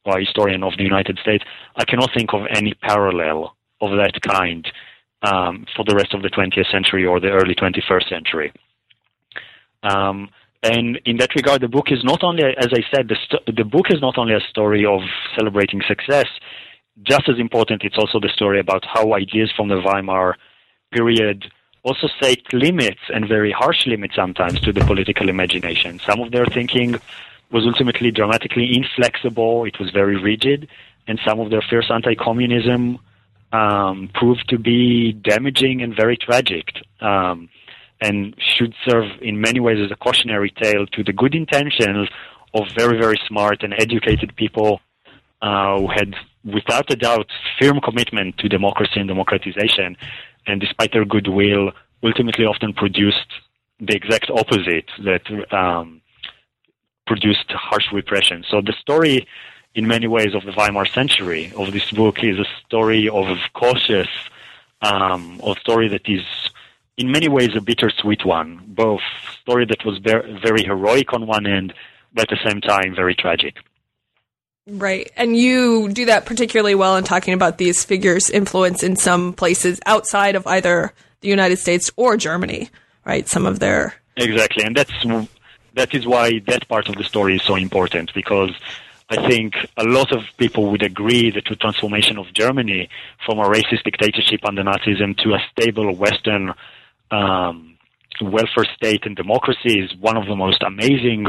or 0.04 0.20
historian 0.20 0.64
of 0.64 0.74
the 0.78 0.84
United 0.84 1.20
States, 1.20 1.44
I 1.76 1.86
cannot 1.86 2.10
think 2.12 2.34
of 2.34 2.42
any 2.50 2.74
parallel 2.74 3.56
of 3.82 3.92
that 3.92 4.20
kind 4.22 4.68
um, 5.22 5.66
for 5.76 5.86
the 5.86 5.96
rest 5.96 6.14
of 6.16 6.24
the 6.24 6.30
20th 6.30 6.72
century 6.72 7.06
or 7.06 7.20
the 7.20 7.30
early 7.30 7.54
21st 7.54 8.10
century. 8.10 8.52
Um, 9.84 10.30
and 10.66 11.00
in 11.06 11.18
that 11.18 11.36
regard, 11.36 11.62
the 11.62 11.68
book 11.68 11.92
is 11.92 12.04
not 12.04 12.24
only, 12.24 12.44
as 12.44 12.70
I 12.74 12.82
said, 12.94 13.08
the, 13.08 13.18
the 13.52 13.64
book 13.64 13.88
is 13.90 14.02
not 14.02 14.18
only 14.18 14.34
a 14.34 14.40
story 14.50 14.84
of 14.86 15.02
celebrating 15.36 15.82
success. 15.88 16.28
Just 17.04 17.30
as 17.30 17.38
important, 17.40 17.84
it's 17.84 17.98
also 17.98 18.20
the 18.20 18.30
story 18.30 18.60
about 18.60 18.84
how 18.86 19.14
ideas 19.14 19.52
from 19.56 19.68
the 19.68 19.80
Weimar 19.80 20.38
period 20.92 21.52
also 21.84 22.08
set 22.20 22.40
limits 22.52 23.02
and 23.14 23.28
very 23.28 23.52
harsh 23.52 23.86
limits 23.86 24.16
sometimes 24.16 24.60
to 24.62 24.74
the 24.74 24.84
political 24.86 25.30
imagination. 25.30 26.00
Some 26.00 26.20
of 26.20 26.32
their 26.32 26.48
thinking 26.48 26.96
was 27.52 27.64
ultimately 27.66 28.10
dramatically 28.10 28.76
inflexible. 28.76 29.66
It 29.66 29.80
was 29.80 29.92
very 29.92 30.18
rigid, 30.20 30.68
and 31.08 31.20
some 31.24 31.40
of 31.40 31.52
their 31.52 31.62
fierce 31.70 31.92
anti-communism 31.92 32.98
um, 33.52 34.10
proved 34.14 34.50
to 34.50 34.58
be 34.58 35.14
damaging 35.14 35.84
and 35.84 35.96
very 35.96 36.18
tragic. 36.18 36.66
Um, 37.02 37.50
and 38.02 38.36
should 38.40 38.74
serve 38.88 39.06
in 39.22 39.40
many 39.40 39.60
ways 39.60 39.80
as 39.84 39.92
a 39.92 39.96
cautionary 39.96 40.52
tale 40.62 40.86
to 40.88 41.04
the 41.04 41.14
good 41.14 41.34
intentions 41.34 42.10
of 42.54 42.64
very, 42.78 42.98
very 42.98 43.20
smart 43.28 43.64
and 43.64 43.74
educated 43.78 44.36
people 44.36 44.82
uh, 45.42 45.78
who 45.80 45.88
had, 45.88 46.16
without 46.44 46.90
a 46.92 46.96
doubt, 46.96 47.28
firm 47.60 47.80
commitment 47.82 48.38
to 48.38 48.50
democracy 48.50 49.00
and 49.00 49.08
democratization, 49.08 49.98
and 50.48 50.62
despite 50.62 50.92
their 50.92 51.06
goodwill, 51.06 51.72
ultimately 52.04 52.46
often 52.46 52.74
produced 52.74 53.28
the 53.80 53.96
exact 53.96 54.30
opposite 54.30 54.90
that 55.04 55.24
um, 55.54 56.02
produced 57.08 57.52
harsh 57.52 57.86
repression. 57.92 58.44
So 58.50 58.62
the 58.62 58.74
story, 58.80 59.28
in 59.74 59.88
many 59.88 60.08
ways, 60.08 60.34
of 60.34 60.44
the 60.44 60.54
Weimar 60.54 60.86
century 60.86 61.52
of 61.58 61.72
this 61.74 61.92
book 61.92 62.24
is 62.24 62.40
a 62.40 62.46
story 62.66 63.10
of 63.10 63.38
cautious, 63.54 64.08
um, 64.82 65.42
a 65.46 65.56
story 65.60 65.90
that 65.90 66.08
is 66.08 66.24
in 66.98 67.12
many 67.12 67.28
ways 67.28 67.50
a 67.56 67.62
bittersweet 67.62 68.26
one. 68.26 68.62
Both 68.68 69.02
story 69.42 69.66
that 69.66 69.86
was 69.86 69.98
very, 70.00 70.40
very 70.42 70.64
heroic 70.64 71.14
on 71.14 71.28
one 71.28 71.46
end, 71.46 71.74
but 72.14 72.32
at 72.32 72.38
the 72.38 72.50
same 72.50 72.62
time 72.62 72.96
very 72.96 73.16
tragic. 73.16 73.56
Right. 74.68 75.12
And 75.16 75.38
you 75.38 75.90
do 75.90 76.06
that 76.06 76.26
particularly 76.26 76.74
well 76.74 76.98
in 76.98 77.04
talking 77.04 77.36
about 77.36 77.60
these 77.60 77.86
figures' 77.86 78.32
influence 78.32 78.82
in 78.82 78.96
some 78.96 79.34
places 79.34 79.80
outside 79.86 80.36
of 80.36 80.48
either 80.48 80.94
the 81.22 81.28
United 81.28 81.58
States 81.58 81.92
or 81.96 82.18
Germany, 82.18 82.70
right? 83.06 83.28
Some 83.28 83.46
of 83.46 83.60
their 83.60 83.94
Exactly. 84.18 84.64
And 84.64 84.76
that's 84.76 85.06
that 85.76 85.94
is 85.94 86.08
why 86.08 86.40
that 86.48 86.68
part 86.68 86.88
of 86.88 86.96
the 86.96 87.04
story 87.04 87.36
is 87.36 87.44
so 87.44 87.56
important 87.56 88.14
because 88.14 88.52
I 89.10 89.28
think 89.28 89.56
a 89.78 89.84
lot 89.84 90.12
of 90.12 90.24
people 90.38 90.72
would 90.72 90.82
agree 90.82 91.30
that 91.32 91.46
the 91.48 91.56
transformation 91.56 92.18
of 92.18 92.34
Germany 92.34 92.90
from 93.26 93.40
a 93.40 93.44
racist 93.44 93.84
dictatorship 93.84 94.40
under 94.46 94.64
Nazism 94.64 95.16
to 95.18 95.34
a 95.34 95.40
stable 95.52 95.94
Western 95.94 96.54
um, 97.12 97.78
welfare 98.22 98.66
state 98.76 99.06
and 99.06 99.16
democracy 99.16 99.80
is 99.80 99.96
one 100.00 100.18
of 100.18 100.28
the 100.28 100.36
most 100.36 100.64
amazing 100.64 101.28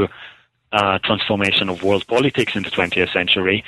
uh, 0.71 0.99
transformation 1.03 1.69
of 1.69 1.83
world 1.83 2.05
politics 2.07 2.55
in 2.55 2.63
the 2.63 2.69
20th 2.69 3.11
century. 3.13 3.63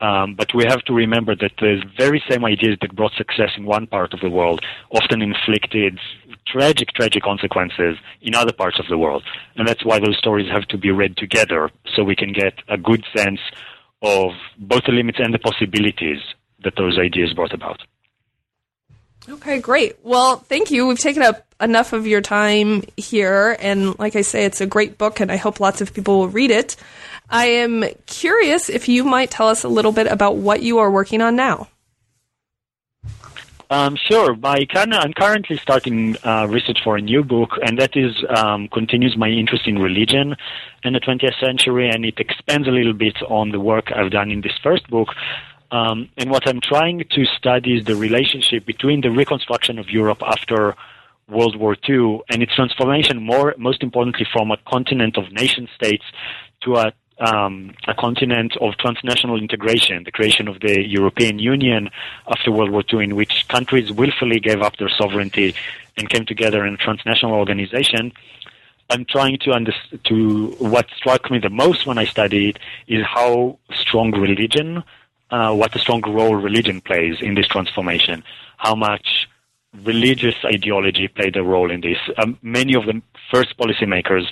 Um, 0.00 0.34
but 0.34 0.54
we 0.54 0.64
have 0.64 0.82
to 0.84 0.94
remember 0.94 1.36
that 1.36 1.52
the 1.58 1.82
very 1.98 2.22
same 2.28 2.44
ideas 2.44 2.78
that 2.80 2.96
brought 2.96 3.12
success 3.12 3.50
in 3.56 3.66
one 3.66 3.86
part 3.86 4.14
of 4.14 4.20
the 4.20 4.30
world 4.30 4.64
often 4.90 5.20
inflicted 5.20 5.98
tragic, 6.46 6.88
tragic 6.94 7.22
consequences 7.22 7.98
in 8.22 8.34
other 8.34 8.52
parts 8.52 8.78
of 8.78 8.86
the 8.88 8.96
world. 8.96 9.22
And 9.56 9.68
that's 9.68 9.84
why 9.84 9.98
those 9.98 10.16
stories 10.16 10.50
have 10.50 10.66
to 10.68 10.78
be 10.78 10.90
read 10.90 11.18
together 11.18 11.70
so 11.94 12.02
we 12.02 12.16
can 12.16 12.32
get 12.32 12.54
a 12.68 12.78
good 12.78 13.04
sense 13.14 13.40
of 14.00 14.32
both 14.58 14.84
the 14.86 14.92
limits 14.92 15.18
and 15.20 15.34
the 15.34 15.38
possibilities 15.38 16.20
that 16.64 16.74
those 16.76 16.98
ideas 16.98 17.34
brought 17.34 17.52
about. 17.52 17.82
Okay, 19.30 19.60
great. 19.60 19.96
Well, 20.02 20.38
thank 20.38 20.72
you. 20.72 20.88
We've 20.88 20.98
taken 20.98 21.22
up 21.22 21.46
enough 21.60 21.92
of 21.92 22.06
your 22.06 22.20
time 22.20 22.82
here. 22.96 23.56
And 23.60 23.96
like 23.98 24.16
I 24.16 24.22
say, 24.22 24.44
it's 24.44 24.60
a 24.60 24.66
great 24.66 24.98
book, 24.98 25.20
and 25.20 25.30
I 25.30 25.36
hope 25.36 25.60
lots 25.60 25.80
of 25.80 25.94
people 25.94 26.18
will 26.18 26.28
read 26.28 26.50
it. 26.50 26.74
I 27.28 27.46
am 27.46 27.84
curious 28.06 28.68
if 28.68 28.88
you 28.88 29.04
might 29.04 29.30
tell 29.30 29.46
us 29.46 29.62
a 29.62 29.68
little 29.68 29.92
bit 29.92 30.08
about 30.08 30.36
what 30.36 30.62
you 30.62 30.78
are 30.78 30.90
working 30.90 31.22
on 31.22 31.36
now. 31.36 31.68
Um, 33.70 33.96
sure. 34.10 34.34
My, 34.34 34.66
I'm 34.74 35.12
currently 35.12 35.56
starting 35.58 36.16
uh, 36.24 36.48
research 36.50 36.80
for 36.82 36.96
a 36.96 37.00
new 37.00 37.22
book, 37.22 37.50
and 37.64 37.78
that 37.78 37.96
is 37.96 38.24
um, 38.28 38.66
continues 38.66 39.16
my 39.16 39.28
interest 39.28 39.68
in 39.68 39.78
religion 39.78 40.34
in 40.82 40.92
the 40.94 40.98
20th 40.98 41.38
century, 41.38 41.88
and 41.88 42.04
it 42.04 42.18
expands 42.18 42.66
a 42.66 42.72
little 42.72 42.94
bit 42.94 43.16
on 43.28 43.52
the 43.52 43.60
work 43.60 43.92
I've 43.94 44.10
done 44.10 44.32
in 44.32 44.40
this 44.40 44.58
first 44.60 44.90
book. 44.90 45.10
Um, 45.72 46.08
and 46.16 46.30
what 46.30 46.48
I'm 46.48 46.60
trying 46.60 47.04
to 47.10 47.24
study 47.24 47.78
is 47.78 47.84
the 47.84 47.96
relationship 47.96 48.66
between 48.66 49.02
the 49.02 49.10
reconstruction 49.10 49.78
of 49.78 49.88
Europe 49.88 50.22
after 50.26 50.74
World 51.28 51.56
War 51.56 51.76
II 51.88 52.20
and 52.28 52.42
its 52.42 52.54
transformation, 52.54 53.22
more 53.22 53.54
most 53.56 53.82
importantly, 53.82 54.26
from 54.32 54.50
a 54.50 54.56
continent 54.68 55.16
of 55.16 55.30
nation 55.32 55.68
states 55.76 56.04
to 56.62 56.76
a 56.76 56.92
um, 57.20 57.74
a 57.86 57.94
continent 57.94 58.56
of 58.62 58.78
transnational 58.78 59.36
integration, 59.36 60.04
the 60.04 60.10
creation 60.10 60.48
of 60.48 60.60
the 60.60 60.80
European 60.80 61.38
Union 61.38 61.90
after 62.26 62.50
World 62.50 62.70
War 62.70 62.82
II, 62.90 63.04
in 63.04 63.14
which 63.14 63.46
countries 63.48 63.92
willfully 63.92 64.40
gave 64.40 64.62
up 64.62 64.78
their 64.78 64.88
sovereignty 64.88 65.54
and 65.98 66.08
came 66.08 66.24
together 66.24 66.64
in 66.64 66.74
a 66.74 66.76
transnational 66.78 67.34
organization. 67.34 68.12
I'm 68.88 69.04
trying 69.04 69.38
to 69.40 69.52
understand 69.52 70.02
to 70.04 70.46
what 70.58 70.86
struck 70.96 71.30
me 71.30 71.38
the 71.38 71.50
most 71.50 71.86
when 71.86 71.98
I 71.98 72.06
studied 72.06 72.58
is 72.88 73.04
how 73.04 73.58
strong 73.72 74.12
religion, 74.12 74.82
uh, 75.30 75.54
what 75.54 75.74
a 75.76 75.78
strong 75.78 76.02
role 76.02 76.36
religion 76.36 76.80
plays 76.80 77.16
in 77.20 77.34
this 77.34 77.46
transformation, 77.46 78.22
how 78.56 78.74
much 78.74 79.28
religious 79.84 80.34
ideology 80.44 81.08
played 81.08 81.36
a 81.36 81.42
role 81.42 81.70
in 81.70 81.80
this. 81.80 81.98
Um, 82.18 82.38
many 82.42 82.74
of 82.74 82.86
the 82.86 83.00
first 83.32 83.56
policymakers 83.56 84.24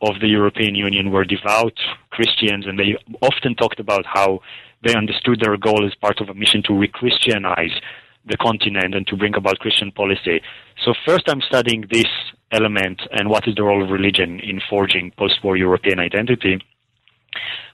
of 0.00 0.20
the 0.20 0.28
European 0.28 0.74
Union 0.74 1.10
were 1.10 1.24
devout 1.24 1.74
Christians, 2.10 2.66
and 2.66 2.78
they 2.78 2.96
often 3.20 3.54
talked 3.54 3.80
about 3.80 4.06
how 4.06 4.40
they 4.84 4.94
understood 4.94 5.40
their 5.40 5.56
goal 5.56 5.84
as 5.84 5.94
part 5.96 6.20
of 6.20 6.28
a 6.28 6.34
mission 6.34 6.62
to 6.64 6.74
re-Christianize 6.74 7.72
the 8.26 8.36
continent 8.36 8.94
and 8.94 9.06
to 9.08 9.16
bring 9.16 9.34
about 9.34 9.58
Christian 9.58 9.90
policy. 9.90 10.40
So 10.84 10.94
first 11.04 11.24
I'm 11.28 11.40
studying 11.40 11.86
this 11.90 12.06
element 12.52 13.02
and 13.10 13.28
what 13.28 13.48
is 13.48 13.54
the 13.54 13.64
role 13.64 13.82
of 13.82 13.90
religion 13.90 14.40
in 14.40 14.60
forging 14.70 15.12
post-war 15.18 15.56
European 15.56 15.98
identity. 15.98 16.60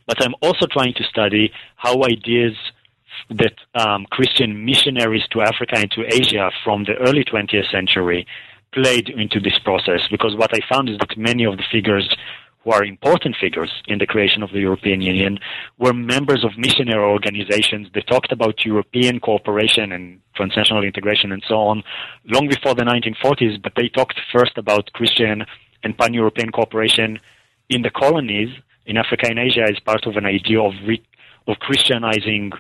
But 0.07 0.23
I'm 0.23 0.35
also 0.43 0.67
trying 0.67 0.95
to 0.95 1.05
study 1.05 1.53
how 1.77 2.05
ideas 2.05 2.55
that 3.31 3.55
um, 3.75 4.07
Christian 4.11 4.65
missionaries 4.65 5.23
to 5.33 5.41
Africa 5.41 5.77
and 5.77 5.91
to 5.93 6.05
Asia 6.13 6.51
from 6.63 6.85
the 6.85 6.95
early 6.95 7.25
20th 7.25 7.71
century 7.71 8.27
played 8.73 9.09
into 9.09 9.41
this 9.41 9.59
process. 9.65 10.01
Because 10.11 10.37
what 10.37 10.51
I 10.53 10.61
found 10.69 10.89
is 10.89 10.99
that 10.99 11.17
many 11.17 11.45
of 11.45 11.57
the 11.57 11.63
figures 11.71 12.15
who 12.65 12.73
are 12.73 12.85
important 12.85 13.37
figures 13.41 13.71
in 13.87 13.99
the 13.99 14.07
creation 14.07 14.43
of 14.43 14.51
the 14.51 14.59
European 14.59 15.01
Union 15.01 15.39
were 15.79 15.93
members 15.93 16.45
of 16.45 16.51
missionary 16.57 17.05
organizations. 17.05 17.89
That 17.95 18.07
talked 18.07 18.33
about 18.33 18.65
European 18.65 19.21
cooperation 19.21 19.93
and 19.93 20.21
transnational 20.35 20.83
integration 20.83 21.31
and 21.31 21.45
so 21.47 21.57
on 21.57 21.83
long 22.25 22.49
before 22.49 22.75
the 22.75 22.83
1940s, 22.83 23.63
but 23.63 23.75
they 23.77 23.89
talked 23.89 24.19
first 24.33 24.57
about 24.57 24.93
Christian 24.95 25.45
and 25.83 25.97
pan-European 25.97 26.51
cooperation 26.51 27.21
in 27.69 27.83
the 27.83 27.91
colonies 27.91 28.49
in 28.87 28.97
Africa 28.97 29.27
and 29.29 29.39
Asia 29.39 29.65
is 29.71 29.79
part 29.81 30.07
of 30.07 30.17
an 30.17 30.27
idea 30.27 30.61
of, 30.61 30.73
re- 30.87 31.07
of 31.47 31.57
Christianizing 31.59 32.53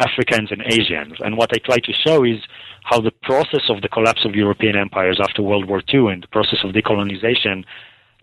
Africans 0.00 0.50
and 0.50 0.62
Asians. 0.62 1.14
And 1.20 1.36
what 1.36 1.50
I 1.52 1.58
try 1.58 1.78
to 1.78 1.92
show 1.92 2.24
is 2.24 2.38
how 2.82 3.00
the 3.00 3.12
process 3.22 3.62
of 3.68 3.82
the 3.82 3.88
collapse 3.88 4.24
of 4.24 4.34
European 4.34 4.76
empires 4.76 5.18
after 5.22 5.42
World 5.42 5.68
War 5.68 5.82
II 5.92 6.12
and 6.12 6.22
the 6.22 6.28
process 6.28 6.58
of 6.64 6.72
decolonization 6.72 7.64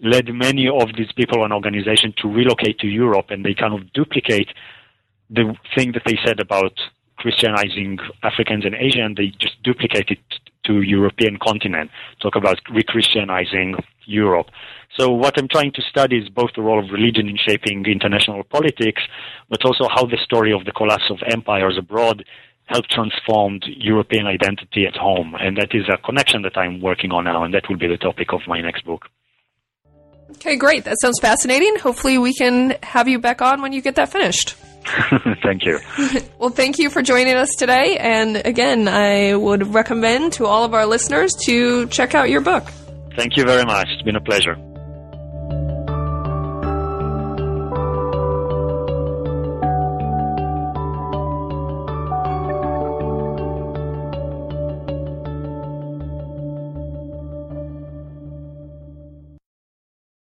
led 0.04 0.34
many 0.34 0.68
of 0.68 0.90
these 0.98 1.12
people 1.16 1.44
and 1.44 1.54
organizations 1.54 2.16
to 2.16 2.28
relocate 2.28 2.80
to 2.80 2.88
Europe 2.88 3.28
and 3.30 3.46
they 3.46 3.54
kind 3.54 3.74
of 3.74 3.92
duplicate 3.94 4.50
the 5.30 5.56
thing 5.76 5.94
that 5.94 6.04
they 6.06 6.18
said 6.26 6.40
about 6.40 6.74
Christianizing 7.18 8.00
Africans 8.24 8.66
and 8.66 8.76
Asians, 8.76 9.16
they 9.16 9.28
just 9.40 9.62
duplicate 9.64 10.10
it 10.10 10.20
to 10.66 10.82
European 10.82 11.38
continent, 11.42 11.90
talk 12.22 12.36
about 12.36 12.60
re-Christianizing 12.74 13.76
Europe. 14.06 14.48
So 14.98 15.10
what 15.10 15.38
I'm 15.38 15.48
trying 15.48 15.72
to 15.74 15.82
study 15.82 16.18
is 16.18 16.30
both 16.30 16.52
the 16.56 16.62
role 16.62 16.84
of 16.84 16.92
religion 16.92 17.30
in 17.30 17.38
shaping 17.38 17.86
international 17.86 18.44
politics, 18.44 19.02
but 19.50 19.64
also 19.66 19.88
how 19.94 20.06
the 20.06 20.18
story 20.24 20.52
of 20.54 20.66
the 20.66 20.72
collapse 20.72 21.10
of 21.10 21.20
empires 21.32 21.78
abroad 21.78 22.26
helped 22.66 22.92
transform 22.92 23.60
European 23.66 24.28
identity 24.28 24.86
at 24.86 24.96
home. 24.96 25.36
And 25.40 25.58
that 25.58 25.74
is 25.74 25.86
a 25.90 25.98
connection 25.98 26.42
that 26.44 26.58
I'm 26.58 26.82
working 26.82 27.12
on 27.12 27.26
now, 27.26 27.44
and 27.44 27.54
that 27.54 27.68
will 27.70 27.78
be 27.78 27.88
the 27.88 27.98
topic 27.98 28.34
of 28.34 28.42
my 28.48 28.62
next 28.62 28.86
book. 28.86 29.06
Okay, 30.32 30.56
great. 30.56 30.86
That 30.86 30.96
sounds 31.02 31.20
fascinating. 31.20 31.78
Hopefully, 31.78 32.18
we 32.18 32.34
can 32.34 32.78
have 32.84 33.08
you 33.08 33.20
back 33.20 33.42
on 33.42 33.62
when 33.62 33.74
you 33.74 33.82
get 33.82 33.96
that 33.96 34.10
finished. 34.12 34.56
thank 35.44 35.66
you. 35.66 35.80
well, 36.40 36.50
thank 36.50 36.80
you 36.80 36.90
for 36.90 37.02
joining 37.02 37.36
us 37.36 37.56
today. 37.56 37.98
And 37.98 38.38
again, 38.38 38.88
I 38.88 39.36
would 39.36 39.74
recommend 39.74 40.34
to 40.34 40.46
all 40.46 40.64
of 40.64 40.74
our 40.74 40.86
listeners 40.86 41.34
to 41.46 41.88
check 41.88 42.16
out 42.16 42.30
your 42.30 42.42
book. 42.42 42.64
Thank 43.16 43.38
you 43.38 43.44
very 43.44 43.66
much. 43.66 43.88
It's 43.92 44.02
been 44.02 44.16
a 44.16 44.22
pleasure. 44.22 44.56